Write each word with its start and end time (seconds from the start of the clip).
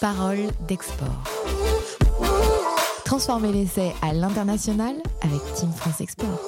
Parole 0.00 0.46
d'export. 0.68 1.24
Transformer 3.04 3.50
l'essai 3.50 3.92
à 4.00 4.12
l'international 4.12 4.94
avec 5.22 5.40
Team 5.54 5.72
France 5.72 6.00
Export. 6.00 6.38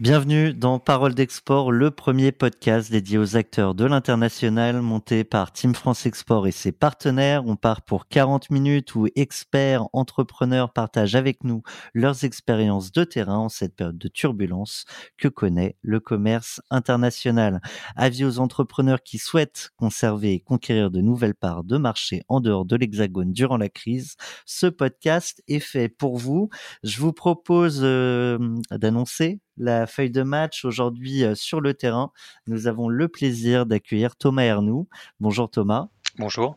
Bienvenue 0.00 0.54
dans 0.54 0.78
Parole 0.78 1.14
d'Export, 1.14 1.72
le 1.72 1.90
premier 1.90 2.32
podcast 2.32 2.90
dédié 2.90 3.18
aux 3.18 3.36
acteurs 3.36 3.74
de 3.74 3.84
l'international 3.84 4.80
monté 4.80 5.24
par 5.24 5.52
Team 5.52 5.74
France 5.74 6.06
Export 6.06 6.46
et 6.46 6.52
ses 6.52 6.72
partenaires. 6.72 7.44
On 7.44 7.54
part 7.54 7.82
pour 7.82 8.08
40 8.08 8.48
minutes 8.48 8.94
où 8.94 9.08
experts, 9.14 9.84
entrepreneurs 9.92 10.72
partagent 10.72 11.16
avec 11.16 11.44
nous 11.44 11.62
leurs 11.92 12.24
expériences 12.24 12.92
de 12.92 13.04
terrain 13.04 13.36
en 13.36 13.48
cette 13.50 13.76
période 13.76 13.98
de 13.98 14.08
turbulence 14.08 14.86
que 15.18 15.28
connaît 15.28 15.76
le 15.82 16.00
commerce 16.00 16.62
international. 16.70 17.60
Avis 17.94 18.24
aux 18.24 18.38
entrepreneurs 18.38 19.02
qui 19.02 19.18
souhaitent 19.18 19.68
conserver 19.76 20.32
et 20.32 20.40
conquérir 20.40 20.90
de 20.90 21.02
nouvelles 21.02 21.34
parts 21.34 21.62
de 21.62 21.76
marché 21.76 22.22
en 22.28 22.40
dehors 22.40 22.64
de 22.64 22.76
l'Hexagone 22.76 23.34
durant 23.34 23.58
la 23.58 23.68
crise, 23.68 24.16
ce 24.46 24.66
podcast 24.66 25.42
est 25.46 25.60
fait 25.60 25.90
pour 25.90 26.16
vous. 26.16 26.48
Je 26.84 27.02
vous 27.02 27.12
propose 27.12 27.80
euh, 27.82 28.38
d'annoncer 28.70 29.40
la 29.60 29.86
feuille 29.86 30.10
de 30.10 30.22
match 30.22 30.64
aujourd'hui 30.64 31.22
euh, 31.22 31.34
sur 31.34 31.60
le 31.60 31.74
terrain. 31.74 32.10
Nous 32.46 32.66
avons 32.66 32.88
le 32.88 33.08
plaisir 33.08 33.66
d'accueillir 33.66 34.16
Thomas 34.16 34.42
Ernoux. 34.42 34.88
Bonjour 35.20 35.50
Thomas. 35.50 35.88
Bonjour. 36.18 36.56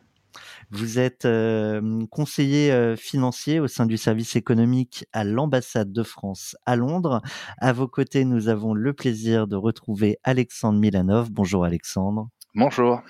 Vous 0.70 0.98
êtes 0.98 1.26
euh, 1.26 2.04
conseiller 2.10 2.72
euh, 2.72 2.96
financier 2.96 3.60
au 3.60 3.68
sein 3.68 3.86
du 3.86 3.96
service 3.96 4.34
économique 4.34 5.04
à 5.12 5.22
l'ambassade 5.22 5.92
de 5.92 6.02
France 6.02 6.56
à 6.66 6.74
Londres. 6.74 7.22
À 7.58 7.72
vos 7.72 7.86
côtés, 7.86 8.24
nous 8.24 8.48
avons 8.48 8.74
le 8.74 8.92
plaisir 8.92 9.46
de 9.46 9.54
retrouver 9.54 10.18
Alexandre 10.24 10.80
Milanov. 10.80 11.30
Bonjour 11.30 11.64
Alexandre. 11.64 12.30
Bonjour. 12.56 13.02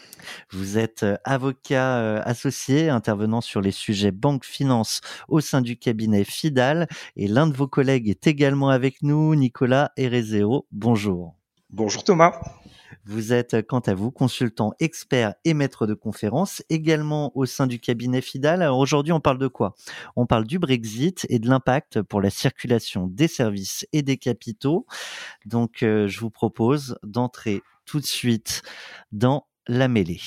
Vous 0.53 0.79
êtes 0.79 1.03
euh, 1.03 1.19
avocat 1.23 1.99
euh, 1.99 2.23
associé 2.25 2.89
intervenant 2.89 3.43
sur 3.43 3.61
les 3.61 3.73
sujets 3.73 4.11
banque 4.11 4.47
finance 4.47 5.03
au 5.29 5.41
sein 5.41 5.61
du 5.61 5.77
cabinet 5.77 6.25
Fidal 6.25 6.89
et 7.17 7.29
l'un 7.29 7.47
de 7.47 7.55
vos 7.55 7.69
collègues 7.69 8.09
est 8.09 8.27
également 8.27 8.71
avec 8.71 9.03
nous, 9.03 9.35
Nicolas 9.35 9.93
Erezeo. 9.99 10.67
Bonjour. 10.73 11.35
Bonjour 11.69 12.05
Thomas. 12.05 12.41
Vous 13.05 13.35
êtes, 13.35 13.53
euh, 13.53 13.61
quant 13.61 13.81
à 13.81 13.93
vous, 13.93 14.11
consultant 14.11 14.73
expert 14.81 15.35
et 15.45 15.53
maître 15.53 15.87
de 15.87 15.93
conférence, 15.93 16.63
également 16.71 17.31
au 17.37 17.45
sein 17.45 17.67
du 17.67 17.79
cabinet 17.79 18.23
Fidal. 18.23 18.63
Alors 18.63 18.79
aujourd'hui, 18.79 19.13
on 19.13 19.21
parle 19.21 19.37
de 19.37 19.49
quoi? 19.49 19.75
On 20.17 20.25
parle 20.25 20.47
du 20.47 20.59
Brexit 20.59 21.27
et 21.29 21.39
de 21.39 21.51
l'impact 21.51 22.01
pour 22.01 22.23
la 22.23 22.31
circulation 22.31 23.09
des 23.09 23.29
services 23.29 23.87
et 23.93 24.01
des 24.01 24.17
capitaux. 24.17 24.87
Donc, 25.45 25.81
je 25.81 26.19
vous 26.19 26.31
propose 26.31 26.97
d'entrer 27.03 27.61
tout 27.85 28.01
de 28.01 28.07
suite 28.07 28.63
dans 29.13 29.47
la 29.67 29.89
mêlée. 29.89 30.21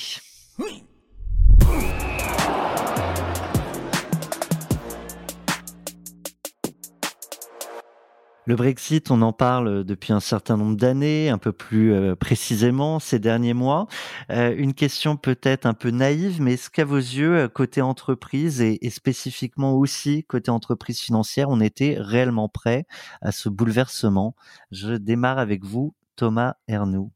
Le 8.48 8.56
Brexit, 8.56 9.10
on 9.10 9.20
en 9.20 9.34
parle 9.34 9.84
depuis 9.84 10.14
un 10.14 10.20
certain 10.20 10.56
nombre 10.56 10.74
d'années, 10.74 11.28
un 11.28 11.36
peu 11.36 11.52
plus 11.52 11.92
euh, 11.92 12.16
précisément 12.16 12.98
ces 12.98 13.18
derniers 13.18 13.52
mois. 13.52 13.88
Euh, 14.30 14.54
une 14.56 14.72
question 14.72 15.18
peut-être 15.18 15.66
un 15.66 15.74
peu 15.74 15.90
naïve, 15.90 16.40
mais 16.40 16.54
est-ce 16.54 16.70
qu'à 16.70 16.86
vos 16.86 16.96
yeux, 16.96 17.36
euh, 17.36 17.48
côté 17.48 17.82
entreprise 17.82 18.62
et, 18.62 18.78
spécifiquement 18.88 19.74
aussi 19.74 20.24
côté 20.24 20.50
entreprise 20.50 20.98
financière, 20.98 21.50
on 21.50 21.60
était 21.60 21.96
réellement 21.98 22.48
prêt 22.48 22.86
à 23.20 23.32
ce 23.32 23.50
bouleversement? 23.50 24.34
Je 24.70 24.94
démarre 24.94 25.38
avec 25.38 25.62
vous, 25.62 25.94
Thomas 26.16 26.54
Ernoux. 26.68 27.12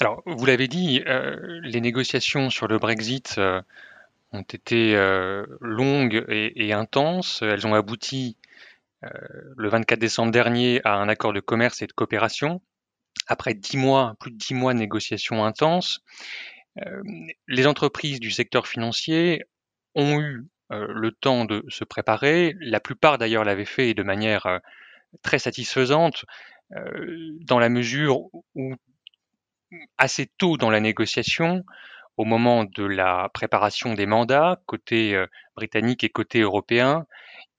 Alors, 0.00 0.22
vous 0.24 0.46
l'avez 0.46 0.66
dit, 0.66 1.02
euh, 1.06 1.60
les 1.62 1.82
négociations 1.82 2.48
sur 2.48 2.66
le 2.66 2.78
Brexit 2.78 3.34
euh, 3.36 3.60
ont 4.32 4.40
été 4.40 4.96
euh, 4.96 5.44
longues 5.60 6.24
et, 6.28 6.68
et, 6.68 6.72
intenses. 6.72 7.42
Elles 7.42 7.66
ont 7.66 7.74
abouti 7.74 8.36
le 9.56 9.68
24 9.70 9.98
décembre 9.98 10.30
dernier 10.30 10.80
à 10.84 10.94
un 10.94 11.08
accord 11.08 11.32
de 11.32 11.40
commerce 11.40 11.80
et 11.80 11.86
de 11.86 11.92
coopération. 11.92 12.60
Après 13.28 13.54
dix 13.54 13.78
mois, 13.78 14.14
plus 14.20 14.30
de 14.30 14.36
dix 14.36 14.52
mois 14.52 14.74
de 14.74 14.78
négociations 14.78 15.42
intenses, 15.42 16.00
les 17.48 17.66
entreprises 17.66 18.20
du 18.20 18.30
secteur 18.30 18.66
financier 18.66 19.44
ont 19.94 20.20
eu 20.20 20.44
le 20.68 21.12
temps 21.12 21.46
de 21.46 21.64
se 21.68 21.84
préparer. 21.84 22.54
La 22.60 22.78
plupart 22.78 23.16
d'ailleurs 23.16 23.44
l'avaient 23.44 23.64
fait 23.64 23.94
de 23.94 24.02
manière 24.02 24.60
très 25.22 25.38
satisfaisante, 25.38 26.26
dans 27.40 27.58
la 27.58 27.70
mesure 27.70 28.26
où 28.54 28.74
assez 29.98 30.26
tôt 30.38 30.56
dans 30.56 30.70
la 30.70 30.80
négociation, 30.80 31.64
au 32.16 32.24
moment 32.24 32.64
de 32.64 32.84
la 32.84 33.30
préparation 33.32 33.94
des 33.94 34.06
mandats, 34.06 34.60
côté 34.66 35.14
euh, 35.14 35.26
britannique 35.56 36.04
et 36.04 36.10
côté 36.10 36.40
européen, 36.40 37.06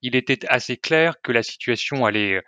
il 0.01 0.15
était 0.15 0.45
assez 0.49 0.77
clair 0.77 1.15
que 1.23 1.31
la 1.31 1.43
situation 1.43 2.05
allait 2.05 2.35
euh, 2.35 2.41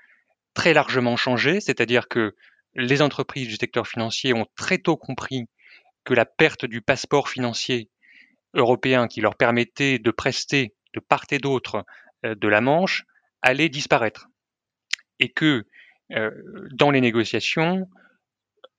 très 0.53 0.73
largement 0.73 1.15
changer, 1.15 1.59
c'est-à-dire 1.59 2.07
que 2.07 2.35
les 2.75 3.01
entreprises 3.01 3.47
du 3.47 3.55
secteur 3.55 3.87
financier 3.87 4.33
ont 4.33 4.45
très 4.55 4.77
tôt 4.77 4.97
compris 4.97 5.45
que 6.03 6.13
la 6.13 6.25
perte 6.25 6.65
du 6.65 6.81
passeport 6.81 7.29
financier 7.29 7.89
européen 8.53 9.07
qui 9.07 9.21
leur 9.21 9.35
permettait 9.35 9.97
de 9.97 10.11
prester 10.11 10.75
de 10.93 10.99
part 10.99 11.25
et 11.31 11.39
d'autre 11.39 11.85
euh, 12.25 12.35
de 12.35 12.47
la 12.47 12.61
Manche 12.61 13.05
allait 13.41 13.69
disparaître. 13.69 14.27
Et 15.19 15.31
que 15.31 15.65
dans 16.73 16.91
les 16.91 17.01
négociations, 17.01 17.87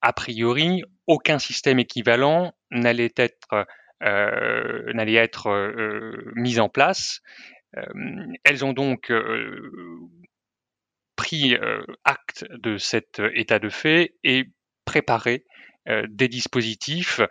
a 0.01 0.13
priori, 0.13 0.83
aucun 1.07 1.39
système 1.39 1.79
équivalent 1.79 2.53
n'allait 2.71 3.13
être, 3.17 3.65
euh, 4.03 4.91
euh, 5.47 6.31
mis 6.35 6.59
en 6.59 6.69
place. 6.69 7.21
Euh, 7.77 7.83
elles 8.43 8.63
ont 8.65 8.73
donc 8.73 9.11
pris 11.15 11.57
acte 12.03 12.45
de 12.51 12.77
cet 12.77 13.21
état 13.33 13.59
de 13.59 13.69
fait 13.69 14.15
et 14.23 14.45
préparé 14.85 15.45
des 16.07 16.27
dispositifs 16.27 17.21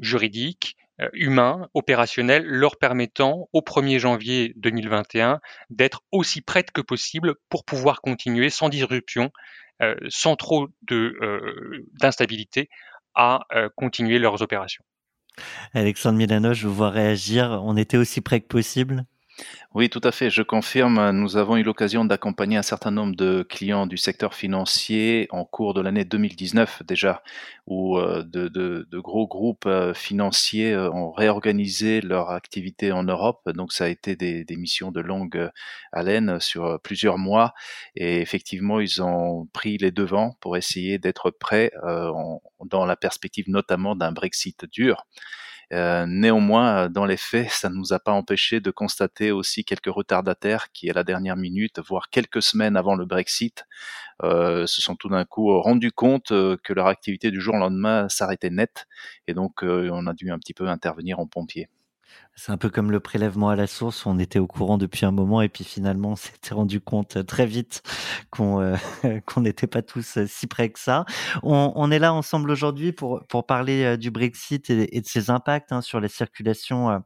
juridiques, 0.00 0.76
humains, 1.12 1.68
opérationnels, 1.74 2.44
leur 2.46 2.78
permettant 2.78 3.48
au 3.52 3.60
1er 3.60 3.98
janvier 3.98 4.52
2021 4.56 5.40
d'être 5.70 6.02
aussi 6.10 6.40
prêtes 6.40 6.70
que 6.70 6.80
possible 6.80 7.34
pour 7.50 7.64
pouvoir 7.64 8.00
continuer 8.00 8.50
sans 8.50 8.68
disruption 8.68 9.30
sans 10.08 10.36
trop 10.36 10.68
euh, 10.90 11.86
d'instabilité, 12.00 12.68
à 13.14 13.40
euh, 13.54 13.68
continuer 13.76 14.18
leurs 14.18 14.42
opérations. 14.42 14.84
Alexandre 15.72 16.18
Milano, 16.18 16.54
je 16.54 16.66
vous 16.66 16.74
vois 16.74 16.90
réagir. 16.90 17.60
On 17.64 17.76
était 17.76 17.96
aussi 17.96 18.20
près 18.20 18.40
que 18.40 18.46
possible? 18.46 19.04
Oui, 19.74 19.90
tout 19.90 20.00
à 20.04 20.12
fait. 20.12 20.30
Je 20.30 20.42
confirme, 20.42 21.10
nous 21.10 21.36
avons 21.36 21.56
eu 21.56 21.62
l'occasion 21.62 22.06
d'accompagner 22.06 22.56
un 22.56 22.62
certain 22.62 22.90
nombre 22.90 23.14
de 23.14 23.42
clients 23.42 23.86
du 23.86 23.98
secteur 23.98 24.32
financier 24.34 25.26
en 25.30 25.44
cours 25.44 25.74
de 25.74 25.82
l'année 25.82 26.06
2019 26.06 26.82
déjà, 26.84 27.22
où 27.66 27.98
euh, 27.98 28.22
de, 28.24 28.86
gros 28.98 29.26
groupes 29.26 29.66
euh, 29.66 29.92
financiers 29.92 30.72
euh, 30.72 30.90
ont 30.90 31.12
réorganisé 31.12 32.00
leur 32.00 32.30
activité 32.30 32.90
en 32.90 33.02
Europe. 33.02 33.42
Donc 33.50 33.72
ça 33.72 33.84
a 33.84 33.88
été 33.88 34.16
des, 34.16 34.46
missions 34.56 34.90
de 34.90 35.00
longue 35.00 35.50
haleine 35.92 36.40
sur 36.40 36.80
plusieurs 36.82 37.18
mois. 37.18 37.52
Et 37.96 38.22
effectivement, 38.22 38.80
ils 38.80 39.02
ont 39.02 39.46
pris 39.52 39.76
les 39.76 39.90
devants 39.90 40.38
pour 40.40 40.56
essayer 40.56 40.98
d'être 40.98 41.30
prêts 41.30 41.70
dans 41.82 42.86
la 42.86 42.96
perspective 42.96 43.44
notamment 43.48 43.94
d'un 43.94 44.12
Brexit 44.12 44.64
dur. 44.72 45.04
Euh, 45.72 46.06
néanmoins, 46.08 46.88
dans 46.88 47.04
les 47.04 47.16
faits, 47.16 47.50
ça 47.50 47.68
ne 47.68 47.74
nous 47.74 47.92
a 47.92 47.98
pas 47.98 48.12
empêché 48.12 48.60
de 48.60 48.70
constater 48.70 49.32
aussi 49.32 49.64
quelques 49.64 49.86
retardataires 49.92 50.70
qui, 50.72 50.88
à 50.90 50.92
la 50.92 51.02
dernière 51.04 51.36
minute, 51.36 51.80
voire 51.80 52.08
quelques 52.10 52.42
semaines 52.42 52.76
avant 52.76 52.94
le 52.94 53.04
Brexit, 53.04 53.64
euh, 54.22 54.66
se 54.66 54.82
sont 54.82 54.96
tout 54.96 55.08
d'un 55.08 55.24
coup 55.24 55.60
rendus 55.60 55.92
compte 55.92 56.32
euh, 56.32 56.56
que 56.64 56.72
leur 56.72 56.86
activité 56.88 57.30
du 57.30 57.40
jour 57.40 57.54
au 57.56 57.58
lendemain 57.58 58.08
s'arrêtait 58.08 58.50
net, 58.50 58.86
et 59.28 59.34
donc 59.34 59.62
on 59.62 60.06
a 60.06 60.14
dû 60.14 60.30
un 60.32 60.38
petit 60.38 60.54
peu 60.54 60.68
intervenir 60.68 61.20
en 61.20 61.26
pompier. 61.26 61.68
C'est 62.38 62.52
un 62.52 62.58
peu 62.58 62.68
comme 62.68 62.90
le 62.90 63.00
prélèvement 63.00 63.48
à 63.48 63.56
la 63.56 63.66
source, 63.66 64.04
on 64.04 64.18
était 64.18 64.38
au 64.38 64.46
courant 64.46 64.76
depuis 64.76 65.06
un 65.06 65.10
moment 65.10 65.40
et 65.40 65.48
puis 65.48 65.64
finalement 65.64 66.10
on 66.12 66.16
s'était 66.16 66.52
rendu 66.52 66.80
compte 66.80 67.24
très 67.26 67.46
vite 67.46 67.82
qu'on 68.30 68.60
euh, 68.60 68.76
qu'on 69.26 69.40
n'était 69.40 69.66
pas 69.66 69.80
tous 69.80 70.18
euh, 70.18 70.26
si 70.28 70.46
près 70.46 70.68
que 70.68 70.78
ça. 70.78 71.06
On, 71.42 71.72
on 71.74 71.90
est 71.90 71.98
là 71.98 72.12
ensemble 72.12 72.50
aujourd'hui 72.50 72.92
pour 72.92 73.24
pour 73.28 73.46
parler 73.46 73.84
euh, 73.84 73.96
du 73.96 74.10
Brexit 74.10 74.68
et, 74.68 75.00
de 75.00 75.06
ses 75.06 75.30
impacts 75.30 75.72
hein, 75.72 75.80
sur 75.80 75.98
la 75.98 76.08
circulation 76.08 76.90
euh, 76.90 76.98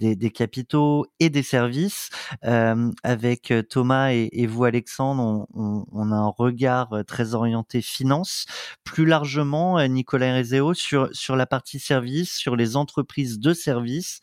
des, 0.00 0.16
des, 0.16 0.30
capitaux 0.30 1.06
et 1.18 1.30
des 1.30 1.42
services. 1.42 2.10
Euh, 2.44 2.90
avec 3.02 3.52
Thomas 3.70 4.12
et, 4.12 4.28
et 4.32 4.46
vous 4.46 4.64
Alexandre, 4.64 5.22
on, 5.22 5.46
on, 5.54 5.86
on, 5.92 6.12
a 6.12 6.16
un 6.16 6.28
regard 6.28 7.04
très 7.06 7.34
orienté 7.34 7.80
finance. 7.80 8.44
Plus 8.84 9.06
largement, 9.06 9.82
Nicolas 9.88 10.36
Rezeo 10.36 10.74
sur 10.74 11.08
sur 11.12 11.36
la 11.36 11.46
partie 11.46 11.78
service, 11.78 12.34
sur 12.34 12.54
les 12.54 12.76
entreprises 12.76 13.38
de 13.38 13.54
services. 13.54 14.20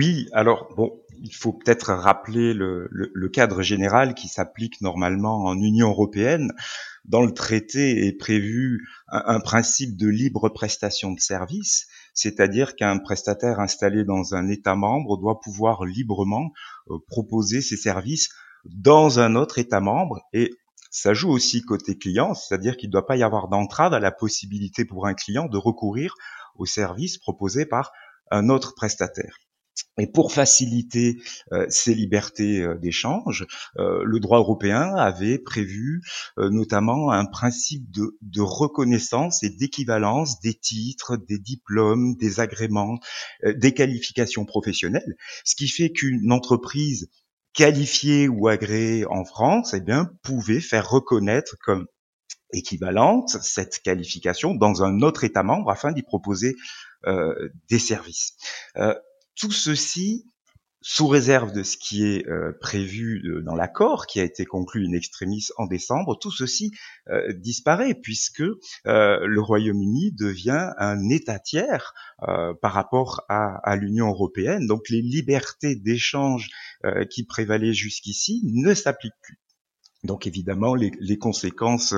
Oui, 0.00 0.28
alors 0.32 0.68
bon, 0.76 1.00
il 1.22 1.34
faut 1.34 1.54
peut-être 1.54 1.92
rappeler 1.92 2.52
le, 2.52 2.88
le, 2.90 3.28
cadre 3.30 3.62
général 3.62 4.14
qui 4.14 4.28
s'applique 4.28 4.82
normalement 4.82 5.44
en 5.44 5.58
Union 5.58 5.88
européenne. 5.88 6.52
Dans 7.06 7.22
le 7.22 7.32
traité 7.32 8.06
est 8.06 8.12
prévu 8.12 8.86
un, 9.08 9.40
principe 9.40 9.96
de 9.96 10.08
libre 10.08 10.50
prestation 10.50 11.12
de 11.12 11.20
services, 11.20 11.86
c'est-à-dire 12.12 12.76
qu'un 12.76 12.98
prestataire 12.98 13.60
installé 13.60 14.04
dans 14.04 14.34
un 14.34 14.48
État 14.48 14.74
membre 14.74 15.16
doit 15.16 15.40
pouvoir 15.40 15.84
librement 15.84 16.52
euh, 16.90 16.98
proposer 17.06 17.62
ses 17.62 17.76
services 17.76 18.28
dans 18.64 19.18
un 19.20 19.34
autre 19.34 19.58
État 19.58 19.80
membre 19.80 20.20
et 20.32 20.50
ça 20.90 21.14
joue 21.14 21.30
aussi 21.30 21.62
côté 21.62 21.96
client, 21.96 22.34
c'est-à-dire 22.34 22.76
qu'il 22.76 22.88
ne 22.88 22.92
doit 22.92 23.06
pas 23.06 23.16
y 23.16 23.22
avoir 23.22 23.48
d'entrave 23.48 23.94
à 23.94 24.00
la 24.00 24.10
possibilité 24.10 24.84
pour 24.84 25.06
un 25.06 25.14
client 25.14 25.46
de 25.46 25.58
recourir 25.58 26.14
aux 26.54 26.66
services 26.66 27.18
proposés 27.18 27.66
par 27.66 27.92
un 28.30 28.48
autre 28.48 28.74
prestataire. 28.74 29.38
Et 29.98 30.06
pour 30.06 30.32
faciliter 30.32 31.22
euh, 31.52 31.66
ces 31.70 31.94
libertés 31.94 32.60
euh, 32.60 32.76
d'échange, 32.76 33.46
euh, 33.78 34.02
le 34.04 34.20
droit 34.20 34.38
européen 34.38 34.94
avait 34.94 35.38
prévu 35.38 36.02
notamment 36.38 37.10
un 37.10 37.24
principe 37.24 37.90
de, 37.90 38.40
reconnaissance 38.40 39.42
et 39.42 39.50
d'équivalence 39.50 40.40
des 40.40 40.54
titres, 40.54 41.16
des 41.16 41.38
diplômes, 41.38 42.14
des 42.16 42.40
agréments, 42.40 42.98
des 43.44 43.72
qualifications 43.72 44.44
professionnelles, 44.44 45.16
ce 45.44 45.56
qui 45.56 45.68
fait 45.68 45.90
qu'une 45.90 46.30
entreprise 46.30 47.08
qualifiée 47.54 48.28
ou 48.28 48.48
agréée 48.48 49.06
en 49.06 49.24
France, 49.24 49.72
eh 49.74 49.80
bien, 49.80 50.10
pouvait 50.22 50.60
faire 50.60 50.88
reconnaître 50.90 51.56
comme 51.64 51.86
équivalente 52.52 53.36
cette 53.42 53.80
qualification 53.80 54.54
dans 54.54 54.82
un 54.82 55.00
autre 55.00 55.24
État 55.24 55.42
membre 55.42 55.70
afin 55.70 55.92
d'y 55.92 56.02
proposer 56.02 56.54
des 57.04 57.78
services. 57.78 58.36
Tout 59.36 59.52
ceci 59.52 60.24
sous 60.88 61.08
réserve 61.08 61.50
de 61.52 61.64
ce 61.64 61.76
qui 61.76 62.04
est 62.04 62.28
euh, 62.28 62.52
prévu 62.60 63.42
dans 63.44 63.56
l'accord 63.56 64.06
qui 64.06 64.20
a 64.20 64.22
été 64.22 64.44
conclu 64.44 64.86
in 64.86 64.92
extremis 64.92 65.48
en 65.56 65.66
décembre, 65.66 66.16
tout 66.16 66.30
ceci 66.30 66.70
euh, 67.08 67.32
disparaît 67.32 67.96
puisque 68.00 68.42
euh, 68.42 69.26
le 69.26 69.40
Royaume-Uni 69.40 70.12
devient 70.12 70.70
un 70.78 71.08
État 71.08 71.40
tiers 71.40 71.92
par 72.62 72.72
rapport 72.72 73.22
à, 73.28 73.56
à 73.68 73.74
l'Union 73.74 74.06
européenne. 74.06 74.68
Donc 74.68 74.88
les 74.88 75.02
libertés 75.02 75.74
d'échange 75.74 76.48
qui 77.10 77.24
prévalaient 77.24 77.74
jusqu'ici 77.74 78.40
ne 78.44 78.72
s'appliquent 78.72 79.20
plus. 79.22 79.38
Donc 80.06 80.26
évidemment, 80.26 80.74
les, 80.74 80.92
les, 81.00 81.18
conséquences 81.18 81.94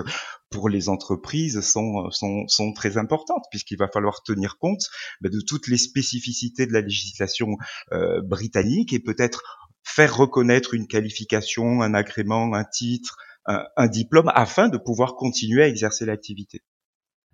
pour 0.51 0.69
les 0.69 0.89
entreprises 0.89 1.61
sont, 1.61 2.11
sont, 2.11 2.49
sont 2.49 2.73
très 2.73 2.97
importantes, 2.97 3.45
puisqu'il 3.51 3.79
va 3.79 3.89
falloir 3.89 4.23
tenir 4.23 4.59
compte 4.59 4.83
bah, 5.21 5.29
de 5.29 5.41
toutes 5.41 5.69
les 5.69 5.79
spécificités 5.79 6.67
de 6.67 6.73
la 6.73 6.81
législation 6.81 7.57
euh, 7.93 8.21
britannique 8.23 8.93
et 8.93 9.01
peut-être 9.01 9.43
faire 9.85 10.17
reconnaître 10.17 10.75
une 10.75 10.87
qualification, 10.87 11.83
un 11.83 11.95
agrément, 11.95 12.55
un 12.55 12.65
titre, 12.65 13.17
un 13.47 13.87
diplôme, 13.87 14.31
afin 14.35 14.69
de 14.69 14.77
pouvoir 14.77 15.15
continuer 15.15 15.63
à 15.63 15.69
exercer 15.69 16.05
l'activité. 16.05 16.63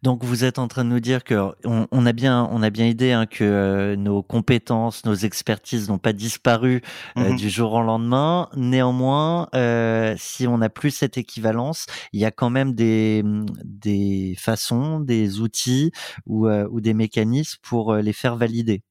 Donc 0.04 0.22
vous 0.22 0.44
êtes 0.44 0.58
en 0.58 0.68
train 0.68 0.84
de 0.84 0.90
nous 0.90 1.00
dire 1.00 1.24
que 1.24 1.54
on, 1.64 2.04
a 2.04 2.12
bien 2.12 2.46
on 2.52 2.62
a 2.62 2.68
bien 2.68 2.84
idée 2.84 3.12
hein, 3.12 3.24
que 3.24 3.42
euh, 3.42 3.96
nos 3.96 4.22
compétences, 4.22 5.06
nos 5.06 5.14
expertises 5.14 5.88
n'ont 5.88 5.96
pas 5.96 6.12
disparu 6.12 6.82
euh, 7.16 7.32
mmh 7.32 7.36
du 7.36 7.48
jour 7.48 7.72
au 7.72 7.82
lendemain. 7.82 8.50
Néanmoins, 8.54 9.48
euh, 9.54 10.14
si 10.18 10.46
on 10.46 10.58
n'a 10.58 10.68
plus 10.68 10.90
cette 10.90 11.16
équivalence, 11.16 11.86
il 12.12 12.20
y 12.20 12.26
a 12.26 12.30
quand 12.30 12.50
même 12.50 12.74
des 12.74 13.24
des 13.64 14.36
façons, 14.38 15.00
des 15.00 15.40
outils 15.40 15.90
ou, 16.26 16.48
ou 16.50 16.82
des 16.82 16.92
mécanismes 16.92 17.58
pour 17.62 17.94
les 17.94 18.12
faire 18.12 18.36
valider. 18.36 18.82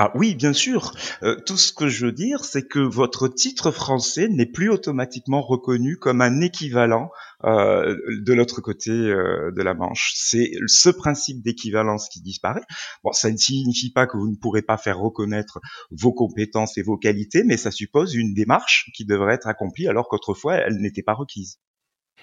Ah 0.00 0.12
oui, 0.14 0.36
bien 0.36 0.52
sûr. 0.52 0.92
Euh, 1.24 1.34
tout 1.44 1.56
ce 1.56 1.72
que 1.72 1.88
je 1.88 2.06
veux 2.06 2.12
dire, 2.12 2.44
c'est 2.44 2.68
que 2.68 2.78
votre 2.78 3.26
titre 3.26 3.72
français 3.72 4.28
n'est 4.28 4.46
plus 4.46 4.70
automatiquement 4.70 5.42
reconnu 5.42 5.96
comme 5.96 6.20
un 6.20 6.40
équivalent 6.40 7.10
euh, 7.42 7.96
de 8.20 8.32
l'autre 8.32 8.60
côté 8.60 8.92
euh, 8.92 9.50
de 9.50 9.60
la 9.60 9.74
Manche. 9.74 10.12
C'est 10.14 10.52
ce 10.68 10.88
principe 10.88 11.42
d'équivalence 11.42 12.08
qui 12.10 12.20
disparaît. 12.20 12.62
Bon, 13.02 13.10
ça 13.10 13.28
ne 13.28 13.36
signifie 13.36 13.90
pas 13.90 14.06
que 14.06 14.16
vous 14.16 14.28
ne 14.28 14.36
pourrez 14.36 14.62
pas 14.62 14.76
faire 14.76 15.00
reconnaître 15.00 15.58
vos 15.90 16.12
compétences 16.12 16.78
et 16.78 16.82
vos 16.82 16.96
qualités, 16.96 17.42
mais 17.42 17.56
ça 17.56 17.72
suppose 17.72 18.14
une 18.14 18.34
démarche 18.34 18.92
qui 18.94 19.04
devrait 19.04 19.34
être 19.34 19.48
accomplie 19.48 19.88
alors 19.88 20.06
qu'autrefois 20.06 20.54
elle 20.54 20.76
n'était 20.76 21.02
pas 21.02 21.14
requise. 21.14 21.58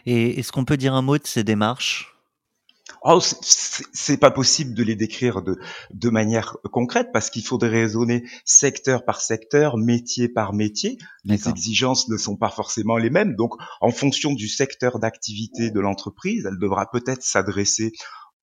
Et 0.06 0.40
est-ce 0.40 0.54
qu'on 0.54 0.64
peut 0.64 0.78
dire 0.78 0.94
un 0.94 1.02
mot 1.02 1.18
de 1.18 1.28
ces 1.28 1.44
démarches? 1.44 2.15
Oh, 3.02 3.20
c'est 3.20 4.18
pas 4.18 4.32
possible 4.32 4.74
de 4.76 4.84
les 4.84 4.96
décrire 4.96 5.42
de, 5.42 5.60
de 5.92 6.10
manière 6.10 6.58
concrète 6.72 7.10
parce 7.12 7.30
qu'il 7.30 7.44
faudrait 7.44 7.70
raisonner 7.70 8.24
secteur 8.46 9.06
par 9.06 9.22
secteur, 9.22 9.78
métier 9.78 10.30
par 10.30 10.54
métier. 10.54 10.98
Les 11.24 11.50
exigences 11.50 12.10
ne 12.10 12.18
sont 12.18 12.36
pas 12.36 12.50
forcément 12.50 12.98
les 12.98 13.10
mêmes. 13.10 13.36
Donc, 13.36 13.54
en 13.82 13.92
fonction 13.92 14.34
du 14.34 14.48
secteur 14.48 15.00
d'activité 15.00 15.72
de 15.72 15.80
l'entreprise, 15.80 16.46
elle 16.48 16.60
devra 16.60 16.90
peut-être 16.90 17.24
s'adresser 17.24 17.92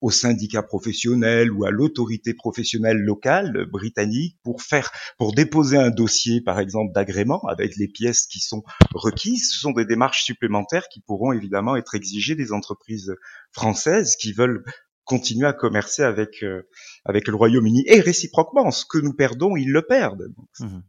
au 0.03 0.11
syndicat 0.11 0.61
professionnel 0.61 1.49
ou 1.49 1.63
à 1.63 1.71
l'autorité 1.71 2.33
professionnelle 2.33 2.97
locale 2.97 3.65
britannique 3.71 4.37
pour 4.43 4.61
faire, 4.61 4.91
pour 5.17 5.33
déposer 5.33 5.77
un 5.77 5.91
dossier, 5.91 6.41
par 6.41 6.59
exemple, 6.59 6.91
d'agrément 6.93 7.41
avec 7.47 7.77
les 7.77 7.87
pièces 7.87 8.27
qui 8.27 8.41
sont 8.41 8.63
requises. 8.93 9.51
Ce 9.51 9.59
sont 9.59 9.71
des 9.71 9.85
démarches 9.85 10.25
supplémentaires 10.25 10.89
qui 10.89 10.99
pourront 10.99 11.31
évidemment 11.31 11.77
être 11.77 11.95
exigées 11.95 12.35
des 12.35 12.51
entreprises 12.51 13.15
françaises 13.53 14.17
qui 14.17 14.33
veulent 14.33 14.65
continuer 15.05 15.47
à 15.47 15.53
commercer 15.53 16.03
avec 16.03 16.43
euh, 16.43 16.63
avec 17.05 17.29
le 17.29 17.35
Royaume-Uni. 17.35 17.85
Et 17.87 18.01
réciproquement 18.01 18.71
ce 18.71 18.85
que 18.85 18.97
nous 18.97 19.13
perdons 19.13 19.55
ils 19.55 19.71
le 19.71 19.83
perdent. 19.83 20.33
Mmh 20.59 20.79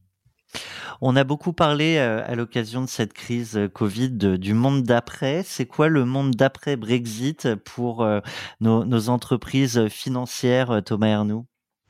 on 1.01 1.17
a 1.17 1.25
beaucoup 1.25 1.53
parlé 1.53 1.97
euh, 1.99 2.23
à 2.25 2.35
l'occasion 2.35 2.81
de 2.83 2.89
cette 2.89 3.13
crise 3.13 3.57
euh, 3.57 3.69
Covid 3.69 4.39
du 4.39 4.55
monde 4.55 4.83
d'après. 4.83 5.43
C'est 5.45 5.67
quoi 5.67 5.89
le 5.89 6.05
monde 6.05 6.33
d'après 6.33 6.77
Brexit 6.77 7.55
pour 7.57 8.03
euh, 8.03 8.21
nos, 8.61 9.09
entreprises 9.09 9.89
financières, 9.89 10.83
Thomas 10.85 11.09
Ernoux 11.09 11.47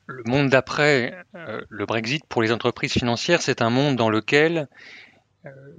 Le 0.07 0.23
monde 0.25 0.49
d'après 0.49 1.15
le 1.69 1.85
Brexit 1.85 2.25
pour 2.27 2.41
les 2.41 2.51
entreprises 2.51 2.93
financières, 2.93 3.41
c'est 3.41 3.61
un 3.61 3.69
monde 3.69 3.95
dans 3.95 4.09
lequel 4.09 4.67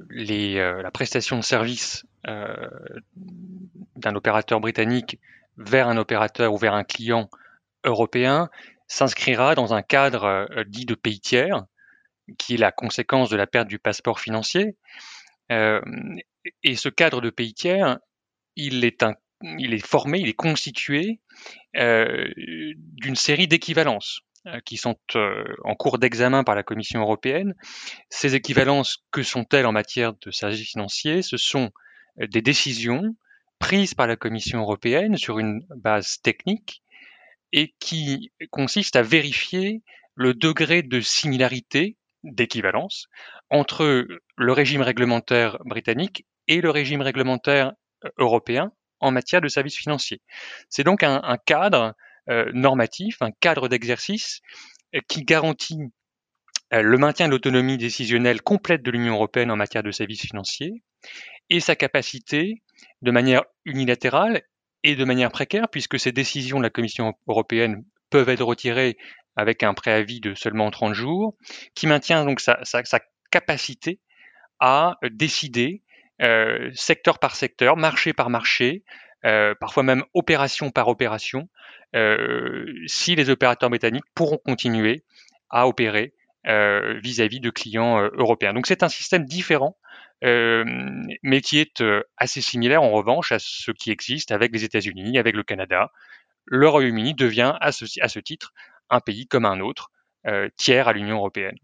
la 0.09 0.91
prestation 0.93 1.37
de 1.37 1.43
service 1.43 2.07
d'un 2.25 4.15
opérateur 4.15 4.61
britannique 4.61 5.19
vers 5.59 5.89
un 5.89 5.97
opérateur 5.97 6.55
ou 6.55 6.57
vers 6.57 6.75
un 6.75 6.85
client 6.85 7.29
européen 7.85 8.49
s'inscrira 8.87 9.55
dans 9.55 9.75
un 9.75 9.83
cadre 9.83 10.49
dit 10.67 10.87
de 10.87 10.95
pays 10.95 11.21
tiers, 11.21 11.65
qui 12.39 12.55
est 12.55 12.59
la 12.59 12.73
conséquence 12.73 13.31
de 13.31 13.37
la 13.37 13.47
perte 13.47 13.69
du 13.69 13.79
passeport 13.79 14.21
financier. 14.21 14.77
Euh, 15.53 15.81
et 16.63 16.77
ce 16.77 16.89
cadre 16.89 17.21
de 17.21 17.31
pays 17.31 17.55
tiers, 17.55 17.99
il 18.57 18.85
est, 18.85 19.87
formé, 19.87 20.19
il 20.19 20.29
est 20.29 20.35
constitué 20.35 21.21
euh, 21.77 22.27
d'une 22.37 23.17
série 23.17 23.49
d'équivalences 23.49 24.21
euh, 24.47 24.61
qui 24.65 24.77
sont 24.77 24.97
en 25.15 25.75
cours 25.75 25.99
d'examen 25.99 26.45
par 26.45 26.55
la 26.55 26.63
Commission 26.63 27.01
européenne. 27.01 27.55
Ces 28.11 28.35
équivalences, 28.35 29.05
que 29.11 29.23
sont-elles 29.23 29.67
en 29.67 29.73
matière 29.73 30.15
de 30.15 30.31
services 30.31 30.71
financiers? 30.71 31.23
Ce 31.23 31.37
sont 31.37 31.71
des 32.19 32.43
décisions 32.43 33.15
prises 33.59 33.95
par 33.95 34.07
la 34.07 34.17
Commission 34.17 34.61
européenne 34.61 35.17
sur 35.17 35.39
une 35.39 35.67
base 35.69 36.21
technique 36.23 36.83
et 37.53 37.75
qui 37.79 38.33
consistent 38.51 38.97
à 38.97 39.03
vérifier 39.03 39.83
le 40.15 40.35
degré 40.35 40.83
de 40.83 41.01
similarité 41.01 41.97
d'équivalence 42.27 43.07
entre 43.51 44.07
le 44.37 44.53
régime 44.53 44.83
réglementaire 44.83 45.59
britannique 45.65 46.27
et 46.49 46.61
le 46.61 46.71
régime 46.71 47.01
réglementaire 47.01 47.73
euh, 48.05 48.09
européen 48.19 48.73
en 49.01 49.11
matière 49.11 49.41
de 49.41 49.49
services 49.49 49.77
financiers. 49.77 50.21
C'est 50.69 50.85
donc 50.85 51.03
un, 51.03 51.39
cadre 51.45 51.95
euh, 52.31 52.51
normatif, 52.53 53.21
un 53.21 53.31
cadre 53.31 53.69
d'exercice 53.69 54.41
euh, 54.95 55.01
qui 55.09 55.23
garantit 55.23 55.79
le 56.73 56.99
maintien 56.99 57.27
de 57.27 57.31
l'autonomie 57.31 57.79
décisionnelle 57.79 58.43
complète 58.43 58.83
de 58.83 58.91
l'Union 58.91 59.15
européenne 59.15 59.53
en 59.53 59.57
matière 59.57 59.85
de 59.85 59.93
services 59.93 60.23
financiers 60.23 60.83
et 61.49 61.61
sa 61.61 61.77
capacité, 61.77 62.65
de 63.03 63.11
manière 63.13 63.45
unilatérale 63.65 64.43
et 64.83 64.97
de 64.97 65.05
manière 65.05 65.31
précaire, 65.31 65.69
puisque 65.69 65.99
ces 65.99 66.11
décisions 66.11 66.59
de 66.59 66.65
la 66.65 66.71
Commission 66.71 67.15
européenne 67.29 67.85
peuvent 68.11 68.29
être 68.29 68.45
retirées 68.45 68.97
avec 69.37 69.63
un 69.63 69.75
préavis 69.75 70.21
de 70.21 70.35
seulement 70.35 70.71
30 70.71 70.95
jours, 70.95 71.35
qui 71.75 71.87
maintient 71.87 72.25
donc 72.25 72.41
sa, 72.41 72.59
capacité 73.31 74.01
à 74.61 74.97
décider 75.11 75.83
euh, 76.23 76.71
secteur 76.73 77.19
par 77.19 77.37
secteur, 77.37 77.77
marché 77.77 78.13
par 78.15 78.31
marché, 78.31 78.85
euh, 79.25 79.55
parfois 79.61 79.83
même 79.83 80.05
opération 80.15 80.71
par 80.71 80.89
opération, 80.89 81.49
euh, 81.95 82.65
si 82.87 83.15
les 83.15 83.29
opérateurs 83.29 83.69
britanniques 83.69 84.07
pourront 84.15 84.39
continuer 84.39 85.05
à 85.51 85.69
opérer 85.69 86.15
vis-à-vis 87.03 87.41
de 87.41 87.51
clients 87.51 88.01
européens. 88.13 88.55
Donc 88.55 88.69
c'est 88.69 88.85
un 88.85 88.89
système 88.89 89.25
différent, 89.25 89.77
mais 90.23 91.41
qui 91.41 91.59
est 91.59 91.83
assez 92.17 92.41
similaire 92.41 92.85
en 92.85 92.93
revanche 92.93 93.33
à 93.33 93.41
ce 93.41 93.73
qui 93.73 93.91
existe 93.91 94.31
avec 94.31 94.53
les 94.53 94.63
États-Unis, 94.63 95.19
avec 95.19 95.35
le 95.35 95.43
Canada. 95.43 95.91
Le 96.45 96.69
Royaume-Uni 96.69 97.15
devient 97.15 97.55
à 97.61 97.73
ce, 97.73 97.85
à 98.01 98.07
ce 98.07 98.21
titre 98.21 98.53
un 98.91 99.01
pays 99.01 99.27
comme 99.27 99.45
un 99.45 99.61
autre, 99.61 99.91
tiers 100.57 100.89
à 100.89 100.93
l'Union 100.93 101.17
européenne. 101.19 101.57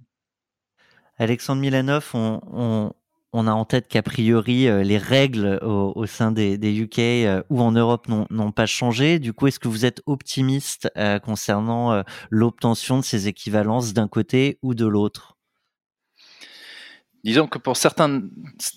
Alexandre 1.19 1.61
Milanov, 1.61 2.11
on, 2.14 2.93
on 3.33 3.47
a 3.47 3.52
en 3.52 3.64
tête 3.64 3.88
qu'a 3.88 4.02
priori 4.02 4.69
euh, 4.69 4.83
les 4.83 4.99
règles 4.99 5.59
au, 5.62 6.07
sein 6.07 6.33
des, 6.33 6.57
UK 6.57 6.99
euh, 6.99 7.43
ou 7.49 7.62
en 7.62 7.73
Europe 7.73 8.07
n'ont 8.09 8.52
pas 8.52 8.67
changé. 8.67 9.19
Du 9.19 9.33
coup, 9.33 9.47
est-ce 9.47 9.59
que 9.59 9.69
vous 9.69 9.87
êtes 9.87 10.02
optimiste 10.07 10.91
euh, 10.97 11.19
concernant 11.19 12.02
l'obtention 12.31 12.99
de 12.99 13.05
ces 13.05 13.29
équivalences 13.29 13.95
d'un 13.95 14.09
côté 14.09 14.59
ou 14.62 14.75
de 14.75 14.87
l'autre? 14.87 15.37
Disons 17.25 17.47
que 17.47 17.59
pour 17.59 17.76
certains, 17.76 18.23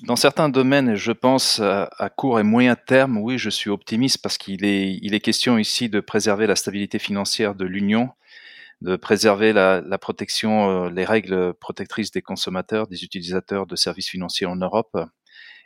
dans 0.03 0.15
certains 0.15 0.49
domaines, 0.49 0.93
je 0.93 1.11
pense 1.11 1.59
à, 1.59 2.09
court 2.15 2.39
et 2.39 2.43
moyen 2.43 2.75
terme, 2.75 3.17
oui, 3.17 3.39
je 3.39 3.49
suis 3.49 3.71
optimiste 3.71 4.21
parce 4.21 4.37
qu'il 4.37 4.63
est, 4.63 4.99
il 5.01 5.15
est 5.15 5.19
question 5.19 5.57
ici 5.57 5.89
de 5.89 5.99
préserver 5.99 6.45
la 6.45 6.55
stabilité 6.55 6.99
financière 6.99 7.55
de 7.55 7.65
l'Union 7.65 8.11
de 8.81 8.95
préserver 8.95 9.53
la, 9.53 9.81
la 9.81 9.97
protection, 9.97 10.85
euh, 10.85 10.89
les 10.89 11.05
règles 11.05 11.53
protectrices 11.55 12.11
des 12.11 12.21
consommateurs, 12.21 12.87
des 12.87 13.03
utilisateurs 13.03 13.65
de 13.65 13.75
services 13.75 14.09
financiers 14.09 14.47
en 14.47 14.55
Europe. 14.55 14.97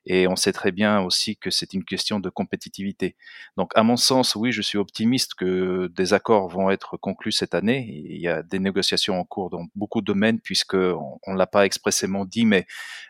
Et 0.06 0.28
on 0.28 0.36
sait 0.36 0.54
très 0.54 0.72
bien 0.72 1.02
aussi 1.02 1.38
que 1.38 1.50
c'est 1.50 1.74
une 1.74 1.84
question 1.84 2.20
de 2.20 2.30
compétitivité. 2.30 3.16
Donc, 3.58 3.72
à 3.76 3.84
mon 3.84 3.98
sens, 3.98 4.36
oui, 4.36 4.52
je 4.52 4.62
suis 4.62 4.78
optimiste 4.78 5.36
que 5.36 5.88
des 5.96 6.14
accords 6.14 6.48
vont 6.48 6.70
être 6.70 6.98
conclus 6.98 7.32
cette 7.32 7.54
année. 7.54 8.04
Il 8.10 8.22
y 8.22 8.28
a 8.28 8.42
des 8.42 8.60
négociations 8.60 9.20
en 9.20 9.24
cours 9.24 9.50
dans 9.50 9.66
beaucoup 9.76 10.02
de 10.02 10.06
domaines, 10.06 10.40
puisque 10.40 10.76
on, 10.76 11.20
ne 11.28 11.38
l'a 11.38 11.48
pas 11.48 11.66
expressément 11.66 12.26
dit, 12.26 12.46
mais 12.46 12.66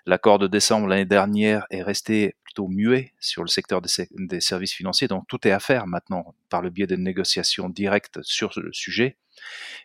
l'accord 0.05 0.39
de 0.39 0.47
décembre 0.47 0.87
l'année 0.87 1.05
dernière 1.05 1.65
est 1.69 1.83
resté 1.83 2.35
plutôt 2.43 2.67
muet 2.67 3.13
sur 3.19 3.43
le 3.43 3.49
secteur 3.49 3.81
des, 3.81 3.89
des, 4.11 4.41
services 4.41 4.73
financiers. 4.73 5.07
Donc, 5.07 5.25
tout 5.27 5.47
est 5.47 5.51
à 5.51 5.59
faire 5.59 5.87
maintenant 5.87 6.33
par 6.49 6.61
le 6.61 6.69
biais 6.69 6.87
des 6.87 6.97
négociations 6.97 7.69
directes 7.69 8.19
sur 8.23 8.51
le 8.57 8.73
sujet. 8.73 9.17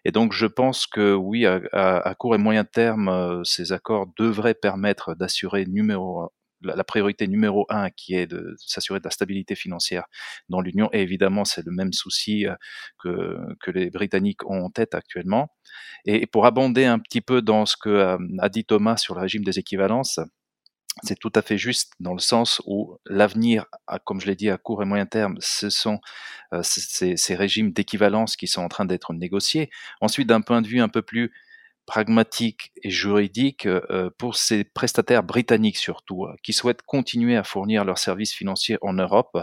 Et 0.05 0.13
donc, 0.13 0.33
je 0.33 0.47
pense 0.47 0.87
que 0.87 1.15
oui, 1.15 1.47
à, 1.47 2.15
court 2.19 2.35
et 2.35 2.39
moyen 2.39 2.65
terme, 2.65 3.09
euh, 3.09 3.45
ces 3.45 3.73
accords 3.73 4.07
devraient 4.19 4.55
permettre 4.55 5.15
d'assurer 5.15 5.67
la, 6.63 6.85
priorité 6.85 7.27
numéro 7.27 7.67
un 7.69 7.91
qui 7.91 8.15
est 8.15 8.27
de 8.27 8.55
s'assurer 8.59 8.99
de 8.99 9.05
la 9.05 9.11
stabilité 9.11 9.55
financière 9.55 10.05
dans 10.49 10.61
l'Union. 10.61 10.89
Et 10.93 11.03
évidemment, 11.03 11.45
c'est 11.45 11.65
le 11.65 11.73
même 11.73 11.93
souci 11.93 12.47
euh, 12.47 12.55
que, 13.03 13.39
que 13.61 13.71
les 13.71 13.91
Britanniques 13.91 14.45
ont 14.49 14.65
en 14.65 14.71
tête 14.71 14.95
actuellement. 14.95 15.49
Et 16.05 16.27
pour 16.27 16.47
abonder 16.47 16.85
un 16.85 16.99
petit 16.99 17.21
peu 17.21 17.43
dans 17.43 17.67
ce 17.67 17.77
que 17.77 17.89
euh, 17.89 18.19
a 18.39 18.49
dit 18.49 18.65
Thomas 18.65 18.97
sur 18.97 19.15
le 19.15 19.23
régime 19.23 19.45
des 19.45 19.59
équivalences, 19.59 20.21
c'est 21.03 21.19
tout 21.19 21.33
à 21.35 21.43
fait 21.43 21.59
juste 21.59 21.93
dans 21.99 22.15
le 22.15 22.21
sens 22.21 22.63
où 22.67 22.99
l'avenir, 23.07 23.67
comme 24.05 24.21
je 24.21 24.27
l'ai 24.27 24.37
dit 24.37 24.51
à 24.51 24.57
court 24.59 24.83
et 24.83 24.87
moyen 24.87 25.07
terme, 25.07 25.37
ce 25.41 25.69
sont 25.69 26.01
euh, 26.53 26.63
ces, 26.63 27.17
ces, 27.17 27.35
régimes 27.35 27.73
d'équivalence 27.73 28.37
qui 28.37 28.47
sont 28.47 28.63
en 28.63 28.69
train 28.69 28.85
d'être 28.85 29.13
négociés. 29.13 29.71
Ensuite, 30.01 30.29
d'un 30.29 30.41
point 30.41 30.63
de 30.63 30.69
vue 30.69 30.81
un 30.81 30.89
peu 30.89 31.03
plus 31.03 31.33
pragmatique 31.87 32.73
et 32.83 32.91
juridique 32.91 33.67
euh, 33.67 34.11
pour 34.19 34.37
ces 34.37 34.65
prestataires 34.65 35.23
britanniques 35.23 35.77
surtout, 35.77 36.25
euh, 36.25 36.35
qui 36.43 36.53
souhaitent 36.53 36.83
continuer 36.83 37.37
à 37.37 37.45
fournir 37.45 37.85
leurs 37.85 37.99
services 37.99 38.33
financiers 38.33 38.79
en 38.83 38.95
Europe. 38.95 39.39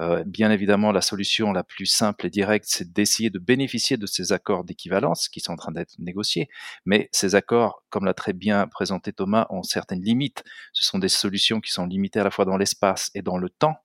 Euh, 0.00 0.22
bien 0.24 0.50
évidemment, 0.52 0.92
la 0.92 1.00
solution 1.00 1.52
la 1.52 1.64
plus 1.64 1.86
simple 1.86 2.26
et 2.26 2.30
directe, 2.30 2.66
c'est 2.68 2.92
d'essayer 2.92 3.30
de 3.30 3.38
bénéficier 3.38 3.96
de 3.96 4.06
ces 4.06 4.32
accords 4.32 4.64
d'équivalence 4.64 5.28
qui 5.28 5.40
sont 5.40 5.52
en 5.52 5.56
train 5.56 5.72
d'être 5.72 5.94
négociés. 5.98 6.48
Mais 6.84 7.08
ces 7.12 7.34
accords, 7.34 7.82
comme 7.90 8.04
l'a 8.04 8.14
très 8.14 8.32
bien 8.32 8.68
présenté 8.68 9.12
Thomas, 9.12 9.46
ont 9.50 9.62
certaines 9.62 10.02
limites. 10.02 10.44
Ce 10.72 10.84
sont 10.84 10.98
des 10.98 11.08
solutions 11.08 11.60
qui 11.60 11.72
sont 11.72 11.86
limitées 11.86 12.20
à 12.20 12.24
la 12.24 12.30
fois 12.30 12.44
dans 12.44 12.56
l'espace 12.56 13.10
et 13.14 13.22
dans 13.22 13.38
le 13.38 13.50
temps 13.50 13.76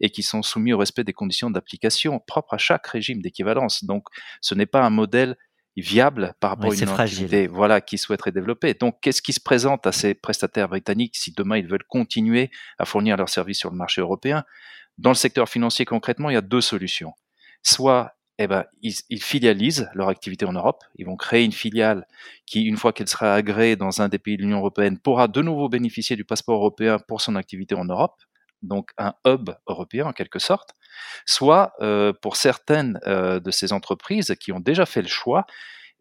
et 0.00 0.10
qui 0.10 0.22
sont 0.22 0.42
soumis 0.42 0.72
au 0.72 0.78
respect 0.78 1.04
des 1.04 1.12
conditions 1.12 1.50
d'application 1.50 2.18
propres 2.18 2.54
à 2.54 2.58
chaque 2.58 2.86
régime 2.86 3.22
d'équivalence. 3.22 3.84
Donc, 3.84 4.04
ce 4.40 4.54
n'est 4.54 4.66
pas 4.66 4.82
un 4.82 4.90
modèle 4.90 5.36
viable 5.76 6.34
par 6.40 6.50
rapport 6.50 6.72
à 6.72 6.74
une 6.74 6.88
activité 6.88 7.46
voilà, 7.46 7.80
qui 7.80 7.98
souhaiterait 7.98 8.32
développer. 8.32 8.74
Donc, 8.74 8.98
qu'est-ce 9.00 9.22
qui 9.22 9.32
se 9.32 9.40
présente 9.40 9.86
à 9.86 9.92
ces 9.92 10.14
prestataires 10.14 10.68
britanniques 10.68 11.16
si 11.16 11.32
demain 11.32 11.56
ils 11.56 11.66
veulent 11.66 11.84
continuer 11.88 12.50
à 12.78 12.84
fournir 12.84 13.16
leurs 13.16 13.28
services 13.28 13.58
sur 13.58 13.70
le 13.70 13.76
marché 13.76 14.00
européen? 14.00 14.44
Dans 14.98 15.10
le 15.10 15.14
secteur 15.14 15.48
financier, 15.48 15.84
concrètement, 15.84 16.30
il 16.30 16.34
y 16.34 16.36
a 16.36 16.42
deux 16.42 16.60
solutions. 16.60 17.12
Soit 17.62 18.16
eh 18.38 18.46
ben, 18.46 18.64
ils, 18.82 18.94
ils, 19.10 19.22
filialisent 19.22 19.90
leur 19.94 20.08
activité 20.08 20.46
en 20.46 20.52
Europe. 20.52 20.82
Ils 20.96 21.04
vont 21.06 21.16
créer 21.16 21.44
une 21.44 21.52
filiale 21.52 22.06
qui, 22.46 22.62
une 22.62 22.78
fois 22.78 22.92
qu'elle 22.92 23.08
sera 23.08 23.34
agréée 23.34 23.76
dans 23.76 24.00
un 24.00 24.08
des 24.08 24.18
pays 24.18 24.38
de 24.38 24.42
l'Union 24.42 24.58
européenne, 24.58 24.98
pourra 24.98 25.28
de 25.28 25.42
nouveau 25.42 25.68
bénéficier 25.68 26.16
du 26.16 26.24
passeport 26.24 26.56
européen 26.56 26.98
pour 27.06 27.20
son 27.20 27.36
activité 27.36 27.74
en 27.74 27.84
Europe 27.84 28.14
donc 28.62 28.90
un 28.98 29.14
hub 29.26 29.50
européen 29.66 30.06
en 30.06 30.12
quelque 30.12 30.38
sorte, 30.38 30.74
soit 31.26 31.72
euh, 31.80 32.12
pour 32.12 32.36
certaines 32.36 32.98
euh, 33.06 33.40
de 33.40 33.50
ces 33.50 33.72
entreprises 33.72 34.34
qui 34.40 34.52
ont 34.52 34.60
déjà 34.60 34.86
fait 34.86 35.02
le 35.02 35.08
choix, 35.08 35.46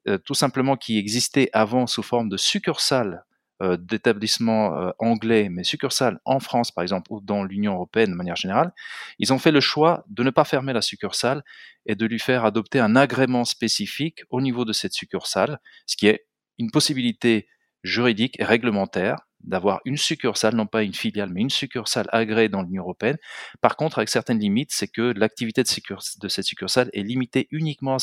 euh, 0.08 0.18
tout 0.18 0.34
simplement 0.34 0.78
qui 0.78 0.98
existaient 0.98 1.50
avant 1.54 1.88
sous 1.88 2.04
forme 2.04 2.30
de 2.30 2.38
succursales 2.38 3.24
d'établissements 3.62 4.94
anglais, 5.00 5.50
mais 5.52 5.66
succursales 5.66 6.22
en 6.24 6.40
France 6.40 6.72
par 6.72 6.82
exemple 6.82 7.12
ou 7.12 7.20
dans 7.20 7.44
l'Union 7.44 7.74
européenne 7.74 8.10
de 8.10 8.16
manière 8.16 8.38
générale, 8.38 8.72
ils 9.18 9.34
ont 9.34 9.38
fait 9.38 9.52
le 9.52 9.60
choix 9.60 10.06
de 10.08 10.24
ne 10.24 10.30
pas 10.30 10.46
fermer 10.46 10.72
la 10.72 10.82
succursale 10.82 11.44
et 11.86 11.96
de 11.96 12.06
lui 12.06 12.20
faire 12.20 12.46
adopter 12.46 12.80
un 12.80 12.96
agrément 12.96 13.44
spécifique 13.44 14.24
au 14.30 14.40
niveau 14.40 14.64
de 14.64 14.72
cette 14.72 14.94
succursale, 14.94 15.60
ce 15.88 15.98
qui 15.98 16.08
est 16.08 16.26
une 16.58 16.72
possibilité 16.72 17.50
juridique 17.84 18.40
et 18.40 18.46
réglementaire 18.46 19.18
d'avoir 19.44 19.80
une 19.86 19.98
succursale, 19.98 20.56
non 20.56 20.68
pas 20.68 20.84
une 20.84 20.94
filiale, 20.94 21.30
mais 21.32 21.42
une 21.42 21.50
succursale 21.50 22.08
agréée 22.12 22.50
dans 22.50 22.62
l'Union 22.62 22.84
européenne. 22.84 23.18
Par 23.62 23.76
contre, 23.76 24.00
avec 24.00 24.10
certaines 24.10 24.40
limites, 24.40 24.72
c'est 24.72 24.88
que 24.88 25.14
l'activité 25.16 25.64
de, 25.64 26.28
cette 26.28 26.46
succursale 26.46 26.90
est 26.94 27.04
limitée 27.04 27.48
uniquement 27.52 27.98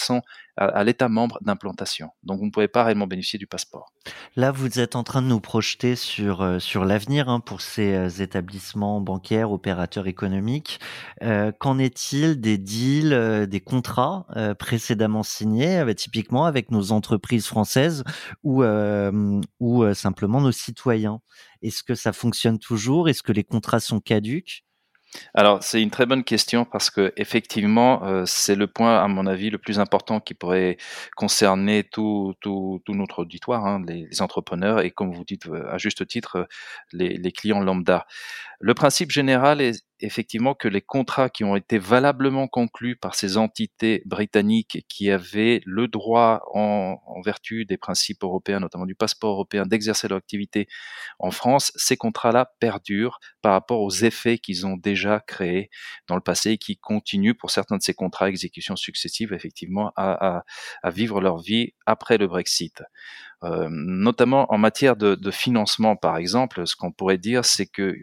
à, 0.57 0.85
l'État 0.85 1.09
membre 1.09 1.39
d'implantation. 1.43 2.11
Donc, 2.23 2.39
vous 2.39 2.47
ne 2.47 2.51
pouvez 2.51 2.69
pas 2.69 2.85
réellement 2.85 3.07
bénéficier 3.07 3.39
du 3.39 3.47
passeport. 3.47 3.93
Là, 4.37 4.51
vous 4.51 4.81
êtes 4.81 4.97
en 4.97 5.03
train 5.03 5.23
de 5.23 5.27
nous 5.27 5.41
projeter 5.41 5.97
sur, 5.97 6.43
euh, 6.43 6.59
sur 6.59 6.85
l'avenir 6.85 7.29
hein, 7.29 7.41
pour 7.41 7.61
ces 7.61 7.95
euh, 7.95 8.09
établissements 8.09 9.01
bancaires, 9.01 9.51
opérateurs 9.51 10.07
économiques. 10.07 10.81
Euh, 11.23 11.53
qu'en 11.53 11.79
est-il 11.79 12.41
des 12.41 12.59
deals, 12.59 13.47
des 13.49 13.61
contrats 13.61 14.27
précédemment 14.59 15.23
signés, 15.23 15.83
typiquement 15.95 16.47
avec 16.47 16.71
nos 16.71 16.93
entreprises 16.93 17.47
françaises 17.47 18.05
ou, 18.43 18.65
ou 19.61 19.95
simplement 19.95 20.41
nos 20.41 20.53
citoyens? 20.53 21.21
Est-ce 21.67 21.83
que 21.83 21.95
ça 21.95 22.13
fonctionne 22.13 22.59
toujours? 22.59 23.09
Est-ce 23.09 23.23
que 23.23 23.33
les 23.33 23.45
contrats 23.45 23.81
sont 23.81 24.01
caduques 24.01 24.65
alors, 25.35 25.63
c'est 25.63 25.83
une 25.83 25.91
très 25.91 26.05
bonne 26.05 26.25
question 26.25 26.65
parce 26.65 26.91
que 26.91 27.13
effectivement, 27.17 28.05
euh, 28.05 28.25
c'est 28.27 28.55
le 28.55 28.67
point, 28.67 29.03
à 29.03 29.09
mon 29.09 29.27
avis, 29.27 29.51
le 29.51 29.59
plus 29.59 29.79
important 29.79 30.21
qui 30.21 30.35
pourrait 30.35 30.77
concerner 31.17 31.85
tout, 31.85 32.35
notre 32.89 33.21
auditoire, 33.21 33.65
hein, 33.67 33.83
les, 33.87 34.21
entrepreneurs 34.21 34.81
et, 34.81 34.91
comme 34.91 35.15
vous 35.15 35.25
dites 35.25 35.47
euh, 35.47 35.71
à 35.71 35.79
juste 35.79 36.07
titre, 36.07 36.37
euh, 36.37 36.45
les 36.93 37.33
clients 37.33 37.61
lambda. 37.61 38.07
Le 38.61 38.75
principe 38.75 39.11
général 39.11 39.61
est 39.61 39.85
effectivement 40.01 40.55
que 40.55 40.69
les 40.69 40.83
contrats 40.83 41.31
qui 41.31 41.45
ont 41.45 41.57
été 41.57 41.79
valablement 41.79 42.49
conclus 42.49 42.97
par 42.97 43.15
ces 43.15 43.37
entités 43.37 44.03
britanniques 44.05 44.85
qui 44.89 45.11
avaient 45.11 45.63
le 45.65 45.89
droit, 45.89 46.43
en, 46.53 46.99
vertu 47.25 47.65
des 47.65 47.77
principes 47.77 48.23
européens, 48.23 48.61
notamment 48.61 48.87
du 48.87 48.95
passeport 48.95 49.33
européen, 49.33 49.65
d'exercer 49.67 50.09
leur 50.09 50.19
activité 50.19 50.69
en 51.19 51.31
France, 51.31 51.73
ces 51.77 51.97
contrats-là 51.97 52.53
perdurent 52.61 53.19
par 53.43 53.53
rapport 53.53 53.81
aux 53.81 53.91
effets 53.91 54.39
qu'ils 54.39 54.67
ont 54.67 54.77
déjà 54.77 55.21
créés 55.21 55.71
dans 56.09 56.15
le 56.15 56.21
passé 56.21 56.53
et 56.53 56.59
qui 56.59 56.77
continuent 56.77 57.35
pour 57.35 57.51
certains 57.51 57.79
de 57.79 57.83
ces 57.83 57.95
contrats 57.95 58.29
exécutions 58.29 58.77
successives 58.77 59.33
effectivement 59.33 59.93
à 59.97 60.45
vivre 60.85 61.21
leur 61.21 61.39
vie 61.39 61.75
après 61.87 62.19
le 62.19 62.27
Brexit. 62.27 62.83
Euh, 63.45 63.69
notamment 63.71 64.51
en 64.53 64.57
matière 64.57 64.97
de, 64.97 65.31
financement, 65.31 65.95
par 65.95 66.17
exemple, 66.17 66.67
ce 66.67 66.75
qu'on 66.75 66.91
pourrait 66.91 67.19
dire, 67.19 67.45
c'est 67.45 67.67
que 67.67 67.95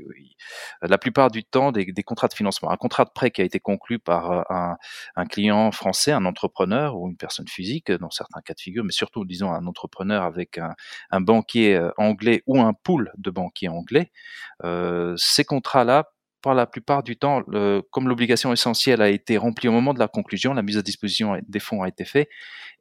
la 0.82 0.98
plupart 0.98 1.32
du 1.32 1.44
temps, 1.44 1.72
des, 1.72 1.86
contrats 2.04 2.28
de 2.28 2.34
financement, 2.34 2.70
un 2.70 2.78
contrat 2.78 3.06
de 3.06 3.10
prêt 3.10 3.32
qui 3.32 3.42
a 3.42 3.44
été 3.44 3.60
conclu 3.60 3.98
par 3.98 4.32
euh, 4.32 4.74
un, 5.16 5.26
client 5.26 5.72
français, 5.72 6.12
un 6.12 6.26
entrepreneur 6.26 6.96
ou 6.98 7.10
une 7.10 7.18
personne 7.18 7.48
physique, 7.48 7.92
dans 7.92 8.12
certains 8.12 8.42
cas 8.42 8.54
de 8.54 8.60
figure, 8.60 8.84
mais 8.84 8.92
surtout, 8.92 9.26
disons, 9.26 9.52
un 9.52 9.66
entrepreneur 9.66 10.24
avec 10.24 10.60
un, 10.60 11.22
banquier 11.22 11.76
euh, 11.76 11.90
anglais 11.98 12.44
ou 12.46 12.62
un 12.62 12.74
pool 12.74 13.12
de 13.18 13.32
banquiers 13.32 13.70
anglais, 13.70 14.12
euh, 14.64 15.16
ces 15.18 15.46
contrats-là 15.46 16.13
pour 16.44 16.54
la 16.54 16.68
plupart 16.68 17.04
du 17.04 17.16
temps, 17.16 17.42
le, 17.48 17.82
comme 17.90 18.10
l'obligation 18.10 18.52
essentielle 18.52 19.02
a 19.02 19.08
été 19.08 19.38
remplie 19.38 19.70
au 19.70 19.72
moment 19.72 19.94
de 19.94 20.00
la 20.00 20.10
conclusion, 20.10 20.54
la 20.54 20.62
mise 20.62 20.78
à 20.78 20.82
disposition 20.82 21.40
des 21.48 21.60
fonds 21.62 21.84
a 21.84 21.88
été 21.88 22.04
faite, 22.04 22.28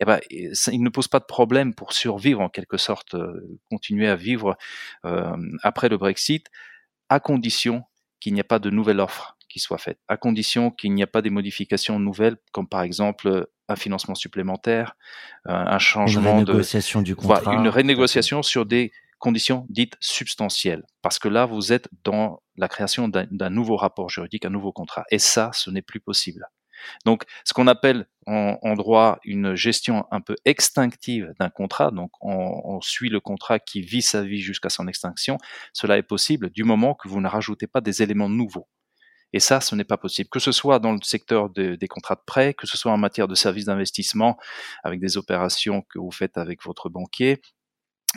eh 0.00 0.04
ben, 0.04 0.18
il 0.30 0.82
ne 0.82 0.88
pose 0.88 1.06
pas 1.06 1.20
de 1.20 1.24
problème 1.24 1.72
pour 1.72 1.92
survivre 1.92 2.40
en 2.40 2.48
quelque 2.48 2.76
sorte, 2.76 3.14
euh, 3.14 3.58
continuer 3.70 4.08
à 4.08 4.16
vivre 4.16 4.56
euh, 5.04 5.36
après 5.62 5.88
le 5.88 5.96
Brexit, 5.96 6.48
à 7.08 7.20
condition 7.20 7.84
qu'il 8.18 8.34
n'y 8.34 8.40
ait 8.40 8.44
pas 8.44 8.58
de 8.58 8.68
nouvelle 8.68 8.98
offre 8.98 9.36
qui 9.48 9.60
soit 9.60 9.78
faite, 9.78 9.98
à 10.08 10.16
condition 10.16 10.72
qu'il 10.72 10.92
n'y 10.92 11.02
ait 11.02 11.06
pas 11.06 11.22
des 11.22 11.30
modifications 11.30 12.00
nouvelles, 12.00 12.38
comme 12.50 12.66
par 12.66 12.82
exemple 12.82 13.46
un 13.68 13.76
financement 13.76 14.16
supplémentaire, 14.16 14.96
euh, 15.46 15.52
un 15.52 15.78
changement 15.78 16.40
une 16.40 16.46
renégociation 16.46 17.00
de, 17.00 17.04
du 17.04 17.14
contrat, 17.14 17.54
une 17.54 17.68
renégociation 17.68 18.42
sur 18.42 18.66
des 18.66 18.90
conditions 19.22 19.66
dites 19.68 19.96
substantielles, 20.00 20.82
parce 21.00 21.20
que 21.20 21.28
là, 21.28 21.46
vous 21.46 21.72
êtes 21.72 21.88
dans 22.02 22.42
la 22.56 22.66
création 22.66 23.08
d'un 23.08 23.50
nouveau 23.50 23.76
rapport 23.76 24.10
juridique, 24.10 24.44
un 24.44 24.50
nouveau 24.50 24.72
contrat. 24.72 25.04
Et 25.10 25.20
ça, 25.20 25.50
ce 25.54 25.70
n'est 25.70 25.80
plus 25.80 26.00
possible. 26.00 26.44
Donc, 27.04 27.22
ce 27.44 27.54
qu'on 27.54 27.68
appelle 27.68 28.08
en, 28.26 28.74
droit 28.74 29.20
une 29.24 29.54
gestion 29.54 30.04
un 30.10 30.20
peu 30.20 30.34
extinctive 30.44 31.32
d'un 31.38 31.50
contrat, 31.50 31.92
donc 31.92 32.10
on, 32.20 32.80
suit 32.80 33.10
le 33.10 33.20
contrat 33.20 33.60
qui 33.60 33.80
vit 33.80 34.02
sa 34.02 34.24
vie 34.24 34.40
jusqu'à 34.40 34.70
son 34.70 34.88
extinction, 34.88 35.38
cela 35.72 35.98
est 35.98 36.02
possible 36.02 36.50
du 36.50 36.64
moment 36.64 36.94
que 36.94 37.06
vous 37.06 37.20
ne 37.20 37.28
rajoutez 37.28 37.68
pas 37.68 37.80
des 37.80 38.02
éléments 38.02 38.28
nouveaux. 38.28 38.68
Et 39.32 39.38
ça, 39.38 39.60
ce 39.60 39.76
n'est 39.76 39.84
pas 39.84 39.96
possible. 39.96 40.28
Que 40.30 40.40
ce 40.40 40.50
soit 40.50 40.80
dans 40.80 40.92
le 40.92 41.02
secteur 41.02 41.48
des 41.48 41.88
contrats 41.88 42.16
de 42.16 42.26
prêt, 42.26 42.54
que 42.54 42.66
ce 42.66 42.76
soit 42.76 42.90
en 42.90 42.98
matière 42.98 43.28
de 43.28 43.36
services 43.36 43.66
d'investissement, 43.66 44.36
avec 44.82 44.98
des 44.98 45.16
opérations 45.16 45.82
que 45.88 46.00
vous 46.00 46.10
faites 46.10 46.36
avec 46.36 46.64
votre 46.64 46.88
banquier, 46.90 47.40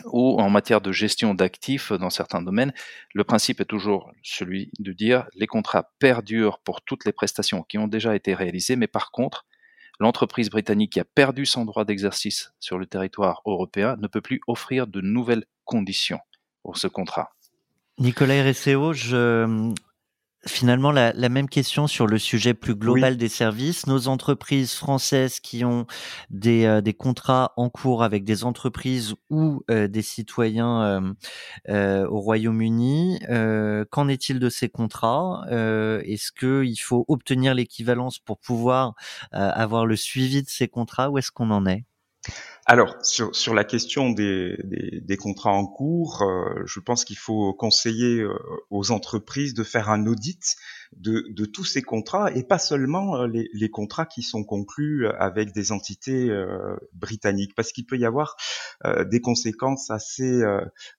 ou 0.04 0.40
en 0.40 0.50
matière 0.50 0.80
de 0.80 0.92
gestion 0.92 1.34
d'actifs 1.34 1.92
dans 1.92 2.10
certains 2.10 2.42
domaines, 2.42 2.72
le 3.14 3.24
principe 3.24 3.60
est 3.60 3.66
toujours 3.66 4.12
celui 4.22 4.70
de 4.78 4.92
dire 4.92 5.26
les 5.34 5.46
contrats 5.46 5.90
perdurent 5.98 6.58
pour 6.58 6.82
toutes 6.82 7.04
les 7.04 7.12
prestations 7.12 7.62
qui 7.62 7.78
ont 7.78 7.88
déjà 7.88 8.14
été 8.14 8.34
réalisées, 8.34 8.76
mais 8.76 8.86
par 8.86 9.10
contre, 9.10 9.46
l'entreprise 9.98 10.50
britannique 10.50 10.92
qui 10.92 11.00
a 11.00 11.04
perdu 11.04 11.46
son 11.46 11.64
droit 11.64 11.84
d'exercice 11.84 12.52
sur 12.60 12.78
le 12.78 12.86
territoire 12.86 13.40
européen 13.46 13.96
ne 13.98 14.06
peut 14.06 14.20
plus 14.20 14.40
offrir 14.46 14.86
de 14.86 15.00
nouvelles 15.00 15.46
conditions 15.64 16.20
pour 16.62 16.76
ce 16.76 16.86
contrat. 16.86 17.30
Nicolas 17.98 18.42
RSEO, 18.42 18.92
je, 18.92 19.72
Finalement, 20.46 20.92
la, 20.92 21.12
même 21.28 21.48
question 21.48 21.88
sur 21.88 22.06
le 22.06 22.18
sujet 22.18 22.54
plus 22.54 22.76
global 22.76 23.16
des 23.16 23.28
services. 23.28 23.86
Nos 23.88 24.06
entreprises 24.06 24.74
françaises 24.74 25.40
qui 25.40 25.64
ont 25.64 25.86
des, 26.30 26.64
euh, 26.66 26.80
des, 26.80 26.94
contrats 26.94 27.52
en 27.56 27.68
cours 27.68 28.04
avec 28.04 28.24
des 28.24 28.44
entreprises 28.44 29.14
ou 29.28 29.62
euh, 29.70 29.88
des 29.88 30.02
citoyens 30.02 31.14
euh, 31.68 32.06
au 32.06 32.20
Royaume-Uni, 32.20 33.18
qu'en 33.90 34.08
est-il 34.08 34.38
de 34.38 34.48
ces 34.48 34.68
contrats 34.68 35.44
Est-ce 35.50 36.30
qu'il 36.32 36.80
faut 36.80 37.04
obtenir 37.08 37.54
l'équivalence 37.54 38.18
pour 38.18 38.38
pouvoir 38.38 38.94
avoir 39.32 39.84
le 39.86 39.96
suivi 39.96 40.42
de 40.42 40.48
ces 40.48 40.68
contrats 40.68 41.10
Où 41.10 41.18
est-ce 41.18 41.32
qu'on 41.32 41.50
en 41.50 41.66
est? 41.66 41.84
Alors, 42.68 42.96
sur, 43.02 43.34
sur 43.36 43.54
la 43.54 43.62
question 43.62 44.10
des, 44.10 44.58
des, 44.64 45.16
contrats 45.16 45.52
en 45.52 45.68
cours, 45.68 46.22
euh, 46.22 46.64
je 46.66 46.80
pense 46.80 47.04
qu'il 47.04 47.16
faut 47.16 47.54
conseiller 47.54 48.18
euh, 48.18 48.36
aux 48.70 48.90
entreprises 48.90 49.54
de 49.54 49.62
faire 49.62 49.88
un 49.88 50.04
audit 50.06 50.56
de, 50.96 51.26
de 51.30 51.44
tous 51.44 51.64
ces 51.64 51.82
contrats 51.82 52.32
et 52.32 52.42
pas 52.42 52.58
seulement 52.58 53.18
euh, 53.18 53.28
les, 53.28 53.48
les, 53.52 53.70
contrats 53.70 54.04
qui 54.04 54.22
sont 54.22 54.42
conclus 54.42 55.06
avec 55.06 55.52
des 55.52 55.70
entités 55.70 56.28
britanniques, 56.92 57.54
parce 57.54 57.70
qu'il 57.70 57.86
peut 57.86 57.98
y 57.98 58.04
avoir 58.04 58.34
des 59.04 59.20
conséquences 59.20 59.90
assez 59.90 60.42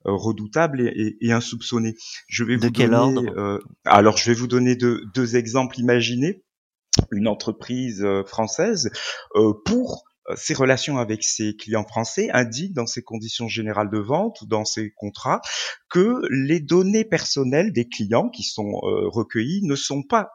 redoutables 0.04 0.80
et, 0.80 1.18
et, 1.20 1.32
insoupçonnées. 1.32 1.96
Je 2.28 2.44
vais 2.44 2.56
de 2.56 2.66
vous 2.66 2.72
quel 2.72 2.90
donner, 2.90 3.28
ordre? 3.28 3.60
Alors, 3.84 4.16
je 4.16 4.30
vais 4.30 4.34
vous 4.34 4.46
donner 4.46 4.74
deux, 4.74 5.02
deux 5.14 5.36
exemples. 5.36 5.78
Imaginez 5.78 6.44
une 7.10 7.28
entreprise 7.28 8.06
française 8.26 8.90
pour 9.64 10.04
euh, 10.06 10.07
ses 10.36 10.54
relations 10.54 10.98
avec 10.98 11.22
ses 11.24 11.56
clients 11.56 11.84
français 11.84 12.30
indiquent 12.32 12.74
dans 12.74 12.86
ses 12.86 13.02
conditions 13.02 13.48
générales 13.48 13.90
de 13.90 13.98
vente 13.98 14.40
ou 14.42 14.46
dans 14.46 14.64
ses 14.64 14.90
contrats 14.96 15.40
que 15.88 16.20
les 16.30 16.60
données 16.60 17.04
personnelles 17.04 17.72
des 17.72 17.88
clients 17.88 18.28
qui 18.28 18.42
sont 18.42 18.80
euh, 18.82 19.08
recueillies 19.08 19.62
ne 19.64 19.76
sont 19.76 20.02
pas 20.02 20.30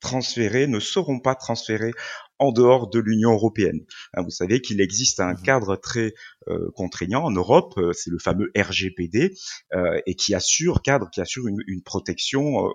transférées, 0.00 0.66
ne 0.66 0.80
seront 0.80 1.20
pas 1.20 1.34
transférées 1.34 1.92
en 2.38 2.52
dehors 2.52 2.88
de 2.88 2.98
l'Union 2.98 3.32
européenne. 3.32 3.80
Hein, 4.14 4.22
vous 4.22 4.30
savez 4.30 4.60
qu'il 4.60 4.80
existe 4.80 5.20
un 5.20 5.32
mmh 5.32 5.42
cadre 5.42 5.76
très 5.76 6.14
euh, 6.48 6.70
contraignant 6.74 7.22
en 7.22 7.30
Europe, 7.30 7.74
euh, 7.76 7.92
c'est 7.92 8.10
le 8.10 8.18
fameux 8.18 8.50
RGPD, 8.56 9.34
euh, 9.74 10.00
et 10.06 10.14
qui 10.14 10.34
assure 10.34 10.82
cadre, 10.82 11.08
qui 11.10 11.20
assure 11.20 11.46
une, 11.46 11.62
une 11.66 11.82
protection 11.82 12.72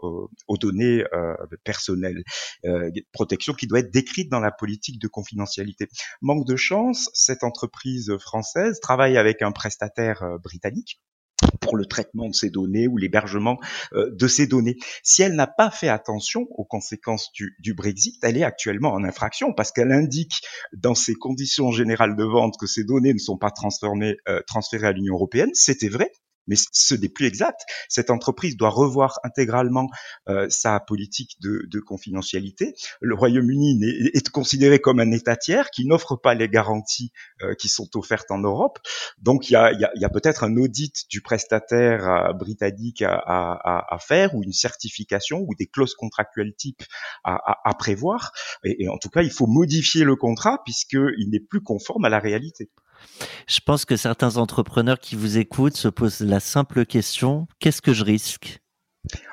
aux 0.48 0.58
données 0.58 1.04
personnelles, 1.64 2.24
protection 3.12 3.54
qui 3.54 3.68
doit 3.68 3.80
être 3.80 3.92
décrite 3.92 4.30
dans 4.30 4.40
la 4.40 4.52
politique 4.52 5.00
de 5.00 5.08
confidentialité. 5.08 5.88
Manque 6.22 6.46
de 6.48 6.56
chance, 6.56 7.10
cette 7.14 7.44
entreprise 7.44 8.16
française 8.20 8.80
travaille 8.80 9.18
avec 9.18 9.42
un 9.42 9.52
prestataire 9.52 10.24
britannique 10.42 11.02
pour 11.62 11.78
le 11.78 11.86
traitement 11.86 12.28
de 12.28 12.36
ces 12.36 12.50
données 12.50 12.88
ou 12.88 12.98
l'hébergement 12.98 13.58
euh, 13.94 14.10
de 14.12 14.28
ces 14.28 14.48
données. 14.48 14.78
Si 15.04 15.22
elle 15.22 15.36
n'a 15.36 15.48
pas 15.48 15.72
fait 15.72 15.88
attention 15.88 16.48
aux 16.52 16.66
conséquences 16.66 17.32
du, 17.34 17.74
Brexit, 17.74 18.18
elle 18.24 18.38
est 18.38 18.44
actuellement 18.44 18.92
en 18.92 19.04
infraction 19.04 19.54
parce 19.54 19.72
qu'elle 19.72 19.92
indique 19.92 20.42
dans 20.74 20.96
ses 20.96 21.14
conditions 21.14 21.72
générales 21.72 22.16
de 22.16 22.24
vente 22.24 22.56
que 22.60 22.68
ces 22.68 22.84
données 22.84 23.14
ne 23.14 23.20
sont 23.20 23.38
pas 23.38 23.52
transformées, 23.52 24.18
euh, 24.28 24.42
transférées 24.46 24.88
à 24.88 24.92
l'Union 24.92 25.14
européenne. 25.14 25.52
C'était 25.54 25.90
vrai, 25.90 26.12
mais 26.52 26.58
ce 26.74 26.96
n'est 26.96 27.08
plus 27.08 27.28
exact. 27.28 27.62
Cette 27.88 28.10
entreprise 28.10 28.58
doit 28.58 28.70
revoir 28.70 29.20
intégralement 29.24 29.88
euh, 30.28 30.48
sa 30.50 30.82
politique 30.82 31.38
de, 31.40 31.66
de, 31.72 31.80
confidentialité. 31.80 32.76
Le 33.00 33.16
Royaume-Uni 33.16 33.80
est, 33.82 34.18
est, 34.18 34.30
considéré 34.30 34.80
comme 34.80 35.00
un 35.00 35.12
État 35.12 35.38
tiers 35.38 35.72
qui 35.72 35.86
n'offre 35.86 36.18
pas 36.18 36.34
les 36.34 36.50
garanties 36.50 37.14
euh, 37.42 37.56
qui 37.56 37.70
sont 37.70 37.88
offertes 37.96 38.30
en 38.32 38.40
Europe. 38.40 38.80
Donc 39.18 39.50
il 39.50 39.54
y 39.54 39.56
a, 39.56 40.10
peut-être 40.10 40.44
un 40.44 40.58
audit 40.58 40.94
du 41.10 41.22
prestataire 41.22 42.10
euh, 42.10 42.34
britannique 42.34 43.02
à, 43.02 43.98
faire 44.02 44.36
ou 44.36 44.44
une 44.44 44.52
certification 44.52 45.46
ou 45.48 45.56
des 45.56 45.68
clauses 45.68 45.96
contractuelles 45.96 46.54
type 46.58 46.84
à, 47.24 47.62
à 47.64 47.74
prévoir. 47.76 48.34
Et, 48.66 48.84
et 48.84 48.90
en 48.90 48.98
tout 48.98 49.10
cas, 49.10 49.22
il 49.22 49.32
faut 49.32 49.48
modifier 49.48 50.04
le 50.04 50.18
contrat 50.18 50.62
puisqu'il 50.66 51.30
n'est 51.30 51.40
plus 51.40 51.62
conforme 51.62 52.04
à 52.04 52.10
la 52.10 52.20
réalité. 52.20 52.70
Je 53.48 53.60
pense 53.60 53.86
que 53.86 53.98
certains 53.98 54.38
entrepreneurs 54.38 55.00
qui 55.00 55.16
vous 55.16 55.38
écoutent 55.38 55.78
se 55.78 55.88
posent 55.88 56.22
la 56.22 56.40
simple 56.40 56.86
question, 56.86 57.48
qu'est-ce 57.60 57.82
que 57.82 57.94
je 57.94 58.04
risque? 58.04 58.61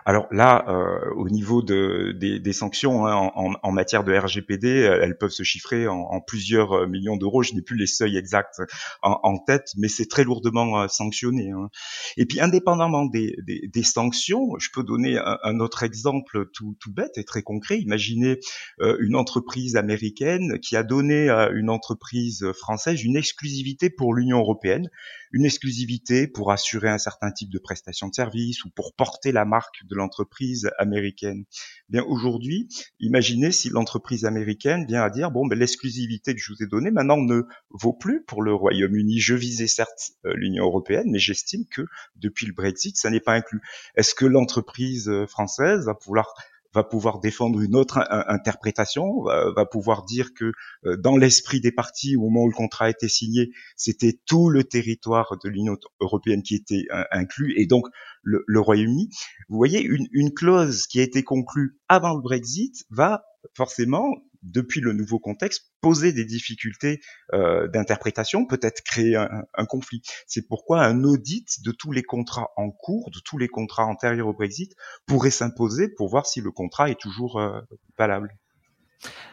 Alors 0.07 0.27
là, 0.31 0.65
euh, 0.69 1.11
au 1.17 1.29
niveau 1.29 1.63
de, 1.63 2.13
des, 2.13 2.53
sanctions 2.55 3.07
hein, 3.07 3.31
en, 3.35 3.73
matière 3.73 4.03
de 4.03 4.17
RGPD, 4.17 4.67
euh, 4.67 5.01
elles 5.03 5.19
peuvent 5.19 5.31
se 5.31 5.43
chiffrer 5.43 5.87
en, 5.87 6.21
plusieurs 6.21 6.73
euh, 6.73 6.87
millions 6.87 7.17
d'euros. 7.17 7.43
Je 7.43 7.53
n'ai 7.53 7.61
plus 7.61 7.77
les 7.77 7.87
seuils 7.87 8.17
exacts 8.17 8.63
en, 9.03 9.39
tête, 9.39 9.73
mais 9.77 9.89
c'est 9.89 10.07
très 10.07 10.25
lourdement 10.25 10.89
sanctionné. 10.89 11.51
Hein. 11.51 11.69
Et 12.17 12.25
puis, 12.25 12.41
indépendamment 12.41 13.05
des, 13.05 13.37
sanctions, 13.83 14.59
je 14.59 14.71
peux 14.73 14.83
donner 14.83 15.19
un, 15.19 15.61
autre 15.61 15.83
exemple 15.83 16.47
tout, 16.53 16.75
bête 16.89 17.19
et 17.19 17.25
très 17.25 17.43
concret. 17.43 17.79
Imaginez 17.79 18.41
une 18.81 19.17
entreprise 19.17 19.77
américaine 19.77 20.59
qui 20.61 20.77
a 20.77 20.83
donné 20.83 21.29
à 21.29 21.51
une 21.51 21.71
entreprise 21.71 22.51
française 22.53 23.05
une 23.05 23.17
exclusivité 23.17 23.91
pour 23.91 24.15
l'Union 24.15 24.39
européenne, 24.39 24.89
une 25.33 25.45
exclusivité 25.45 26.27
pour 26.27 26.53
assurer 26.53 26.89
un 26.89 26.99
certain 26.99 27.31
type 27.31 27.51
de 27.51 27.59
prestation 27.59 28.09
de 28.09 28.15
service 28.15 28.65
ou 28.65 28.71
pour 28.71 28.95
porter 28.95 29.33
la 29.33 29.45
marque 29.45 29.85
de 29.85 29.95
l'entreprise 29.95 30.71
américaine. 30.79 31.45
Bien 31.89 32.03
aujourd'hui, 32.05 32.69
imaginez 33.01 33.53
si 33.53 33.71
l'entreprise 33.71 34.25
américaine 34.25 34.87
vient 34.87 35.03
à 35.03 35.11
dire 35.11 35.31
bon, 35.31 35.47
ben, 35.47 35.59
l'exclusivité 35.59 36.35
que 36.35 36.41
je 36.41 36.53
vous 36.53 36.63
ai 36.63 36.67
donnée 36.67 36.91
maintenant 36.91 37.17
ne 37.17 37.43
vaut 37.71 37.93
plus 37.93 38.23
pour 38.25 38.43
le 38.43 38.55
Royaume-Uni. 38.55 39.19
Je 39.19 39.35
visais 39.35 39.67
certes 39.67 40.13
euh, 40.25 40.33
l'Union 40.35 40.65
européenne, 40.65 41.11
mais 41.11 41.19
j'estime 41.19 41.65
que 41.67 41.83
depuis 42.17 42.47
le 42.47 42.53
Brexit, 42.53 42.97
ça 42.97 43.11
n'est 43.11 43.21
pas 43.21 43.35
inclus. 43.35 43.61
Est-ce 43.97 44.15
que 44.15 44.27
l'entreprise 44.27 45.09
euh, 45.09 45.27
française 45.27 45.87
va 45.87 45.95
pouvoir 45.95 46.35
va 46.75 46.85
pouvoir 46.85 47.21
défendre 47.21 47.61
une 47.61 47.75
autre 47.77 47.99
interprétation, 48.29 49.23
va, 49.25 49.67
pouvoir 49.67 50.05
dire 50.05 50.35
que 50.35 50.53
euh, 50.85 50.97
dans 50.97 51.17
l'esprit 51.17 51.61
des 51.61 51.73
partis, 51.73 52.17
au 52.17 52.23
moment 52.23 52.43
où 52.43 52.49
le 52.49 52.55
contrat 52.55 52.87
a 52.87 52.91
été 52.91 53.09
signé, 53.09 53.51
c'était 53.77 54.19
tout 54.27 54.51
le 54.51 54.65
territoire 54.65 55.37
de 55.43 55.49
l'Union 55.49 55.77
européenne 56.01 56.43
qui 56.43 56.55
était 56.55 56.85
inclus, 57.11 57.55
et 57.57 57.67
donc 57.67 57.87
le, 58.23 58.61
Royaume-Uni. 58.61 59.09
Vous 59.49 59.57
voyez, 59.57 59.83
une 59.83 60.33
clause 60.35 60.87
qui 60.87 61.01
a 61.01 61.03
été 61.03 61.23
conclue 61.23 61.79
avant 61.89 62.15
le 62.15 62.21
Brexit 62.21 62.85
va 62.91 63.25
forcément 63.55 64.09
depuis 64.43 64.81
le 64.81 64.93
nouveau 64.93 65.19
contexte, 65.19 65.73
poser 65.81 66.13
des 66.13 66.25
difficultés 66.25 67.01
euh, 67.33 67.69
d'interprétation, 67.69 68.47
peut-être 68.47 68.83
créer 68.83 69.17
un, 69.17 69.67
conflit. 69.67 70.03
C'est 70.27 70.47
pourquoi 70.47 70.83
un 70.85 71.05
audit 71.05 71.63
de 71.63 71.73
tous 71.73 71.93
les 71.93 72.03
contrats 72.03 72.51
en 72.57 72.71
cours, 72.71 73.11
de 73.11 73.21
tous 73.25 73.39
les 73.39 73.49
contrats 73.49 73.85
antérieurs 73.85 74.29
au 74.29 74.33
Brexit, 74.33 74.75
pourrait 75.07 75.31
s'imposer 75.31 75.89
pour 75.89 76.09
voir 76.09 76.27
si 76.27 76.41
le 76.41 76.51
contrat 76.51 76.91
est 76.91 77.01
toujours 77.01 77.39
euh, 77.39 77.61
valable. 77.99 78.37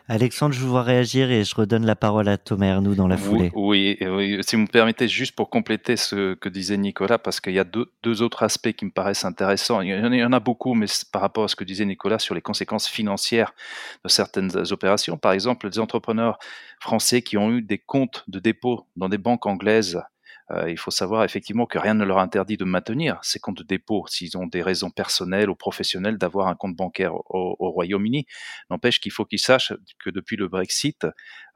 Alexandre, 0.07 0.53
je 0.53 0.59
vous 0.59 0.69
vois 0.69 0.83
réagir 0.83 1.31
et 1.31 1.43
je 1.43 1.55
redonne 1.55 1.85
la 1.85 1.95
parole 1.95 2.27
à 2.27 2.37
Thomas 2.37 2.67
Ernoux 2.67 2.93
dans 2.93 3.07
la 3.07 3.17
foulée. 3.17 3.51
Oui, 3.55 3.97
oui, 4.01 4.37
si 4.41 4.55
vous 4.55 4.61
me 4.61 4.67
permettez, 4.67 5.07
juste 5.07 5.35
pour 5.35 5.49
compléter 5.49 5.97
ce 5.97 6.35
que 6.35 6.47
disait 6.47 6.77
Nicolas, 6.77 7.17
parce 7.17 7.39
qu'il 7.39 7.53
y 7.53 7.59
a 7.59 7.63
deux, 7.63 7.91
deux, 8.03 8.21
autres 8.21 8.43
aspects 8.43 8.71
qui 8.73 8.85
me 8.85 8.91
paraissent 8.91 9.25
intéressants. 9.25 9.81
Il 9.81 9.89
y 9.89 10.23
en 10.23 10.31
a 10.31 10.39
beaucoup, 10.39 10.75
mais 10.75 10.85
par 11.11 11.23
rapport 11.23 11.45
à 11.45 11.47
ce 11.47 11.55
que 11.55 11.63
disait 11.63 11.85
Nicolas 11.85 12.19
sur 12.19 12.35
les 12.35 12.41
conséquences 12.41 12.87
financières 12.87 13.53
de 14.03 14.09
certaines 14.09 14.51
opérations. 14.71 15.17
Par 15.17 15.31
exemple, 15.31 15.67
les 15.67 15.79
entrepreneurs 15.79 16.37
français 16.79 17.23
qui 17.23 17.37
ont 17.37 17.51
eu 17.51 17.63
des 17.63 17.79
comptes 17.79 18.23
de 18.27 18.37
dépôt 18.37 18.85
dans 18.95 19.09
des 19.09 19.17
banques 19.17 19.47
anglaises 19.47 19.99
euh, 20.51 20.69
il 20.69 20.77
faut 20.77 20.91
savoir 20.91 21.23
effectivement 21.23 21.65
que 21.65 21.79
rien 21.79 21.95
ne 21.95 22.05
leur 22.05 22.19
interdit 22.19 22.57
de 22.57 22.65
maintenir 22.65 23.19
ces 23.23 23.39
comptes 23.39 23.57
de 23.57 23.63
dépôt 23.63 24.05
s'ils 24.07 24.37
ont 24.37 24.45
des 24.45 24.61
raisons 24.61 24.91
personnelles 24.91 25.49
ou 25.49 25.55
professionnelles 25.55 26.17
d'avoir 26.17 26.47
un 26.47 26.55
compte 26.55 26.75
bancaire 26.75 27.13
au, 27.15 27.55
Royaume-Uni. 27.59 28.25
N'empêche 28.69 28.99
qu'il 28.99 29.11
faut 29.11 29.25
qu'ils 29.25 29.39
sachent 29.39 29.73
que 29.99 30.09
depuis 30.09 30.35
le 30.35 30.47
Brexit, 30.47 31.07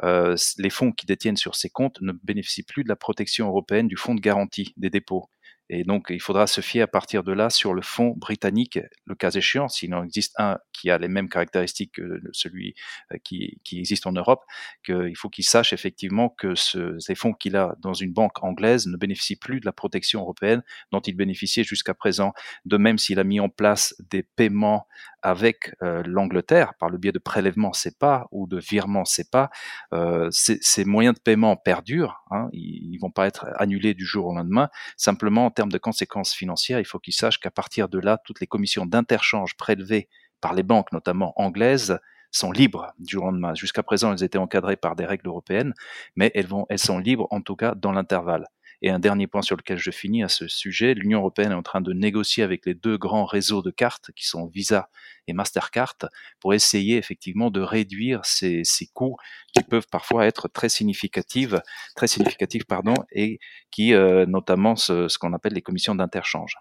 euh, 0.03 0.35
les 0.57 0.69
fonds 0.69 0.91
qui 0.91 1.05
détiennent 1.05 1.37
sur 1.37 1.55
ces 1.55 1.69
comptes 1.69 2.01
ne 2.01 2.13
bénéficient 2.23 2.63
plus 2.63 2.83
de 2.83 2.89
la 2.89 2.95
protection 2.95 3.47
européenne 3.47 3.87
du 3.87 3.95
fonds 3.95 4.15
de 4.15 4.21
garantie 4.21 4.73
des 4.77 4.89
dépôts. 4.89 5.29
Et 5.69 5.83
donc, 5.83 6.07
il 6.09 6.21
faudra 6.21 6.47
se 6.47 6.61
fier 6.61 6.81
à 6.81 6.87
partir 6.87 7.23
de 7.23 7.31
là 7.31 7.49
sur 7.49 7.73
le 7.73 7.81
fonds 7.81 8.13
britannique, 8.17 8.79
le 9.05 9.15
cas 9.15 9.31
échéant, 9.31 9.67
s'il 9.67 9.93
en 9.93 10.03
existe 10.03 10.33
un 10.39 10.57
qui 10.73 10.89
a 10.89 10.97
les 10.97 11.07
mêmes 11.07 11.29
caractéristiques 11.29 11.93
que 11.95 12.21
celui 12.31 12.73
euh, 13.11 13.17
qui, 13.23 13.59
existe 13.71 14.07
en 14.07 14.13
Europe, 14.13 14.43
qu'il 14.83 15.15
faut 15.15 15.29
qu'il 15.29 15.43
sache 15.43 15.73
effectivement 15.73 16.29
que 16.29 16.55
ce, 16.55 16.97
ces 16.99 17.15
fonds 17.15 17.33
qu'il 17.33 17.55
a 17.55 17.75
dans 17.81 17.93
une 17.93 18.13
banque 18.13 18.43
anglaise 18.43 18.87
ne 18.87 18.97
bénéficient 18.97 19.35
plus 19.35 19.59
de 19.59 19.65
la 19.65 19.73
protection 19.73 20.21
européenne 20.21 20.63
dont 20.91 21.01
il 21.01 21.15
bénéficiait 21.15 21.63
jusqu'à 21.63 21.93
présent. 21.93 22.33
De 22.65 22.77
même, 22.77 22.97
s'il 22.97 23.19
a 23.19 23.23
mis 23.23 23.39
en 23.39 23.49
place 23.49 23.93
des 24.09 24.23
paiements 24.23 24.87
avec 25.21 25.75
euh, 25.81 26.01
l'Angleterre 26.05 26.73
par 26.79 26.89
le 26.89 26.97
biais 26.97 27.11
de 27.11 27.19
prélèvements 27.19 27.73
CEPA 27.73 28.27
ou 28.31 28.47
de 28.47 28.57
virements 28.57 29.05
CEPA, 29.05 29.49
euh, 29.93 30.29
ces, 30.31 30.85
moyens 30.85 31.15
de 31.15 31.19
paiement 31.19 31.55
perdurent. 31.57 32.23
Hein, 32.31 32.49
ils, 32.53 32.91
ne 32.91 32.99
vont 32.99 33.11
pas 33.11 33.27
être 33.27 33.47
annulés 33.57 33.93
du 33.93 34.05
jour 34.05 34.27
au 34.27 34.35
lendemain. 34.35 34.69
Simplement, 34.97 35.45
en 35.45 35.51
termes 35.59 35.71
de 35.73 35.77
conséquences 35.77 36.33
financières, 36.33 36.79
il 36.79 36.85
faut 36.85 36.99
qu'ils 36.99 37.13
sachent 37.13 37.37
qu'à 37.37 37.51
partir 37.51 37.89
de 37.89 37.99
là, 37.99 38.17
toutes 38.23 38.39
les 38.39 38.47
commissions 38.47 38.85
d'interchange 38.85 39.57
prélevées 39.57 40.07
par 40.39 40.53
les 40.53 40.63
banques, 40.63 40.93
notamment 40.93 41.33
anglaises, 41.35 41.99
sont 42.31 42.53
libres 42.53 42.93
du 42.97 43.17
lendemain. 43.17 43.53
Jusqu'à 43.55 43.83
présent, 43.83 44.13
elles 44.13 44.23
étaient 44.23 44.37
encadrées 44.37 44.77
par 44.77 44.95
des 44.95 45.05
règles 45.05 45.27
européennes, 45.27 45.73
mais 46.15 46.31
elles 46.33 46.79
sont 46.79 46.97
libres 46.97 47.27
en 47.31 47.41
tout 47.41 47.57
cas 47.57 47.75
dans 47.75 47.91
l'intervalle. 47.91 48.47
Et 48.81 48.89
un 48.89 48.99
dernier 48.99 49.27
point 49.27 49.41
sur 49.41 49.57
lequel 49.57 49.77
je 49.77 49.91
finis 49.91 50.23
à 50.23 50.29
ce 50.29 50.47
sujet, 50.47 50.93
l'Union 50.93 51.19
européenne 51.19 51.51
est 51.51 51.55
en 51.55 51.63
train 51.63 51.81
de 51.81 51.91
négocier 51.93 52.43
avec 52.43 52.65
les 52.65 52.73
deux 52.73 52.97
grands 52.97 53.25
réseaux 53.25 53.61
de 53.61 53.71
cartes 53.71 54.11
qui 54.15 54.25
sont 54.25 54.47
Visa 54.47 54.89
et 55.27 55.33
Mastercard 55.33 55.95
pour 56.39 56.53
essayer 56.53 56.97
effectivement 56.97 57.51
de 57.51 57.61
réduire 57.61 58.23
ces, 58.23 58.63
coûts 58.93 59.17
qui 59.53 59.63
peuvent 59.63 59.87
parfois 59.91 60.25
être 60.25 60.47
très 60.47 60.69
significatifs, 60.69 61.55
très 61.95 62.07
significatifs 62.07 62.65
pardon, 62.65 62.93
et 63.11 63.39
qui 63.69 63.93
euh, 63.93 64.25
notamment 64.25 64.75
ce 64.75 65.17
qu'on 65.17 65.33
appelle 65.33 65.53
les 65.53 65.61
commissions 65.61 65.95
d'interchange. 65.95 66.55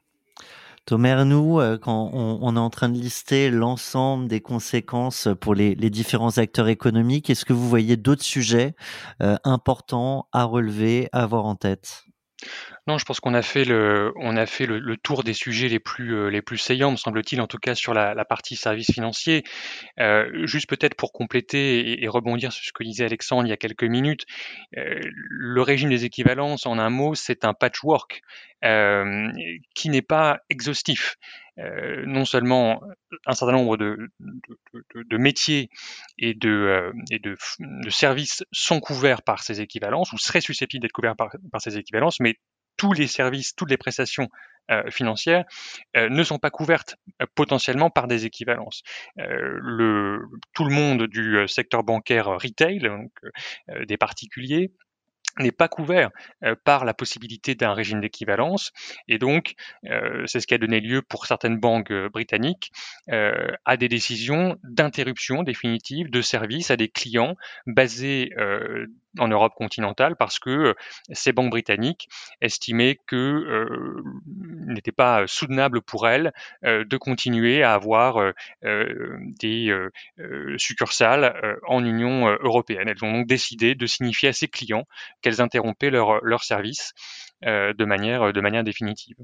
Thomas, 0.89 1.23
nous, 1.27 1.61
euh, 1.61 1.77
quand 1.77 2.13
on, 2.15 2.57
est 2.57 2.59
en 2.59 2.71
train 2.71 2.89
de 2.89 2.99
lister 2.99 3.51
l'ensemble 3.51 4.27
des 4.27 4.41
conséquences 4.41 5.29
pour 5.39 5.55
les, 5.55 5.75
différents 5.75 6.39
acteurs 6.39 6.69
économiques, 6.69 7.29
est-ce 7.29 7.45
que 7.45 7.53
vous 7.53 7.69
voyez 7.69 7.99
d'autres 7.99 8.23
sujets 8.23 8.75
euh, 9.21 9.37
importants 9.45 10.29
à 10.33 10.45
relever, 10.45 11.11
à 11.13 11.25
avoir 11.25 11.45
en 11.45 11.57
tête? 11.57 12.05
Non, 12.87 12.99
je 12.99 13.05
pense 13.05 13.21
qu'on 13.21 13.35
a 13.35 13.43
fait 13.43 13.65
le, 13.65 14.13
on 14.17 14.37
a 14.37 14.47
fait 14.47 14.65
le, 14.67 14.97
tour 14.97 15.23
des 15.23 15.35
sujets 15.35 15.69
les 15.69 15.79
plus, 15.79 16.15
euh, 16.15 16.31
les 16.31 16.41
plus 16.41 16.59
saillants, 16.59 16.91
me 16.91 16.97
semble-t-il, 16.97 17.41
en 17.41 17.47
tout 17.47 17.59
cas 17.59 17.75
sur 17.75 17.95
la, 17.95 18.25
partie 18.25 18.57
services 18.57 18.93
financiers. 18.93 19.45
Euh, 20.01 20.47
juste 20.47 20.69
peut-être 20.69 20.95
pour 20.95 21.13
compléter 21.13 22.03
et, 22.03 22.09
rebondir 22.09 22.53
sur 22.53 22.65
ce 22.65 22.73
que 22.73 22.85
disait 22.85 23.05
Alexandre 23.05 23.47
il 23.47 23.51
y 23.51 23.53
a 23.53 23.57
quelques 23.57 23.85
minutes, 23.85 24.25
euh, 24.77 25.01
le 25.03 25.63
régime 25.63 25.91
des 25.91 26.05
équivalences, 26.05 26.67
en 26.67 26.79
un 26.79 26.91
mot, 26.91 27.15
c'est 27.15 27.45
un 27.45 27.55
patchwork 27.55 28.23
qui 29.75 29.89
n'est 29.89 30.03
pas 30.03 30.41
exhaustif. 30.51 31.17
Non 32.07 32.25
seulement 32.25 32.81
un 33.27 33.35
certain 33.35 33.53
nombre 33.53 33.77
de, 33.77 33.97
de, 34.95 35.17
métiers 35.17 35.71
et, 36.19 36.35
de, 36.35 36.93
et 37.11 37.19
de, 37.19 37.37
services 37.91 38.45
sont 38.53 38.81
couverts 38.81 39.23
par 39.23 39.43
ces 39.43 39.61
équivalences 39.61 40.13
ou 40.13 40.19
seraient 40.19 40.41
susceptibles 40.41 40.83
d'être 40.83 40.93
couverts 40.93 41.17
par, 41.17 41.31
par 41.51 41.61
ces 41.61 41.77
équivalences, 41.77 42.21
mais 42.21 42.37
tous 42.79 42.95
les 42.95 43.09
services, 43.09 43.55
toutes 43.55 43.71
les 43.71 43.77
prestations 43.77 44.29
euh, 44.71 44.91
financières 44.91 45.45
euh, 45.97 46.11
ne 46.11 46.23
sont 46.23 46.39
pas 46.39 46.51
couvertes 46.51 46.97
euh, 47.23 47.27
potentiellement 47.35 47.89
par 47.89 48.07
des 48.07 48.27
équivalences. 48.27 48.83
le, 49.17 50.21
tout 50.55 50.65
le 50.65 50.75
monde 50.75 51.07
du 51.07 51.47
secteur 51.49 51.85
bancaire 51.85 52.27
retail, 52.27 52.79
donc, 52.79 53.11
des 53.87 53.97
particuliers, 53.97 54.73
n'est 55.39 55.53
pas 55.53 55.69
couvert 55.69 56.11
par 56.65 56.85
la 56.85 56.95
possibilité 56.95 57.55
d'un 57.55 57.73
régime 57.73 58.01
d'équivalence. 58.01 58.73
Et 59.07 59.19
donc 59.19 59.55
c'est 60.27 60.41
ce 60.41 60.47
qui 60.47 60.55
a 60.55 60.59
donné 60.59 60.81
lieu 60.81 61.03
pour 61.03 61.27
certaines 61.27 61.59
banques 61.59 61.93
britanniques 62.13 62.73
à 63.09 63.77
des 63.77 63.89
décisions 63.89 64.57
d'interruption 64.65 65.43
définitive 65.43 66.11
de 66.11 66.23
services 66.23 66.71
à 66.71 66.77
des 66.77 66.89
clients 66.89 67.37
basés 67.67 68.31
en 69.19 69.29
Europe 69.29 69.55
continentale 69.55 70.17
parce 70.17 70.39
que 70.39 70.75
ces 71.13 71.33
banques 71.33 71.51
britanniques 71.51 72.09
estimaient 72.41 72.99
que 73.07 73.17
euh, 73.17 74.03
n'était 74.67 74.93
pas 74.93 75.27
soutenable 75.27 75.83
pour 75.83 76.09
elles 76.09 76.33
de 76.63 76.97
continuer 76.97 77.63
à 77.63 77.75
avoir 77.75 78.33
des 78.63 79.75
succursales 80.57 81.59
en 81.67 81.85
Union 81.85 82.29
européenne. 82.43 82.89
Elles 82.89 83.05
ont 83.05 83.13
donc 83.13 83.27
décidé 83.27 83.75
de 83.75 83.87
signifier 83.87 84.29
à 84.29 84.33
ces 84.33 84.49
clients 84.49 84.85
qu'elles 85.23 85.41
interrompaient 85.41 85.91
leur, 85.91 86.25
leur 86.25 86.45
service 86.45 86.93
de, 87.43 87.85
manière, 87.85 88.33
de 88.33 88.41
manière 88.41 88.65
définitive. 88.65 89.17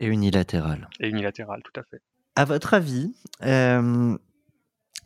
Et 0.00 0.06
unilatérale. 0.06 0.88
Et 1.00 1.08
unilatérale, 1.08 1.62
tout 1.62 1.80
à 1.80 1.84
fait. 1.84 2.00
À 2.34 2.44
votre 2.44 2.74
avis, 2.74 3.14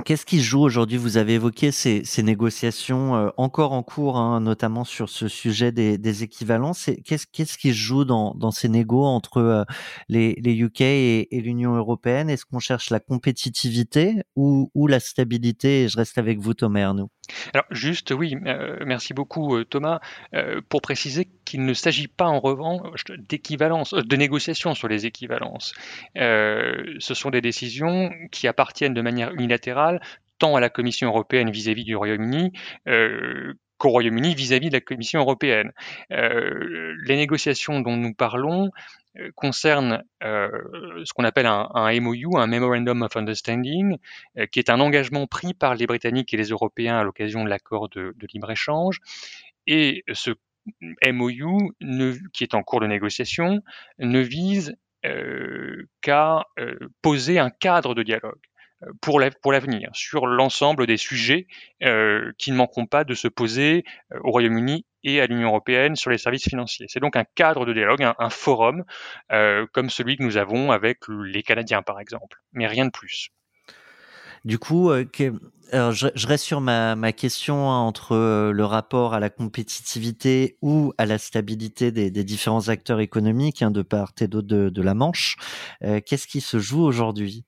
Qu'est-ce 0.04 0.24
qui 0.24 0.38
se 0.38 0.44
joue 0.44 0.60
aujourd'hui? 0.60 0.96
Vous 0.96 1.16
avez 1.16 1.34
évoqué 1.34 1.72
ces, 1.72 2.04
négociations 2.22 3.16
euh, 3.16 3.28
encore 3.36 3.72
en 3.72 3.82
cours, 3.82 4.16
hein, 4.16 4.40
notamment 4.40 4.84
sur 4.84 5.08
ce 5.08 5.28
sujet 5.28 5.72
des, 5.72 6.22
équivalences. 6.22 6.90
Qu'est-ce 7.04 7.26
qu'est-ce 7.30 7.58
qui 7.58 7.68
se 7.68 7.78
joue 7.78 8.04
dans, 8.04 8.50
ces 8.50 8.68
négos 8.68 9.04
entre 9.04 9.38
euh, 9.38 9.64
les, 10.08 10.34
UK 10.44 10.80
et, 10.80 11.28
l'Union 11.32 11.74
européenne? 11.74 12.30
Est-ce 12.30 12.44
qu'on 12.44 12.58
cherche 12.58 12.90
la 12.90 13.00
compétitivité 13.00 14.22
ou, 14.36 14.70
la 14.86 15.00
stabilité? 15.00 15.88
Je 15.88 15.96
reste 15.96 16.18
avec 16.18 16.38
vous, 16.38 16.54
Thomas 16.54 16.82
Arnaud. 16.82 17.10
Alors 17.52 17.66
juste, 17.70 18.12
oui, 18.12 18.36
euh, 18.46 18.76
merci 18.84 19.14
beaucoup 19.14 19.62
Thomas, 19.64 20.00
pour 20.68 20.82
préciser 20.82 21.28
qu'il 21.44 21.64
ne 21.64 21.74
s'agit 21.74 22.08
pas 22.08 22.26
en 22.26 22.40
revanche 22.40 23.04
d'équivalence, 23.18 23.94
de 23.94 24.16
négociations 24.16 24.74
sur 24.74 24.88
les 24.88 25.06
équivalences. 25.06 25.74
ce 26.14 27.14
sont 27.14 27.30
des 27.30 27.40
décisions 27.40 28.10
qui 28.30 28.48
appartiennent 28.48 28.94
de 28.94 29.02
manière 29.02 29.32
unilatérale 29.32 30.00
tant 30.40 30.56
à 30.56 30.60
la 30.60 30.70
Commission 30.70 31.06
européenne 31.08 31.50
vis-à-vis 31.50 31.84
du 31.84 31.94
Royaume-Uni 31.94 32.52
euh, 32.88 33.54
qu'au 33.80 33.88
Royaume-Uni 33.88 34.34
vis-à-vis 34.34 34.68
de 34.68 34.74
la 34.74 34.80
Commission 34.82 35.20
européenne. 35.20 35.72
Euh, 36.12 36.94
les 37.02 37.16
négociations 37.16 37.80
dont 37.80 37.96
nous 37.96 38.12
parlons 38.12 38.70
euh, 39.18 39.30
concernent 39.34 40.04
ce 40.22 41.12
qu'on 41.14 41.24
appelle 41.24 41.46
un, 41.46 42.00
MOU, 42.00 42.36
un 42.36 42.46
Memorandum 42.46 43.02
of 43.02 43.16
Understanding, 43.16 43.96
qui 44.52 44.58
est 44.58 44.68
un 44.68 44.80
engagement 44.80 45.26
pris 45.26 45.54
par 45.54 45.74
les 45.74 45.86
Britanniques 45.86 46.32
et 46.34 46.36
les 46.36 46.50
Européens 46.50 46.98
à 46.98 47.04
l'occasion 47.04 47.42
de 47.42 47.48
l'accord 47.48 47.88
de, 47.88 48.14
libre-échange. 48.32 49.00
Et 49.66 50.04
ce 50.12 50.32
MOU, 51.06 51.72
qui 52.34 52.44
est 52.44 52.54
en 52.54 52.62
cours 52.62 52.80
de 52.80 52.86
négociation, 52.86 53.62
ne 53.98 54.20
vise 54.20 54.76
qu'à 56.02 56.44
poser 57.00 57.38
un 57.38 57.48
cadre 57.48 57.94
de 57.94 58.02
dialogue 58.02 58.40
pour 59.00 59.20
l'avenir, 59.20 59.90
sur 59.92 60.26
l'ensemble 60.26 60.86
des 60.86 60.96
sujets 60.96 61.46
euh, 61.82 62.32
qui 62.38 62.50
ne 62.50 62.56
manqueront 62.56 62.86
pas 62.86 63.04
de 63.04 63.14
se 63.14 63.28
poser 63.28 63.84
euh, 64.12 64.18
au 64.24 64.30
Royaume-Uni 64.30 64.86
et 65.02 65.20
à 65.20 65.26
l'Union 65.26 65.48
européenne 65.48 65.96
sur 65.96 66.10
les 66.10 66.18
services 66.18 66.48
financiers. 66.48 66.86
C'est 66.88 67.00
donc 67.00 67.16
un 67.16 67.24
cadre 67.34 67.66
de 67.66 67.72
dialogue, 67.72 68.02
un, 68.02 68.30
forum, 68.30 68.84
euh, 69.32 69.66
comme 69.72 69.90
celui 69.90 70.16
que 70.16 70.22
nous 70.22 70.36
avons 70.36 70.72
avec 70.72 70.98
les 71.08 71.42
Canadiens, 71.42 71.82
par 71.82 72.00
exemple, 72.00 72.38
mais 72.52 72.66
rien 72.66 72.86
de 72.86 72.90
plus. 72.90 73.30
Du 74.46 74.58
coup, 74.58 74.90
je, 74.90 76.26
reste 76.26 76.44
sur 76.44 76.62
ma, 76.62 77.12
question 77.12 77.70
hein, 77.70 77.78
entre 77.78 78.50
le 78.50 78.64
rapport 78.64 79.12
à 79.12 79.20
la 79.20 79.28
compétitivité 79.28 80.56
ou 80.62 80.94
à 80.96 81.04
la 81.04 81.18
stabilité 81.18 81.92
des, 81.92 82.10
différents 82.24 82.68
acteurs 82.68 83.00
économiques 83.00 83.60
hein, 83.60 83.70
de 83.70 83.82
part 83.82 84.12
et 84.20 84.28
d'autre 84.28 84.48
de, 84.48 84.82
la 84.82 84.94
Manche. 84.94 85.36
Qu'est-ce 85.80 86.26
qui 86.26 86.40
se 86.40 86.58
joue 86.58 86.82
aujourd'hui? 86.82 87.44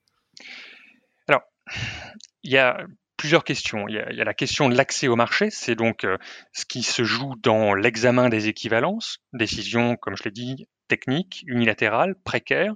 Il 2.43 2.51
y 2.51 2.57
a 2.57 2.77
plusieurs 3.17 3.43
questions. 3.43 3.87
Il 3.87 3.95
y 3.95 3.99
a, 3.99 4.23
la 4.23 4.33
question 4.33 4.69
de 4.69 4.75
l'accès 4.75 5.07
au 5.07 5.15
marché, 5.15 5.49
c'est 5.49 5.75
donc 5.75 6.03
euh, 6.03 6.17
ce 6.51 6.65
qui 6.65 6.83
se 6.83 7.03
joue 7.03 7.35
dans 7.41 7.73
l'examen 7.73 8.29
des 8.29 8.47
équivalences, 8.47 9.19
décision, 9.33 9.95
comme 9.95 10.17
je 10.17 10.23
l'ai 10.23 10.31
dit, 10.31 10.67
technique, 10.87 11.43
unilatérale, 11.47 12.15
précaire. 12.23 12.75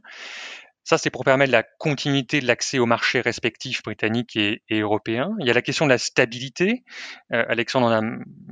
Ça, 0.87 0.97
c'est 0.97 1.09
pour 1.09 1.25
permettre 1.25 1.51
la 1.51 1.63
continuité 1.63 2.39
de 2.39 2.47
l'accès 2.47 2.79
aux 2.79 2.85
marchés 2.85 3.19
respectifs 3.19 3.83
britanniques 3.83 4.37
et, 4.37 4.61
européens. 4.71 5.35
Il 5.41 5.45
y 5.45 5.49
a 5.49 5.53
la 5.53 5.61
question 5.61 5.83
de 5.83 5.89
la 5.89 5.97
stabilité. 5.97 6.85
Euh, 7.33 7.43
Alexandre 7.49 7.87
en 7.87 7.91
a 7.91 8.01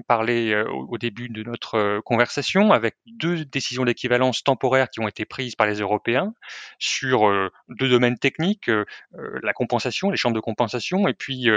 parlé 0.06 0.52
euh, 0.52 0.70
au, 0.70 0.98
début 0.98 1.30
de 1.30 1.44
notre 1.44 1.76
euh, 1.76 2.02
conversation, 2.04 2.74
avec 2.74 2.98
deux 3.06 3.46
décisions 3.46 3.86
d'équivalence 3.86 4.44
temporaires 4.44 4.90
qui 4.90 5.00
ont 5.00 5.08
été 5.08 5.24
prises 5.24 5.56
par 5.56 5.66
les 5.66 5.80
Européens 5.80 6.34
sur 6.78 7.32
deux 7.70 7.88
domaines 7.88 8.18
techniques, 8.18 8.70
la 9.14 9.54
compensation, 9.54 10.10
les 10.10 10.18
chambres 10.18 10.36
de 10.36 10.42
compensation, 10.42 11.08
et 11.08 11.14
puis 11.14 11.48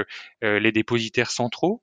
les 0.43 0.73
dépositaires 0.73 1.33
centraux. 1.33 1.83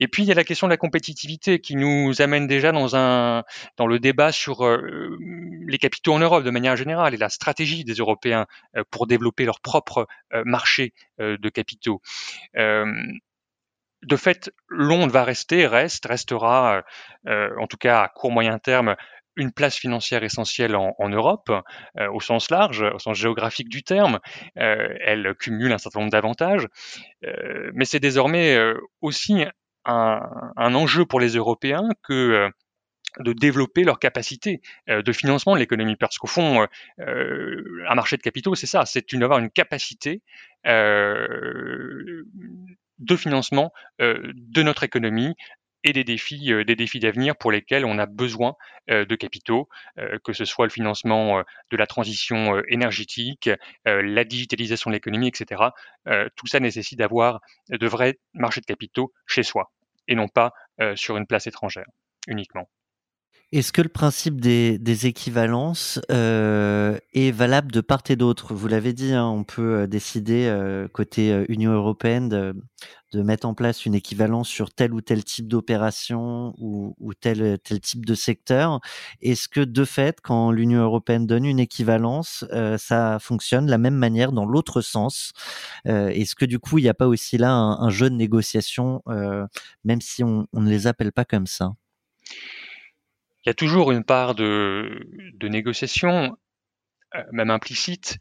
Et 0.00 0.08
puis 0.08 0.22
il 0.22 0.26
y 0.28 0.32
a 0.32 0.34
la 0.34 0.44
question 0.44 0.66
de 0.66 0.72
la 0.72 0.76
compétitivité 0.76 1.60
qui 1.60 1.76
nous 1.76 2.20
amène 2.20 2.46
déjà 2.46 2.72
dans 2.72 2.96
un 2.96 3.44
dans 3.76 3.86
le 3.86 3.98
débat 3.98 4.32
sur 4.32 4.66
euh, 4.66 5.16
les 5.66 5.78
capitaux 5.78 6.12
en 6.12 6.18
Europe 6.18 6.44
de 6.44 6.50
manière 6.50 6.76
générale 6.76 7.14
et 7.14 7.16
la 7.16 7.28
stratégie 7.28 7.84
des 7.84 7.94
Européens 7.94 8.46
euh, 8.76 8.82
pour 8.90 9.06
développer 9.06 9.44
leur 9.44 9.60
propre 9.60 10.06
euh, 10.32 10.42
marché 10.44 10.92
de 11.18 11.48
capitaux. 11.48 12.00
de 12.54 14.16
fait, 14.16 14.50
Londres 14.68 15.12
va 15.12 15.24
rester, 15.24 15.66
reste, 15.66 16.06
restera, 16.06 16.82
en 17.26 17.66
tout 17.66 17.76
cas 17.76 18.02
à 18.02 18.08
court 18.08 18.30
moyen 18.30 18.58
terme, 18.58 18.96
une 19.36 19.52
place 19.52 19.76
financière 19.76 20.22
essentielle 20.24 20.76
en, 20.76 21.08
Europe, 21.08 21.50
au 22.12 22.20
sens 22.20 22.50
large, 22.50 22.82
au 22.82 22.98
sens 22.98 23.16
géographique 23.16 23.68
du 23.68 23.82
terme. 23.82 24.18
Elle 24.56 25.34
cumule 25.38 25.72
un 25.72 25.78
certain 25.78 26.00
nombre 26.00 26.12
d'avantages, 26.12 26.66
mais 27.72 27.84
c'est 27.84 28.00
désormais 28.00 28.58
aussi 29.00 29.44
un, 29.84 30.74
enjeu 30.74 31.04
pour 31.04 31.20
les 31.20 31.30
Européens 31.36 31.88
que 32.02 32.50
de 33.20 33.32
développer 33.32 33.84
leur 33.84 34.00
capacité 34.00 34.60
de 34.88 35.12
financement 35.12 35.54
de 35.54 35.60
l'économie. 35.60 35.96
Parce 35.96 36.18
qu'au 36.18 36.26
fond, 36.26 36.66
un 36.98 37.94
marché 37.94 38.16
de 38.16 38.22
capitaux, 38.22 38.54
c'est 38.54 38.66
ça, 38.66 38.86
c'est 38.86 39.14
d'avoir 39.14 39.38
une 39.38 39.50
capacité 39.50 40.22
de 40.64 42.24
financement 43.16 43.72
de 44.00 44.62
notre 44.62 44.82
économie 44.82 45.34
et 45.84 45.92
des 45.92 46.02
défis, 46.02 46.52
euh, 46.52 46.64
des 46.64 46.74
défis 46.74 46.98
d'avenir 46.98 47.36
pour 47.36 47.52
lesquels 47.52 47.84
on 47.84 47.98
a 47.98 48.06
besoin 48.06 48.54
euh, 48.90 49.04
de 49.04 49.14
capitaux, 49.14 49.68
euh, 49.98 50.18
que 50.24 50.32
ce 50.32 50.44
soit 50.44 50.66
le 50.66 50.70
financement 50.70 51.42
de 51.70 51.76
la 51.76 51.86
transition 51.86 52.60
énergétique, 52.68 53.50
la 53.84 54.24
digitalisation 54.24 54.90
de 54.90 54.94
l'économie, 54.94 55.28
etc. 55.28 55.62
tout 56.36 56.46
ça 56.46 56.58
nécessite 56.60 56.98
d'avoir 56.98 57.40
de 57.68 57.86
vrais 57.86 58.18
marchés 58.32 58.60
de 58.60 58.66
capitaux 58.66 59.12
chez 59.26 59.42
soi 59.42 59.70
et 60.08 60.14
non 60.14 60.28
pas 60.28 60.52
sur 60.94 61.16
une 61.16 61.26
place 61.26 61.46
étrangère 61.46 61.86
uniquement. 62.28 62.68
Est-ce 63.54 63.72
que 63.72 63.82
le 63.82 63.88
principe 63.88 64.40
des, 64.40 65.06
équivalences 65.06 66.00
euh, 66.10 66.98
est 67.12 67.30
valable 67.30 67.70
de 67.70 67.80
part 67.80 68.02
et 68.08 68.16
d'autre? 68.16 68.52
Vous 68.52 68.66
l'avez 68.66 68.92
dit, 68.92 69.12
hein, 69.12 69.28
on 69.28 69.44
peut 69.44 69.82
euh, 69.82 69.86
décider 69.86 70.46
euh, 70.48 70.88
côté 70.88 71.44
Union 71.48 71.70
européenne 71.70 72.28
de, 72.28 72.56
mettre 73.22 73.46
en 73.46 73.54
place 73.54 73.86
une 73.86 73.94
équivalence 73.94 74.48
sur 74.48 74.74
tel 74.74 74.92
ou 74.92 75.00
tel 75.00 75.22
type 75.22 75.46
d'opération 75.46 76.52
ou, 76.58 77.14
tel, 77.14 77.60
tel 77.62 77.78
type 77.78 78.04
de 78.04 78.16
secteur. 78.16 78.80
Est-ce 79.22 79.46
que 79.46 79.60
de 79.60 79.84
fait, 79.84 80.20
quand 80.20 80.50
l'Union 80.50 80.80
européenne 80.80 81.24
donne 81.24 81.44
une 81.44 81.60
équivalence, 81.60 82.44
ça 82.76 83.18
fonctionne 83.20 83.66
de 83.66 83.70
la 83.70 83.78
même 83.78 83.94
manière 83.94 84.32
dans 84.32 84.46
l'autre 84.46 84.80
sens? 84.80 85.32
Est-ce 85.84 86.34
que 86.34 86.44
du 86.44 86.58
coup, 86.58 86.78
il 86.78 86.82
n'y 86.82 86.88
a 86.88 86.94
pas 86.94 87.06
aussi 87.06 87.38
là 87.38 87.52
un, 87.52 87.90
jeu 87.90 88.10
de 88.10 88.16
négociation, 88.16 89.00
même 89.84 90.00
si 90.00 90.24
on 90.24 90.48
ne 90.52 90.68
les 90.68 90.88
appelle 90.88 91.12
pas 91.12 91.24
comme 91.24 91.46
ça? 91.46 91.70
Il 93.44 93.48
y 93.48 93.50
a 93.50 93.54
toujours 93.54 93.92
une 93.92 94.04
part 94.04 94.34
de, 94.34 95.06
de 95.34 95.48
négociation, 95.48 96.36
euh, 97.14 97.22
même 97.32 97.50
implicite. 97.50 98.18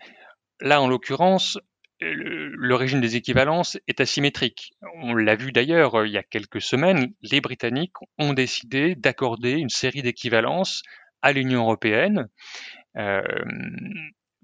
Là, 0.60 0.82
en 0.82 0.88
l'occurrence, 0.88 1.58
le, 2.04 2.76
régime 2.76 3.02
des 3.02 3.16
équivalences 3.16 3.78
est 3.88 4.02
asymétrique. 4.02 4.74
On 4.96 5.14
l'a 5.14 5.36
vu 5.36 5.52
d'ailleurs 5.52 5.96
euh, 5.96 6.08
il 6.08 6.14
y 6.14 6.18
a 6.18 6.24
quelques 6.24 6.62
semaines, 6.62 7.14
les 7.22 7.42
Britanniques 7.42 7.96
ont 8.18 8.34
décidé 8.34 8.96
d'accorder 8.96 9.52
une 9.52 9.70
série 9.70 10.02
d'équivalences 10.02 10.84
à 11.22 11.32
l'Union 11.32 11.62
européenne, 11.62 12.28
euh, 12.98 13.22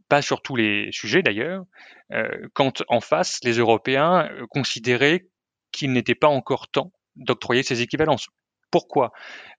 pas 0.08 0.22
sur 0.22 0.42
tous 0.42 0.56
les 0.56 0.89
sujets 0.92 1.22
d'ailleurs, 1.22 1.65
euh, 2.13 2.48
quand 2.54 2.84
en 2.88 3.02
face 3.02 3.39
les 3.44 3.58
Européens 3.58 4.30
considéraient 4.50 5.28
qu'il 5.72 5.92
n'était 5.92 6.15
pas 6.15 6.28
encore 6.28 6.70
temps 6.70 6.92
d'octroyer 7.15 7.63
ces 7.63 7.82
équivalences. 7.82 8.30
Pourquoi? 8.71 9.12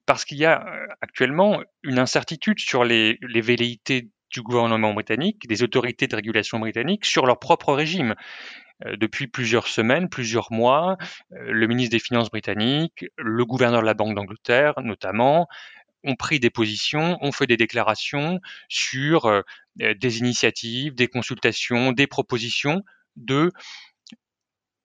Parce 0.07 0.25
qu'il 0.25 0.39
y 0.39 0.45
a 0.45 0.67
euh, 0.67 0.87
actuellement 1.01 1.63
une 1.83 1.99
incertitude 1.99 2.61
sur 2.61 2.85
les, 2.85 3.19
velléités 3.23 4.09
du 4.31 4.43
gouvernement 4.43 4.95
britannique, 4.95 5.47
des 5.49 5.63
autorités 5.63 6.07
de 6.07 6.15
régulation 6.15 6.59
britanniques 6.59 7.05
sur 7.05 7.27
leur 7.27 7.39
propre 7.39 7.73
régime. 7.73 8.15
Euh, 8.87 8.97
depuis 8.97 9.27
plusieurs 9.27 9.67
semaines, 9.67 10.09
plusieurs 10.09 10.53
mois, 10.53 10.97
euh, 11.33 11.51
le 11.51 11.67
ministre 11.67 11.93
des 11.93 11.99
Finances 11.99 12.31
britannique, 12.31 13.07
le 13.17 13.45
gouverneur 13.45 13.81
de 13.81 13.87
la 13.87 13.95
Banque 13.95 14.15
d'Angleterre 14.15 14.75
notamment, 14.83 15.49
ont 16.03 16.17
pris 16.17 16.41
des 16.41 16.51
positions, 16.51 17.19
ont 17.21 17.33
fait 17.33 17.47
des 17.47 17.59
déclarations 17.59 18.41
sur 18.71 19.45
des 19.77 20.19
initiatives, 20.19 20.95
des 20.95 21.09
consultations, 21.09 21.93
des 21.93 22.07
propositions 22.07 22.83
de 23.17 23.53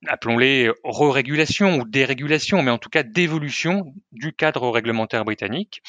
appelons-les 0.07 0.71
re-régulation 0.83 1.77
ou 1.77 1.85
dérégulation, 1.85 2.61
mais 2.61 2.71
en 2.71 2.77
tout 2.77 2.89
cas 2.89 3.03
d'évolution 3.03 3.93
du 4.11 4.33
cadre 4.33 4.69
réglementaire 4.69 5.25
britannique 5.25 5.81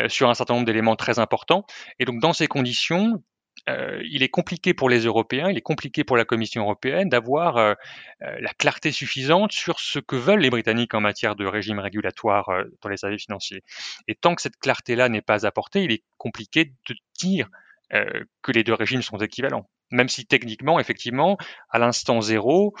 euh, 0.00 0.08
sur 0.08 0.28
un 0.28 0.34
certain 0.34 0.54
nombre 0.54 0.66
d'éléments 0.66 0.96
très 0.96 1.18
importants. 1.18 1.66
Et 1.98 2.04
donc 2.04 2.20
dans 2.20 2.32
ces 2.32 2.46
conditions, 2.46 3.22
euh, 3.68 4.00
il 4.10 4.22
est 4.22 4.28
compliqué 4.28 4.74
pour 4.74 4.88
les 4.88 5.00
Européens, 5.00 5.50
il 5.50 5.56
est 5.56 5.62
compliqué 5.62 6.04
pour 6.04 6.16
la 6.16 6.24
Commission 6.24 6.62
européenne 6.62 7.08
d'avoir 7.08 7.56
euh, 7.56 7.74
la 8.20 8.52
clarté 8.52 8.92
suffisante 8.92 9.52
sur 9.52 9.80
ce 9.80 9.98
que 9.98 10.16
veulent 10.16 10.40
les 10.40 10.50
Britanniques 10.50 10.94
en 10.94 11.00
matière 11.00 11.34
de 11.34 11.46
régime 11.46 11.78
régulatoire 11.78 12.46
dans 12.82 12.88
les 12.88 12.98
services 12.98 13.24
financiers. 13.24 13.62
Et 14.08 14.14
tant 14.14 14.34
que 14.34 14.42
cette 14.42 14.58
clarté-là 14.58 15.08
n'est 15.08 15.22
pas 15.22 15.46
apportée, 15.46 15.82
il 15.82 15.92
est 15.92 16.04
compliqué 16.18 16.66
de 16.88 16.94
dire 17.18 17.48
que 17.90 18.52
les 18.52 18.64
deux 18.64 18.74
régimes 18.74 19.02
sont 19.02 19.18
équivalents 19.18 19.68
même 19.90 20.08
si 20.08 20.26
techniquement, 20.26 20.80
effectivement, 20.80 21.36
à 21.70 21.78
l'instant 21.78 22.20
zéro, 22.20 22.74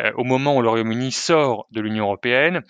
euh, 0.00 0.12
au 0.16 0.24
moment 0.24 0.56
où 0.56 0.62
le 0.62 0.68
Royaume-Uni 0.68 1.12
sort 1.12 1.66
de 1.70 1.80
l'Union 1.80 2.04
européenne, 2.04 2.62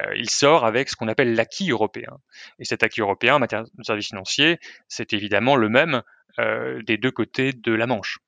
euh, 0.00 0.16
il 0.16 0.30
sort 0.30 0.64
avec 0.64 0.88
ce 0.88 0.96
qu'on 0.96 1.08
appelle 1.08 1.34
l'acquis 1.34 1.70
européen. 1.70 2.18
Et 2.58 2.64
cet 2.64 2.82
acquis 2.82 3.00
européen 3.00 3.36
en 3.36 3.38
matière 3.38 3.64
de 3.64 3.82
services 3.82 4.08
financiers, 4.08 4.58
c'est 4.88 5.12
évidemment 5.12 5.56
le 5.56 5.68
même 5.68 6.02
euh, 6.38 6.82
des 6.82 6.96
deux 6.96 7.10
côtés 7.10 7.52
de 7.52 7.72
la 7.72 7.86
Manche. 7.86 8.18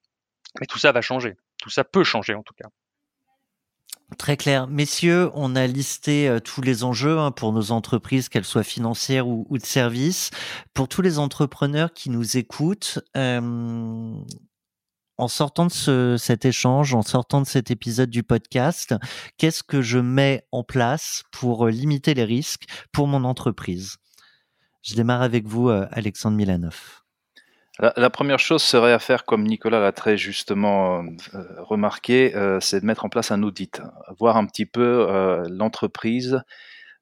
Mais 0.61 0.66
tout 0.66 0.79
ça 0.79 0.92
va 0.92 1.01
changer. 1.01 1.37
Tout 1.59 1.71
ça 1.71 1.85
peut 1.85 2.05
changer 2.05 2.35
en 2.35 2.42
tout 2.42 2.55
cas. 2.55 2.68
Très 4.16 4.38
clair. 4.38 4.66
Messieurs, 4.68 5.31
on 5.35 5.55
a 5.55 5.66
listé 5.66 6.38
tous 6.42 6.62
les 6.62 6.83
enjeux 6.83 7.18
hein, 7.18 7.31
pour 7.31 7.53
nos 7.53 7.73
entreprises, 7.73 8.31
qu'elles 8.31 8.44
soient 8.44 8.62
financières 8.62 9.29
ou, 9.29 9.47
de 9.51 9.64
services. 9.64 10.31
Pour 10.73 10.88
tous 10.88 11.03
les 11.03 11.18
entrepreneurs 11.18 11.92
qui 11.92 12.09
nous 12.09 12.38
écoutent, 12.38 13.01
en 15.18 15.27
sortant 15.27 15.66
de 15.66 16.16
cet 16.16 16.44
échange, 16.44 16.94
en 16.94 17.03
sortant 17.03 17.42
de 17.42 17.47
cet 17.47 17.71
épisode 17.71 18.09
du 18.09 18.23
podcast, 18.23 18.94
qu'est-ce 19.37 19.64
que 19.64 19.83
je 19.83 19.99
mets 19.99 20.47
en 20.53 20.62
place 20.62 21.25
pour 21.33 21.66
euh, 21.66 21.71
limiter 21.71 22.14
les 22.14 22.25
risques 22.25 22.66
pour 22.92 23.09
mon 23.09 23.25
entreprise? 23.25 23.97
Je 24.83 24.94
démarre 24.94 25.23
avec 25.23 25.47
vous, 25.47 25.68
euh, 25.68 25.87
Alexandre 25.90 26.37
Milanov. 26.37 27.08
La, 27.81 28.11
première 28.11 28.41
chose 28.41 28.62
serait 28.62 28.93
à 28.93 28.99
faire, 28.99 29.25
comme 29.25 29.45
Nicolas 29.45 29.79
l'a 29.79 29.93
très 29.93 30.17
justement 30.17 31.05
euh, 31.35 31.43
remarqué, 31.59 32.35
c'est 32.61 32.81
de 32.81 32.87
mettre 32.87 33.05
en 33.05 33.09
place 33.09 33.31
un 33.31 33.43
audit, 33.45 33.81
voir 34.19 34.37
un 34.37 34.47
petit 34.47 34.67
peu 34.67 35.07
l'entreprise, 35.49 36.43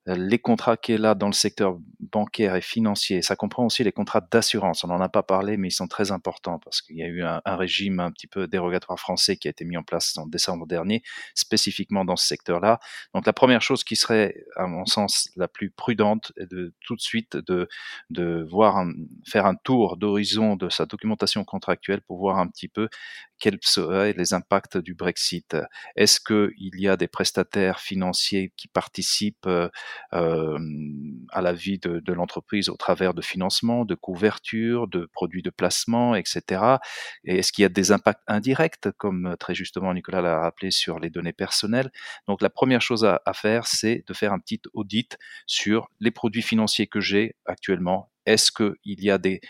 les 0.07 0.38
contrats 0.38 0.77
qu'il 0.77 1.01
y 1.01 1.07
a 1.07 1.14
dans 1.14 1.27
le 1.27 1.33
secteur 1.33 1.79
bancaire 1.99 2.55
et 2.55 2.61
financier, 2.61 3.23
ça 3.23 3.35
comprend 3.35 3.66
aussi 3.66 3.83
les 3.83 3.90
contrats 3.90 4.21
d'assurance. 4.21 4.85
On 4.85 4.88
n'en 4.88 5.01
a 5.01 5.09
pas 5.09 5.25
parlé, 5.25 5.57
mais 5.57 5.69
ils 5.69 5.73
sont 5.73 5.88
très 5.88 6.12
importants 6.12 6.61
parce 6.61 6.81
qu'il 6.81 6.97
y 6.97 7.03
a 7.03 7.07
eu 7.07 7.23
un, 7.23 7.40
régime 7.45 7.99
un 7.99 8.12
petit 8.12 8.29
peu 8.29 8.47
dérogatoire 8.47 9.01
français 9.01 9.37
qui 9.37 9.49
a 9.49 9.51
été 9.51 9.64
mis 9.64 9.77
en 9.77 9.83
place 9.83 10.16
en 10.16 10.27
décembre 10.27 10.66
dernier, 10.66 11.03
spécifiquement 11.35 12.05
dans 12.05 12.16
ce 12.16 12.27
secteur-là. 12.27 12.79
Donc 13.14 13.27
la 13.27 13.33
première 13.33 13.62
chose 13.62 13.83
qui 13.83 13.97
serait, 13.97 14.45
à 14.55 14.66
mon 14.66 14.87
sens, 14.87 15.29
la 15.37 15.49
plus 15.49 15.71
prudente, 15.71 16.33
est 16.37 16.47
de 16.47 16.73
tout 16.81 16.95
de 16.95 17.01
suite 17.01 17.37
de, 17.37 17.69
de 18.11 18.47
voir 18.49 18.85
faire 19.27 19.47
un 19.47 19.57
tour 19.57 19.97
d'horizon 19.97 20.55
de 20.55 20.69
sa 20.69 20.87
documentation 20.87 21.45
contractuelle 21.45 22.03
pour 22.03 22.19
voir 22.19 22.38
un 22.38 22.47
petit 22.47 22.69
peu 22.69 22.88
quels 23.38 23.59
seraient 23.61 24.12
les 24.12 24.35
impacts 24.35 24.79
du 24.79 24.95
Brexit 24.95 25.57
Est-ce 25.97 26.21
qu'il 26.21 26.81
y 26.81 26.88
a 26.88 26.97
des 26.97 27.09
prestataires 27.09 27.81
financiers 27.81 28.53
qui 28.57 28.69
participent 28.69 29.49
euh, 30.13 30.59
à 31.31 31.43
la 31.43 31.53
vie 31.53 31.79
de, 31.79 32.13
l'entreprise 32.13 32.69
au 32.69 32.77
travers 32.77 33.15
de 33.15 33.23
financement, 33.23 33.85
de 33.85 33.95
couverture, 33.95 34.89
de 34.89 35.09
produits 35.13 35.43
de 35.43 35.51
placement, 35.51 36.15
etc. 36.15 36.77
Et 37.25 37.39
est-ce 37.39 37.53
qu'il 37.53 37.63
y 37.63 37.67
a 37.67 37.69
des 37.69 37.93
impacts 37.93 38.23
indirects, 38.27 38.89
comme 38.97 39.37
très 39.39 39.55
justement 39.55 39.93
Nicolas 39.93 40.23
l'a 40.23 40.41
rappelé 40.41 40.71
sur 40.71 40.99
les 40.99 41.11
données 41.11 41.33
personnelles? 41.33 41.91
Donc 42.27 42.43
la 42.43 42.51
première 42.51 42.81
chose 42.81 43.05
à 43.05 43.33
faire, 43.35 43.67
c'est 43.67 44.05
de 44.07 44.15
faire 44.15 44.33
un 44.33 44.39
petit 44.39 44.61
audit 44.73 45.19
sur 45.47 45.89
les 46.01 46.11
produits 46.11 46.43
financiers 46.43 46.87
que 46.87 47.01
j'ai 47.01 47.37
actuellement 47.45 48.11
est-ce 48.27 48.51
qu'il 48.53 48.77
y 49.05 49.11
a 49.11 49.19
des, 49.19 49.41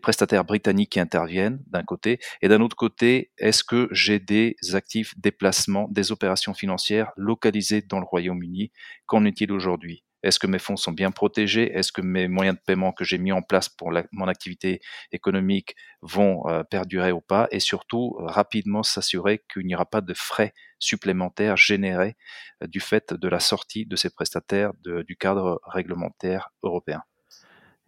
prestataires 0.00 0.44
britanniques 0.44 0.92
qui 0.92 1.00
interviennent 1.00 1.62
d'un 1.66 1.82
côté 1.82 2.20
Et 2.42 2.48
d'un 2.48 2.60
autre 2.60 2.76
côté, 2.76 3.32
est-ce 3.38 3.64
que 3.64 3.88
j'ai 3.90 4.18
des 4.20 4.56
actifs 4.72 5.18
déplacements, 5.18 5.88
des 5.90 6.12
opérations 6.12 6.54
financières 6.54 7.10
localisées 7.16 7.82
dans 7.82 7.98
le 7.98 8.06
Royaume-Uni? 8.06 8.70
Qu'en 9.06 9.24
est-il 9.24 9.52
aujourd'hui? 9.52 10.04
Est-ce 10.22 10.38
que 10.38 10.46
mes 10.46 10.58
fonds 10.58 10.76
sont 10.76 10.92
bien 10.92 11.10
protégés? 11.10 11.72
Est-ce 11.72 11.92
que 11.92 12.02
mes 12.02 12.28
moyens 12.28 12.56
de 12.56 12.62
paiement 12.62 12.92
que 12.92 13.04
j'ai 13.04 13.18
mis 13.18 13.32
en 13.32 13.42
place 13.42 13.68
pour 13.68 13.92
mon 14.12 14.28
activité 14.28 14.80
économique 15.12 15.74
vont 16.02 16.46
euh, 16.46 16.62
perdurer 16.62 17.10
ou 17.12 17.20
pas? 17.20 17.48
Et 17.50 17.60
surtout, 17.60 18.14
rapidement 18.18 18.82
s'assurer 18.82 19.42
qu'il 19.52 19.66
n'y 19.66 19.74
aura 19.74 19.86
pas 19.86 20.02
de 20.02 20.14
frais 20.14 20.52
supplémentaires 20.78 21.56
générés 21.56 22.16
euh, 22.62 22.66
du 22.66 22.80
fait 22.80 23.14
de 23.14 23.28
la 23.28 23.40
sortie 23.40 23.86
de 23.86 23.96
ces 23.96 24.10
prestataires 24.10 24.72
du 24.84 25.16
cadre 25.16 25.60
réglementaire 25.64 26.50
européen. 26.62 27.02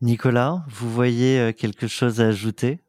Nicolas, 0.02 0.64
vous 0.68 0.90
voyez 0.90 1.38
euh, 1.38 1.52
quelque 1.52 1.86
chose 1.86 2.20
à 2.20 2.26
ajouter? 2.26 2.80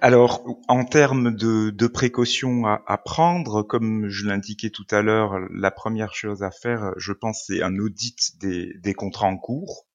Alors, 0.00 0.42
en 0.68 0.86
termes 0.86 1.34
de, 1.34 1.86
précautions 1.86 2.66
à, 2.66 2.98
prendre, 2.98 3.62
comme 3.62 4.08
je 4.08 4.26
l'indiquais 4.26 4.70
tout 4.70 4.86
à 4.90 5.02
l'heure, 5.02 5.38
la 5.50 5.70
première 5.70 6.14
chose 6.14 6.42
à 6.42 6.50
faire, 6.50 6.92
je 6.96 7.12
pense, 7.12 7.44
c'est 7.46 7.62
un 7.62 7.78
audit 7.78 8.38
des 8.40 8.94
contrats 8.94 9.26
en 9.28 9.38
cours. 9.38 9.86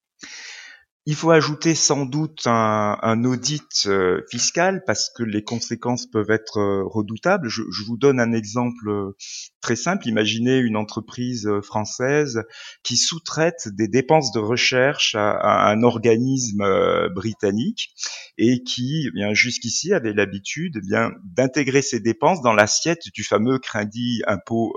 Il 1.07 1.13
faut 1.13 1.29
ajouter 1.29 1.75
sans 1.75 2.07
doute 2.07 2.47
un, 2.47 3.23
audit 3.25 3.85
euh, 3.85 4.23
fiscal 4.31 4.83
parce 4.87 5.11
que 5.15 5.21
les 5.21 5.43
conséquences 5.43 6.07
peuvent 6.07 6.31
être 6.31 6.57
euh, 6.57 6.83
redoutables. 6.83 7.47
Je, 7.47 7.61
vous 7.85 7.95
donne 7.95 8.19
un 8.19 8.33
exemple 8.33 8.89
euh, 8.89 9.15
très 9.61 9.75
simple. 9.75 10.07
Imaginez 10.07 10.57
une 10.57 10.75
entreprise 10.75 11.47
française 11.61 12.41
qui 12.81 12.97
sous-traite 12.97 13.67
des 13.67 13.87
dépenses 13.87 14.31
de 14.31 14.39
recherche 14.39 15.13
à, 15.13 15.33
à 15.33 15.71
un 15.71 15.83
organisme 15.83 16.65
britannique 17.13 17.91
et 18.39 18.63
qui, 18.63 19.05
eh 19.07 19.11
bien 19.11 19.35
jusqu'ici, 19.35 19.93
avait 19.93 20.13
l'habitude 20.13 20.77
eh 20.77 20.87
bien 20.87 21.11
d'intégrer 21.23 21.83
ces 21.83 21.99
dépenses 21.99 22.41
dans 22.41 22.53
l'assiette 22.53 23.03
du 23.13 23.23
fameux 23.23 23.59
crédit 23.59 24.23
impôt 24.25 24.73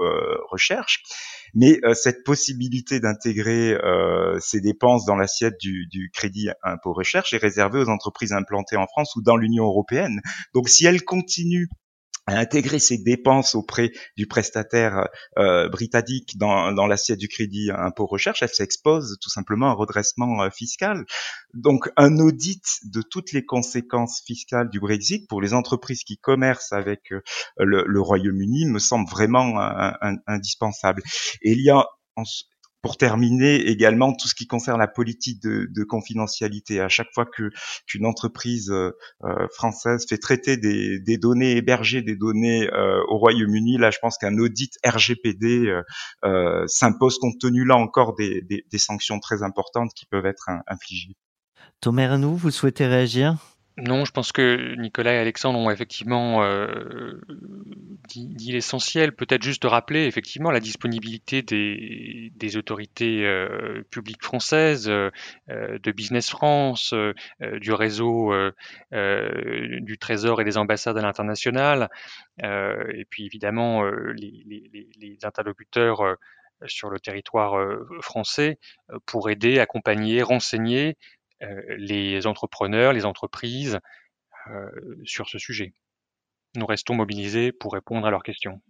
recherche. 0.51 1.03
Mais 1.55 1.79
euh, 1.85 1.95
cette 1.95 2.25
possibilité 2.25 3.01
d'intégrer 3.01 3.75
euh, 3.75 4.39
ces 4.41 4.61
dépenses 4.61 5.05
dans 5.05 5.17
l'assiette 5.17 5.55
du, 5.61 5.87
du, 5.87 6.11
crédit 6.13 6.49
impôt 6.63 6.93
recherche 6.93 7.33
est 7.33 7.39
réservée 7.39 7.81
aux 7.81 7.89
entreprises 7.89 8.33
implantées 8.33 8.77
en 8.77 8.87
France 8.87 9.15
ou 9.17 9.23
dans 9.23 9.37
l'Union 9.37 9.65
européenne. 9.65 10.21
Donc 10.55 10.69
si 10.69 10.87
elles 10.87 11.05
continuent 11.05 11.69
à 12.29 12.38
intégrer 12.38 12.79
ces 12.79 12.99
dépenses 12.99 13.55
auprès 13.55 13.91
du 14.19 14.27
prestataire 14.27 15.09
euh, 15.38 15.71
britannique 15.71 16.37
dans, 16.37 16.73
dans 16.73 16.87
l'assiette 16.87 17.19
du 17.19 17.27
crédit 17.27 17.71
impôt 17.75 18.05
recherche, 18.05 18.43
elle 18.43 18.51
s'expose 18.51 19.17
tout 19.23 19.31
simplement 19.31 19.69
à 19.69 19.71
un 19.71 19.75
redressement 19.75 20.43
euh, 20.43 20.51
fiscal. 20.51 21.07
Donc 21.55 21.88
un 21.97 22.19
audit 22.19 22.62
de 22.85 23.01
toutes 23.01 23.33
les 23.33 23.47
conséquences 23.47 24.21
fiscales 24.27 24.69
du 24.69 24.79
Brexit 24.79 25.27
pour 25.27 25.41
les 25.41 25.55
entreprises 25.55 26.05
qui 26.05 26.19
commercent 26.19 26.73
avec 26.75 27.12
euh, 27.12 27.23
le, 27.57 27.85
le 27.87 28.01
Royaume-Uni 28.01 28.67
me 28.67 28.79
semble 28.79 29.09
vraiment 29.09 29.59
indispensable. 30.27 31.03
Et 31.41 31.53
il 31.53 31.62
y 31.62 31.71
a 31.71 31.87
pour 32.83 32.97
terminer 32.97 33.57
également 33.57 34.12
tout 34.12 34.29
ce 34.29 34.35
qui 34.35 34.47
concerne 34.47 34.79
la 34.79 34.87
politique 34.87 35.43
de, 35.43 35.69
de 35.71 35.85
confidentialité. 35.85 36.81
À 36.81 36.88
chaque 36.88 37.09
fois 37.12 37.27
que 37.27 37.51
qu'une 37.87 38.07
entreprise 38.07 38.71
euh, 38.71 38.93
euh, 39.25 39.47
française 39.53 40.07
fait 40.09 40.19
traiter 40.19 40.57
des, 40.57 41.01
des, 41.01 41.19
données 41.19 41.57
hébergées, 41.57 42.03
des 42.03 42.17
données 42.17 42.69
euh, 42.73 43.01
au 43.09 43.19
Royaume-Uni, 43.19 43.79
là, 43.79 43.91
je 43.91 43.99
pense 44.01 44.17
qu'un 44.19 44.38
audit 44.38 44.73
RGPD 44.87 45.73
euh, 46.25 46.64
s'impose 46.67 47.19
compte 47.19 47.38
tenu 47.41 47.64
là 47.64 47.77
encore 47.77 48.14
des, 48.14 48.43
des, 48.43 48.64
des, 48.71 48.79
sanctions 48.79 49.19
très 49.19 49.43
importantes 49.43 49.91
qui 49.95 50.07
peuvent 50.07 50.27
être 50.27 50.49
infligées. 50.67 51.17
Thomas 51.81 52.12
Renou, 52.12 52.37
vous 52.37 52.51
souhaitez 52.51 52.87
réagir? 52.87 53.37
Non, 53.81 54.05
je 54.05 54.11
pense 54.11 54.33
que 54.33 54.75
Nicolas 54.77 55.14
et 55.14 55.19
Alexandre 55.19 55.59
ont 55.59 55.71
effectivement 55.71 56.43
euh, 56.43 57.21
dit, 58.09 58.51
l'essentiel. 58.51 59.12
Peut-être 59.12 59.43
juste 59.43 59.64
rappeler 59.64 60.07
effectivement 60.07 60.51
la 60.51 60.59
disponibilité 60.59 61.43
des, 61.43 62.57
autorités 62.57 63.25
euh, 63.25 63.85
publiques 63.91 64.25
françaises, 64.25 64.88
euh, 64.88 65.11
de 65.49 65.93
Business 65.93 66.29
France, 66.29 66.93
du 67.41 67.73
réseau 67.73 68.33
du 68.91 69.99
Trésor 69.99 70.41
et 70.41 70.45
des 70.45 70.59
ambassades 70.59 70.99
à 70.99 71.03
l'international, 71.03 71.88
et 72.43 73.05
puis 73.09 73.27
évidemment 73.27 73.85
les, 73.85 75.19
interlocuteurs 75.23 76.17
sur 76.67 76.91
le 76.91 76.99
territoire 76.99 77.57
français 78.01 78.59
pour 79.07 79.31
aider, 79.31 79.61
accompagner, 79.61 80.23
renseigner 80.23 80.97
les 81.40 82.27
entrepreneurs, 82.27 82.92
les 82.92 83.05
entreprises 83.05 83.79
euh, 84.48 84.70
sur 85.05 85.29
ce 85.29 85.38
sujet. 85.38 85.74
Nous 86.57 86.66
restons 86.66 86.94
mobilisés 86.94 87.53
pour 87.53 87.74
répondre 87.74 88.07
à 88.07 88.11
leurs 88.11 88.22
questions. 88.22 88.61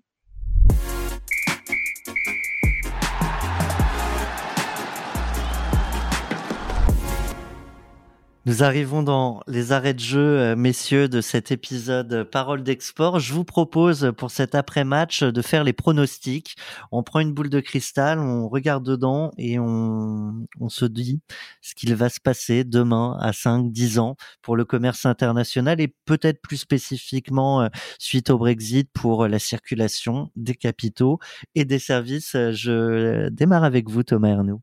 Nous 8.49 8.63
arrivons 8.63 9.03
dans 9.03 9.43
les 9.47 9.73
arrêts 9.73 9.93
de 9.93 10.01
jeu, 10.01 10.39
euh, 10.41 10.57
messieurs, 10.57 11.07
de 11.07 11.21
cet 11.21 11.53
épisode 11.53 12.11
euh, 12.15 12.25
Parole 12.25 12.63
d'export. 12.63 13.21
Je 13.21 13.35
vous 13.35 13.45
propose 13.45 14.11
pour 14.17 14.31
cet 14.31 14.55
après-match 14.55 15.23
de 15.23 15.43
faire 15.43 15.65
les 15.65 15.75
pronostics. 15.75 16.57
On 16.91 17.03
prend 17.03 17.21
une 17.21 17.35
boule 17.35 17.51
de 17.51 17.61
cristal, 17.61 18.19
on 18.19 18.49
regarde 18.49 18.87
dedans 18.87 19.33
et 19.37 19.59
on, 19.59 20.47
on 20.61 20.69
se 20.71 20.87
dit 20.87 21.21
ce 21.61 21.75
qu'il 21.75 21.95
va 21.95 22.09
se 22.09 22.21
passer 22.21 22.65
demain 22.65 23.19
à 23.21 23.35
5, 23.35 23.71
10 23.71 23.99
ans 23.99 24.17
pour 24.41 24.57
le 24.57 24.65
commerce 24.65 25.05
international 25.05 25.79
et 25.79 25.95
peut-être 26.07 26.41
plus 26.41 26.57
spécifiquement 26.57 27.61
euh, 27.61 27.69
suite 27.99 28.31
au 28.31 28.39
Brexit 28.39 28.91
pour 28.95 29.29
la 29.29 29.39
circulation 29.39 30.31
des 30.37 30.55
capitaux 30.55 31.19
et 31.55 31.67
des 31.67 31.79
services. 31.79 32.33
Je 32.33 33.29
démarre 33.29 33.65
avec 33.65 33.91
vous, 33.91 34.05
Thomas 34.05 34.29
Ernaud. 34.31 34.63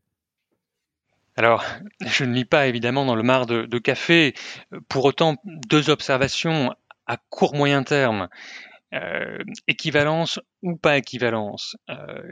Alors, 1.36 1.64
je 2.06 2.24
ne 2.24 2.34
lis 2.34 2.46
pas 2.46 2.66
évidemment 2.66 3.04
dans 3.04 3.14
le 3.14 3.22
mar 3.22 3.46
de, 3.46 3.78
café. 3.78 4.34
Pour 4.88 5.04
autant, 5.04 5.36
deux 5.44 5.90
observations 5.90 6.74
à 7.06 7.18
court 7.28 7.54
moyen 7.54 7.82
terme. 7.82 8.28
Euh, 8.94 9.42
équivalence 9.66 10.38
ou 10.62 10.76
pas 10.76 10.96
équivalence. 10.96 11.76
Euh, 11.90 12.22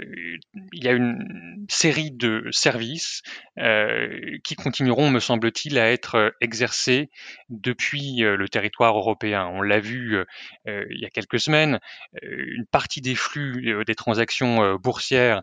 il 0.73 0.85
y 0.85 0.89
a 0.89 0.93
une 0.93 1.67
série 1.69 2.13
de 2.13 2.49
services 2.53 3.23
euh, 3.59 4.39
qui 4.45 4.55
continueront, 4.55 5.11
me 5.11 5.19
semble-t-il, 5.19 5.79
à 5.79 5.91
être 5.91 6.33
exercés 6.41 7.11
depuis 7.51 8.19
le 8.21 8.49
territoire 8.49 8.97
européen. 8.97 9.47
On 9.53 9.63
l'a 9.63 9.81
vu 9.81 10.25
il 10.67 10.99
y 11.01 11.05
a 11.05 11.11
quelques 11.11 11.41
semaines, 11.41 11.81
une 12.23 12.67
partie 12.71 13.01
des 13.01 13.17
flux 13.17 13.85
des 13.85 13.95
transactions 13.95 14.77
boursières 14.77 15.43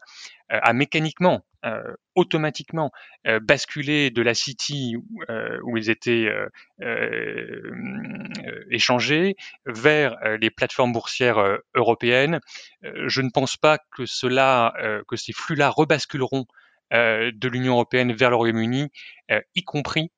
a 0.49 0.73
mécaniquement 0.73 1.43
automatiquement 2.15 2.91
euh, 3.27 3.39
basculer 3.39 4.09
de 4.09 4.21
la 4.21 4.33
City 4.33 4.95
euh, 5.29 5.59
où 5.63 5.77
ils 5.77 5.89
étaient 5.89 6.29
échangés 8.69 9.35
vers 9.65 10.17
les 10.39 10.49
plateformes 10.49 10.93
boursières 10.93 11.59
européennes. 11.75 12.39
je 12.81 13.21
ne 13.21 13.29
pense 13.29 13.57
pas 13.57 13.77
que 13.95 14.05
cela, 14.05 14.73
que 15.07 15.15
ces 15.15 15.33
flux-là 15.33 15.69
rebasculeront 15.69 16.45
de 16.91 17.47
l'Union 17.47 17.73
européenne 17.73 18.13
vers 18.13 18.29
le 18.29 18.35
Royaume-Uni, 18.35 18.89
y 19.55 19.63
compris 19.63 20.11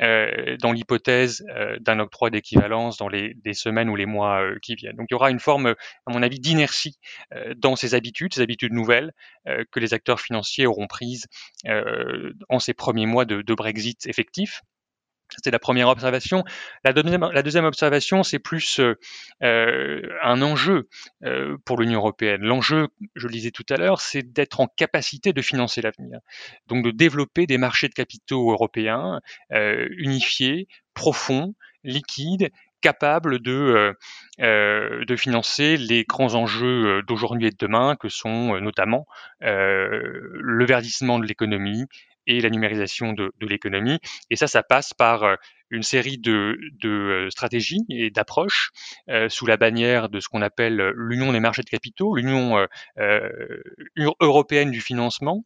euh, 0.00 0.56
dans 0.60 0.72
l'hypothèse 0.72 1.44
euh, 1.56 1.76
d'un 1.80 1.98
octroi 1.98 2.30
d'équivalence 2.30 2.98
dans 2.98 3.08
les, 3.08 3.34
semaines 3.52 3.88
ou 3.88 3.96
les 3.96 4.06
mois 4.06 4.42
euh, 4.42 4.58
qui 4.62 4.74
viennent. 4.74 4.96
Donc 4.96 5.08
il 5.10 5.14
y 5.14 5.16
aura 5.16 5.30
une 5.30 5.40
forme, 5.40 5.74
à 6.06 6.12
mon 6.12 6.22
avis, 6.22 6.38
d'inertie 6.38 6.98
dans 7.56 7.76
ces 7.76 7.94
habitudes, 7.94 8.34
ces 8.34 8.42
habitudes 8.42 8.72
nouvelles 8.72 9.12
que 9.46 9.80
les 9.80 9.94
acteurs 9.94 10.20
financiers 10.20 10.66
auront 10.66 10.86
prises 10.86 11.26
en 12.48 12.58
ces 12.58 12.74
premiers 12.74 13.06
mois 13.06 13.24
de, 13.24 13.42
de 13.42 13.54
Brexit 13.54 14.06
effectif. 14.06 14.62
C'était 15.34 15.50
la 15.50 15.58
première 15.58 15.88
observation. 15.88 16.44
La 16.84 16.92
deuxième, 16.92 17.64
observation, 17.64 18.22
c'est 18.22 18.38
plus 18.38 18.80
euh, 18.80 18.94
euh 19.42 20.00
un 20.22 20.42
enjeu 20.42 20.88
euh, 21.24 21.56
pour 21.64 21.78
l'Union 21.78 21.98
européenne. 21.98 22.42
L'enjeu, 22.42 22.88
je 23.14 23.26
le 23.26 23.32
disais 23.32 23.50
tout 23.50 23.66
à 23.68 23.76
l'heure, 23.76 24.00
c'est 24.00 24.22
d'être 24.22 24.60
en 24.60 24.66
capacité 24.66 25.32
de 25.32 25.42
financer 25.42 25.82
l'avenir. 25.82 26.20
Donc 26.66 26.84
de 26.84 26.90
développer 26.90 27.46
des 27.46 27.58
marchés 27.58 27.88
de 27.88 27.94
capitaux 27.94 28.50
européens 28.50 29.20
unifiés, 29.50 30.68
profonds, 30.94 31.54
liquides, 31.84 32.50
capables 32.80 33.40
de 33.40 33.96
financer 35.16 35.76
les 35.76 36.04
grands 36.04 36.34
enjeux 36.34 37.02
d'aujourd'hui 37.02 37.48
et 37.48 37.50
de 37.50 37.56
demain, 37.58 37.96
que 37.96 38.08
sont 38.08 38.58
notamment 38.60 39.06
le 39.40 40.64
verdissement 40.64 41.18
de 41.18 41.26
l'économie, 41.26 41.86
et 42.28 42.40
la 42.40 42.50
numérisation 42.50 43.12
de, 43.12 43.32
l'économie. 43.40 43.98
Et 44.30 44.36
ça, 44.36 44.46
ça 44.46 44.62
passe 44.62 44.94
par 44.94 45.24
euh, 45.24 45.34
une 45.70 45.82
série 45.82 46.18
de, 46.18 46.58
euh, 46.84 47.30
stratégies 47.30 47.84
et 47.88 48.10
d'approches 48.10 48.70
euh, 49.08 49.28
sous 49.28 49.46
la 49.46 49.56
bannière 49.56 50.08
de 50.08 50.20
ce 50.20 50.28
qu'on 50.28 50.42
appelle 50.42 50.92
l'union 50.94 51.32
des 51.32 51.40
marchés 51.40 51.62
de 51.62 51.70
capitaux, 51.70 52.14
l'union 52.14 52.66
européenne 54.20 54.70
du 54.70 54.80
financement. 54.80 55.44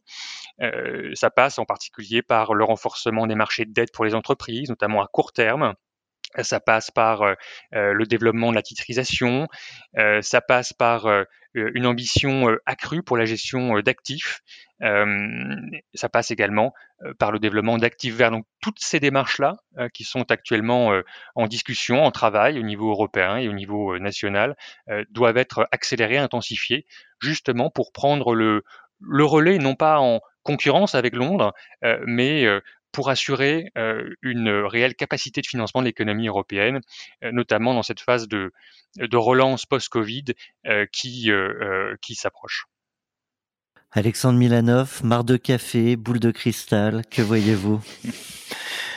Ça 1.13 1.29
passe 1.29 1.57
en 1.57 1.65
particulier 1.65 2.21
par 2.21 2.53
le 2.53 2.63
renforcement 2.63 3.25
des 3.27 3.35
marchés 3.35 3.65
de 3.65 3.73
dette 3.73 3.91
pour 3.93 4.05
les 4.05 4.13
entreprises, 4.13 4.69
notamment 4.69 5.01
à 5.01 5.07
court 5.07 5.31
terme. 5.31 5.73
Ça 6.41 6.59
passe 6.59 6.91
par 6.91 7.21
euh, 7.21 7.35
le 7.71 8.05
développement 8.05 8.49
de 8.49 8.55
la 8.55 8.61
titrisation, 8.61 9.47
euh, 9.97 10.21
ça 10.21 10.41
passe 10.41 10.73
par 10.73 11.07
une 11.55 11.85
ambition 11.85 12.47
accrue 12.65 13.03
pour 13.03 13.15
la 13.15 13.25
gestion 13.25 13.79
d'actifs, 13.81 14.41
euh, 14.83 15.55
ça 15.93 16.09
passe 16.09 16.31
également 16.31 16.73
euh, 17.03 17.13
par 17.13 17.31
le 17.31 17.39
développement 17.39 17.77
d'actifs 17.77 18.15
verts. 18.15 18.31
Donc 18.31 18.45
toutes 18.61 18.79
ces 18.79 18.99
démarches-là, 18.99 19.55
euh, 19.77 19.87
qui 19.93 20.03
sont 20.03 20.29
actuellement 20.31 20.91
en 21.35 21.47
discussion, 21.47 22.03
en 22.03 22.11
travail 22.11 22.59
au 22.59 22.63
niveau 22.63 22.89
européen 22.89 23.37
et 23.37 23.47
au 23.47 23.53
niveau 23.53 23.97
national, 23.99 24.55
doivent 25.09 25.37
être 25.37 25.67
accélérées, 25.71 26.17
intensifiées, 26.17 26.85
justement 27.21 27.69
pour 27.69 27.91
prendre 27.91 28.35
le 28.35 28.63
relais, 29.25 29.57
non 29.57 29.75
pas 29.75 29.99
en 29.99 30.19
concurrence 30.43 30.95
avec 30.95 31.15
Londres, 31.15 31.53
mais 32.05 32.45
pour 32.93 33.09
assurer 33.09 33.71
une 34.21 34.49
réelle 34.49 34.95
capacité 34.95 35.41
de 35.41 35.47
financement 35.47 35.81
de 35.81 35.87
l'économie 35.87 36.27
européenne, 36.27 36.79
notamment 37.21 37.73
dans 37.73 37.83
cette 37.83 37.99
phase 37.99 38.29
de, 38.29 38.53
de 38.97 39.17
relance 39.17 39.65
post-Covid 39.65 40.25
qui, 40.93 41.29
qui 42.01 42.15
s'approche. 42.15 42.65
Alexandre 43.91 44.39
Milanov, 44.39 45.01
marre 45.03 45.23
de 45.23 45.37
café, 45.37 45.95
boule 45.95 46.19
de 46.19 46.31
cristal, 46.31 47.03
que 47.11 47.21
voyez-vous? 47.21 47.81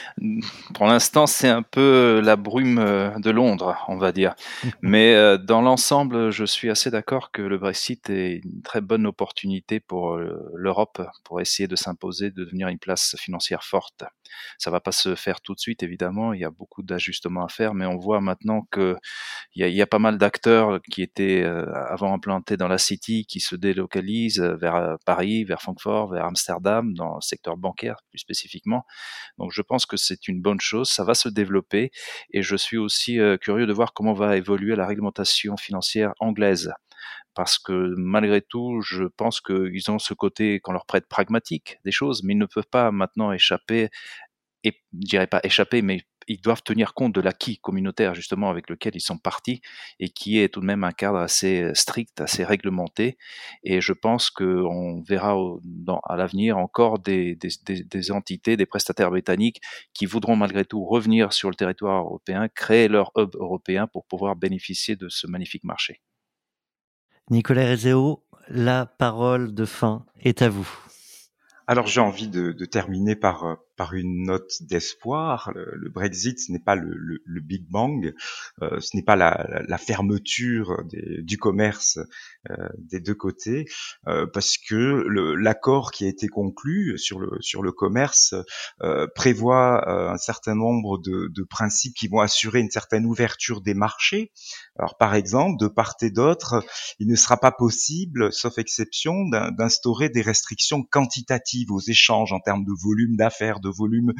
Pour 0.73 0.87
l'instant, 0.87 1.27
c'est 1.27 1.47
un 1.47 1.61
peu 1.61 2.21
la 2.23 2.35
brume 2.35 2.79
euh, 2.79 3.17
de 3.19 3.29
Londres, 3.29 3.77
on 3.87 3.97
va 3.97 4.11
dire. 4.11 4.35
Mais 4.81 5.13
euh, 5.13 5.37
dans 5.37 5.61
l'ensemble, 5.61 6.31
je 6.31 6.43
suis 6.43 6.69
assez 6.69 6.89
d'accord 6.89 7.31
que 7.31 7.41
le 7.41 7.57
Brexit 7.57 8.09
est 8.09 8.41
une 8.43 8.61
très 8.63 8.81
bonne 8.81 9.05
opportunité 9.05 9.79
pour 9.79 10.15
euh, 10.15 10.51
l'Europe 10.55 11.01
pour 11.23 11.39
essayer 11.39 11.67
de 11.67 11.75
s'imposer, 11.75 12.31
de 12.31 12.43
devenir 12.43 12.67
une 12.67 12.79
place 12.79 13.15
financière 13.17 13.63
forte. 13.63 14.03
Ça 14.57 14.71
va 14.71 14.79
pas 14.79 14.91
se 14.91 15.15
faire 15.15 15.41
tout 15.41 15.53
de 15.53 15.59
suite, 15.59 15.83
évidemment. 15.83 16.33
Il 16.33 16.41
y 16.41 16.45
a 16.45 16.51
beaucoup 16.51 16.83
d'ajustements 16.83 17.45
à 17.45 17.49
faire, 17.49 17.73
mais 17.73 17.85
on 17.85 17.97
voit 17.97 18.21
maintenant 18.21 18.61
que 18.71 18.95
il 19.53 19.67
y 19.67 19.81
a, 19.81 19.87
pas 19.87 19.99
mal 19.99 20.17
d'acteurs 20.17 20.81
qui 20.91 21.01
étaient 21.01 21.43
avant 21.43 22.13
implantés 22.13 22.57
dans 22.57 22.67
la 22.67 22.77
City, 22.77 23.25
qui 23.25 23.39
se 23.39 23.55
délocalisent 23.55 24.41
vers 24.41 24.97
Paris, 25.05 25.43
vers 25.43 25.61
Francfort, 25.61 26.11
vers 26.11 26.25
Amsterdam, 26.25 26.93
dans 26.93 27.15
le 27.15 27.21
secteur 27.21 27.57
bancaire 27.57 27.97
plus 28.09 28.19
spécifiquement. 28.19 28.83
Donc, 29.37 29.51
je 29.53 29.61
pense 29.61 29.85
que 29.85 29.97
c'est 29.97 30.27
une 30.27 30.41
bonne 30.41 30.59
chose, 30.59 30.89
ça 30.89 31.03
va 31.03 31.13
se 31.13 31.29
développer 31.29 31.91
et 32.31 32.41
je 32.41 32.55
suis 32.55 32.77
aussi 32.77 33.19
euh, 33.19 33.37
curieux 33.37 33.65
de 33.65 33.73
voir 33.73 33.93
comment 33.93 34.13
va 34.13 34.37
évoluer 34.37 34.75
la 34.75 34.85
réglementation 34.85 35.57
financière 35.57 36.13
anglaise 36.19 36.71
parce 37.33 37.59
que 37.59 37.93
malgré 37.97 38.41
tout, 38.41 38.81
je 38.81 39.03
pense 39.03 39.41
qu'ils 39.41 39.91
ont 39.91 39.99
ce 39.99 40.13
côté 40.13 40.59
qu'on 40.59 40.73
leur 40.73 40.85
prête 40.85 41.07
pragmatique 41.07 41.77
des 41.85 41.91
choses, 41.91 42.23
mais 42.23 42.33
ils 42.33 42.39
ne 42.39 42.45
peuvent 42.45 42.67
pas 42.69 42.91
maintenant 42.91 43.31
échapper, 43.31 43.89
et 44.63 44.71
je 44.93 45.07
dirais 45.07 45.27
pas 45.27 45.39
échapper, 45.43 45.81
mais 45.81 46.01
ils 46.27 46.41
doivent 46.41 46.61
tenir 46.61 46.93
compte 46.93 47.15
de 47.15 47.21
l'acquis 47.21 47.57
communautaire 47.57 48.13
justement 48.13 48.49
avec 48.49 48.69
lequel 48.69 48.95
ils 48.95 49.01
sont 49.01 49.17
partis 49.17 49.61
et 49.99 50.09
qui 50.09 50.39
est 50.39 50.49
tout 50.49 50.59
de 50.59 50.65
même 50.65 50.83
un 50.83 50.91
cadre 50.91 51.17
assez 51.19 51.61
euh, 51.61 51.73
strict, 51.73 52.21
assez 52.21 52.43
réglementé. 52.43 53.17
Et 53.63 53.81
je 53.81 53.93
pense 53.93 54.29
qu'on 54.29 55.01
verra 55.01 55.35
à 56.03 56.15
l'avenir 56.17 56.57
encore 56.57 56.99
des, 56.99 57.37
entités, 58.11 58.57
des 58.57 58.65
prestataires 58.65 59.09
britanniques 59.09 59.61
qui 59.93 60.05
voudront 60.05 60.35
malgré 60.35 60.65
tout 60.65 60.85
revenir 60.85 61.33
sur 61.33 61.49
le 61.49 61.55
territoire 61.55 62.03
européen, 62.03 62.47
créer 62.49 62.87
leur 62.87 63.11
hub 63.17 63.35
européen 63.35 63.87
pour 63.87 64.05
pouvoir 64.05 64.35
bénéficier 64.35 64.95
de 64.95 65.09
ce 65.09 65.27
magnifique 65.27 65.63
marché. 65.63 66.01
Nicolas 67.29 67.69
Rezeo, 67.69 68.23
la 68.47 68.85
parole 68.85 69.53
de 69.53 69.65
fin 69.65 70.05
est 70.21 70.41
à 70.41 70.47
vous. 70.47 70.69
Alors 71.67 71.85
j'ai 71.85 71.99
envie 71.99 72.29
de, 72.29 72.53
terminer 72.63 73.17
par 73.17 73.43
euh, 73.43 73.55
par 73.77 73.93
une 73.93 74.25
note 74.25 74.51
d'espoir. 74.61 75.51
Le, 75.55 75.89
Brexit, 75.89 76.39
ce 76.39 76.51
n'est 76.51 76.59
pas 76.59 76.75
le, 76.75 77.21
le, 77.23 77.41
Big 77.41 77.65
Bang, 77.69 78.13
euh, 78.61 78.79
ce 78.81 78.97
n'est 78.97 79.03
pas 79.03 79.15
la, 79.15 79.61
la 79.67 79.77
fermeture 79.77 80.83
des, 80.85 81.21
du 81.21 81.37
commerce 81.37 81.99
euh, 82.49 82.67
des 82.77 82.99
deux 82.99 83.15
côtés, 83.15 83.65
euh, 84.07 84.25
parce 84.25 84.57
que 84.57 84.75
l'accord 85.37 85.91
qui 85.91 86.05
a 86.05 86.07
été 86.07 86.27
conclu 86.27 86.97
sur 86.97 87.19
le 87.19 87.37
sur 87.41 87.61
le 87.61 87.71
commerce 87.71 88.35
euh, 88.81 89.07
prévoit 89.15 89.87
euh, 89.87 90.09
un 90.09 90.17
certain 90.17 90.55
nombre 90.55 90.97
de, 90.97 91.29
de, 91.33 91.43
principes 91.43 91.93
qui 91.95 92.07
vont 92.07 92.19
assurer 92.19 92.59
une 92.59 92.69
certaine 92.69 93.05
ouverture 93.05 93.61
des 93.61 93.73
marchés. 93.73 94.31
Alors 94.77 94.97
par 94.97 95.15
exemple, 95.15 95.59
de 95.59 95.67
part 95.67 95.95
et 96.01 96.09
d'autre, 96.09 96.63
il 96.99 97.07
ne 97.07 97.15
sera 97.15 97.37
pas 97.37 97.51
possible, 97.51 98.31
sauf 98.31 98.57
exception, 98.57 99.13
d'instaurer 99.57 100.09
des 100.09 100.21
restrictions 100.21 100.83
quantitatives 100.83 101.71
aux 101.71 101.79
échanges 101.79 102.33
en 102.33 102.39
termes 102.39 102.63
de 102.63 102.73
volume 102.81 103.15
d'affaires, 103.15 103.59
de 103.67 103.75
volume 103.75 104.13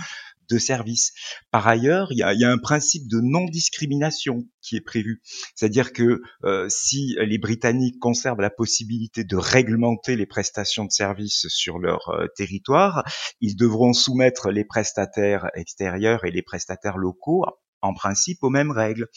de 0.50 0.58
services. 0.58 1.14
Par 1.52 1.68
ailleurs, 1.68 2.08
il 2.12 2.18
y 2.18 2.24
a, 2.24 2.50
un 2.50 2.58
principe 2.58 3.08
de 3.08 3.20
non-discrimination 3.22 4.46
qui 4.62 4.78
est 4.78 4.82
prévu. 4.82 5.22
C'est-à-dire 5.56 5.92
que 5.94 6.22
euh, 6.44 6.68
si 6.70 7.16
les 7.20 7.38
Britanniques 7.38 8.00
conservent 8.00 8.42
la 8.42 8.50
possibilité 8.50 9.24
de 9.24 9.36
réglementer 9.36 10.16
les 10.16 10.26
prestations 10.26 10.86
de 10.86 10.92
services 10.92 11.48
sur 11.50 11.80
leur 11.80 12.10
euh, 12.10 12.28
territoire, 12.36 13.04
ils 13.42 13.56
devront 13.56 13.94
soumettre 13.94 14.50
les 14.50 14.64
prestataires 14.64 15.50
extérieurs 15.56 16.24
et 16.26 16.32
les 16.32 16.42
prestataires 16.42 16.98
locaux 16.98 17.44
en 17.82 17.94
principe 17.94 18.44
aux 18.44 18.50
mêmes 18.50 18.72
règles. 18.72 19.08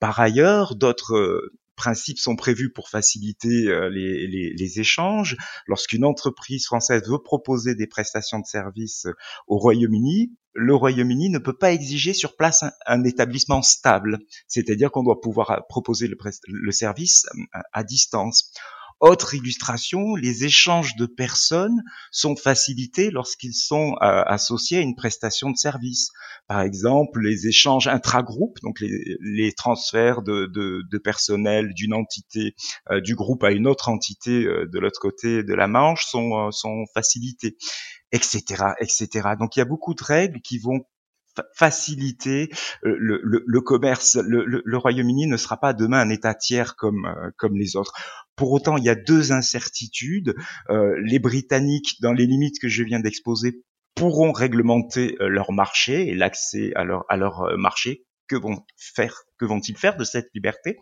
Par 0.00 0.20
ailleurs, 0.20 0.76
d'autres 0.76 1.16
euh, 1.16 1.52
principes 1.78 2.18
sont 2.18 2.36
prévus 2.36 2.70
pour 2.70 2.90
faciliter 2.90 3.68
euh, 3.68 3.88
les, 3.88 4.80
échanges. 4.80 5.36
Lorsqu'une 5.66 6.04
entreprise 6.04 6.66
française 6.66 7.08
veut 7.08 7.22
proposer 7.22 7.74
des 7.74 7.86
prestations 7.86 8.40
de 8.40 8.44
services 8.44 9.06
au 9.46 9.56
Royaume-Uni, 9.56 10.32
le 10.54 10.74
Royaume-Uni 10.74 11.30
ne 11.30 11.38
peut 11.38 11.56
pas 11.56 11.72
exiger 11.72 12.12
sur 12.12 12.36
place 12.36 12.64
un, 12.86 13.04
établissement 13.04 13.62
stable, 13.62 14.18
c'est-à-dire 14.48 14.90
qu'on 14.90 15.04
doit 15.04 15.20
pouvoir 15.20 15.64
proposer 15.68 16.08
le, 16.08 16.72
service 16.72 17.26
euh, 17.34 17.60
à 17.72 17.84
distance. 17.84 18.52
Autre 19.00 19.34
illustration, 19.34 20.16
les 20.16 20.44
échanges 20.44 20.96
de 20.96 21.06
personnes 21.06 21.84
sont 22.10 22.34
facilités 22.34 23.10
lorsqu'ils 23.12 23.54
sont 23.54 23.92
euh, 24.02 24.22
associés 24.26 24.78
à 24.78 24.80
une 24.80 24.96
prestation 24.96 25.50
de 25.50 25.56
service. 25.56 26.10
Par 26.48 26.62
exemple, 26.62 27.20
les 27.20 27.46
échanges 27.46 27.86
intra-groupes, 27.86 28.58
donc 28.62 28.80
les, 28.80 29.52
transferts 29.52 30.22
de, 30.22 30.98
personnel 30.98 31.74
d'une 31.74 31.94
entité 31.94 32.56
euh, 32.90 33.00
du 33.00 33.14
groupe 33.14 33.44
à 33.44 33.52
une 33.52 33.68
autre 33.68 33.88
entité 33.88 34.44
euh, 34.44 34.66
de 34.66 34.78
l'autre 34.80 35.00
côté 35.00 35.44
de 35.44 35.54
la 35.54 35.68
Manche 35.68 36.04
sont, 36.04 36.50
sont 36.50 36.84
facilités, 36.92 37.56
etc., 38.10 38.64
etc. 38.80 39.28
Donc 39.38 39.54
il 39.54 39.60
y 39.60 39.62
a 39.62 39.66
beaucoup 39.66 39.94
de 39.94 40.02
règles 40.02 40.40
qui 40.40 40.58
vont 40.58 40.80
faciliter 41.54 42.48
le, 42.82 43.60
commerce. 43.60 44.16
Le, 44.16 44.76
Royaume-Uni 44.76 45.26
ne 45.26 45.36
sera 45.36 45.58
pas 45.58 45.72
demain 45.72 46.00
un 46.00 46.10
État 46.10 46.34
tiers 46.34 46.76
comme, 46.76 47.08
comme 47.36 47.56
les 47.56 47.76
autres. 47.76 47.92
Pour 48.38 48.52
autant, 48.52 48.76
il 48.76 48.84
y 48.84 48.88
a 48.88 48.94
deux 48.94 49.32
incertitudes. 49.32 50.36
Euh, 50.70 50.94
les 51.02 51.18
Britanniques, 51.18 52.00
dans 52.00 52.12
les 52.12 52.24
limites 52.24 52.60
que 52.60 52.68
je 52.68 52.84
viens 52.84 53.00
d'exposer, 53.00 53.64
pourront 53.96 54.30
réglementer 54.30 55.16
euh, 55.20 55.28
leur 55.28 55.50
marché 55.50 56.08
et 56.08 56.14
l'accès 56.14 56.72
à 56.76 56.84
leur, 56.84 57.04
à 57.08 57.16
leur 57.16 57.42
euh, 57.42 57.56
marché. 57.56 58.06
Que 58.28 58.36
vont 58.36 58.64
faire, 58.76 59.22
que 59.38 59.44
vont-ils 59.44 59.76
faire 59.76 59.96
de 59.96 60.04
cette 60.04 60.28
liberté? 60.34 60.78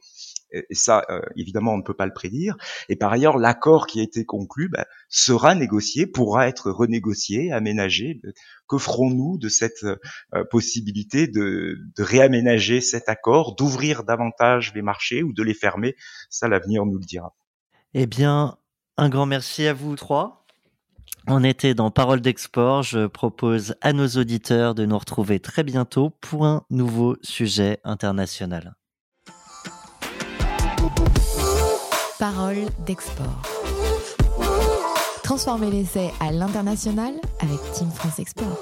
Et 0.53 0.75
ça, 0.75 1.05
évidemment, 1.37 1.75
on 1.75 1.79
ne 1.79 1.83
peut 1.83 1.95
pas 1.95 2.07
le 2.07 2.13
prédire. 2.13 2.57
Et 2.89 2.97
par 2.97 3.13
ailleurs, 3.13 3.37
l'accord 3.37 3.87
qui 3.87 4.01
a 4.01 4.03
été 4.03 4.25
conclu 4.25 4.69
ben, 4.69 4.85
sera 5.09 5.55
négocié, 5.55 6.07
pourra 6.07 6.49
être 6.49 6.71
renégocié, 6.71 7.53
aménagé. 7.53 8.21
Que 8.69 8.79
ferons-nous 8.79 9.39
de 9.39 9.49
cette 9.49 9.85
possibilité 10.51 11.27
de, 11.27 11.79
de, 11.97 12.03
réaménager 12.03 12.81
cet 12.81 13.09
accord, 13.09 13.55
d'ouvrir 13.57 14.05
davantage 14.05 14.73
les 14.75 14.83
marchés 14.83 15.23
ou 15.23 15.33
de 15.33 15.43
les 15.43 15.55
fermer? 15.55 15.97
Ça, 16.31 16.49
l'avenir 16.49 16.87
nous 16.87 16.99
le 16.99 17.05
dira. 17.05 17.35
Eh 17.95 18.07
bien, 18.07 18.59
un 18.97 19.09
grand 19.09 19.27
merci 19.27 19.67
à 19.67 19.75
vous 19.75 19.97
trois. 19.97 20.46
On 21.29 21.43
était 21.43 21.75
dans 21.75 21.91
Parole 21.91 22.21
d'Export. 22.21 22.83
Je 22.83 23.07
propose 23.07 23.75
à 23.81 23.93
nos 23.93 24.07
auditeurs 24.07 24.75
de 24.75 24.87
nous 24.87 24.99
retrouver 24.99 25.41
très 25.41 25.65
bientôt 25.65 26.11
pour 26.21 26.47
un 26.47 26.63
nouveau 26.71 27.17
sujet 27.23 27.81
international. 27.85 28.75
Parole 32.19 32.67
d'Export. 32.87 33.43
Transformer 35.23 35.71
l'essai 35.71 36.13
à 36.21 36.31
l'international 36.31 37.15
avec 37.41 37.59
Team 37.73 37.91
France 37.91 38.21
Export. 38.21 38.57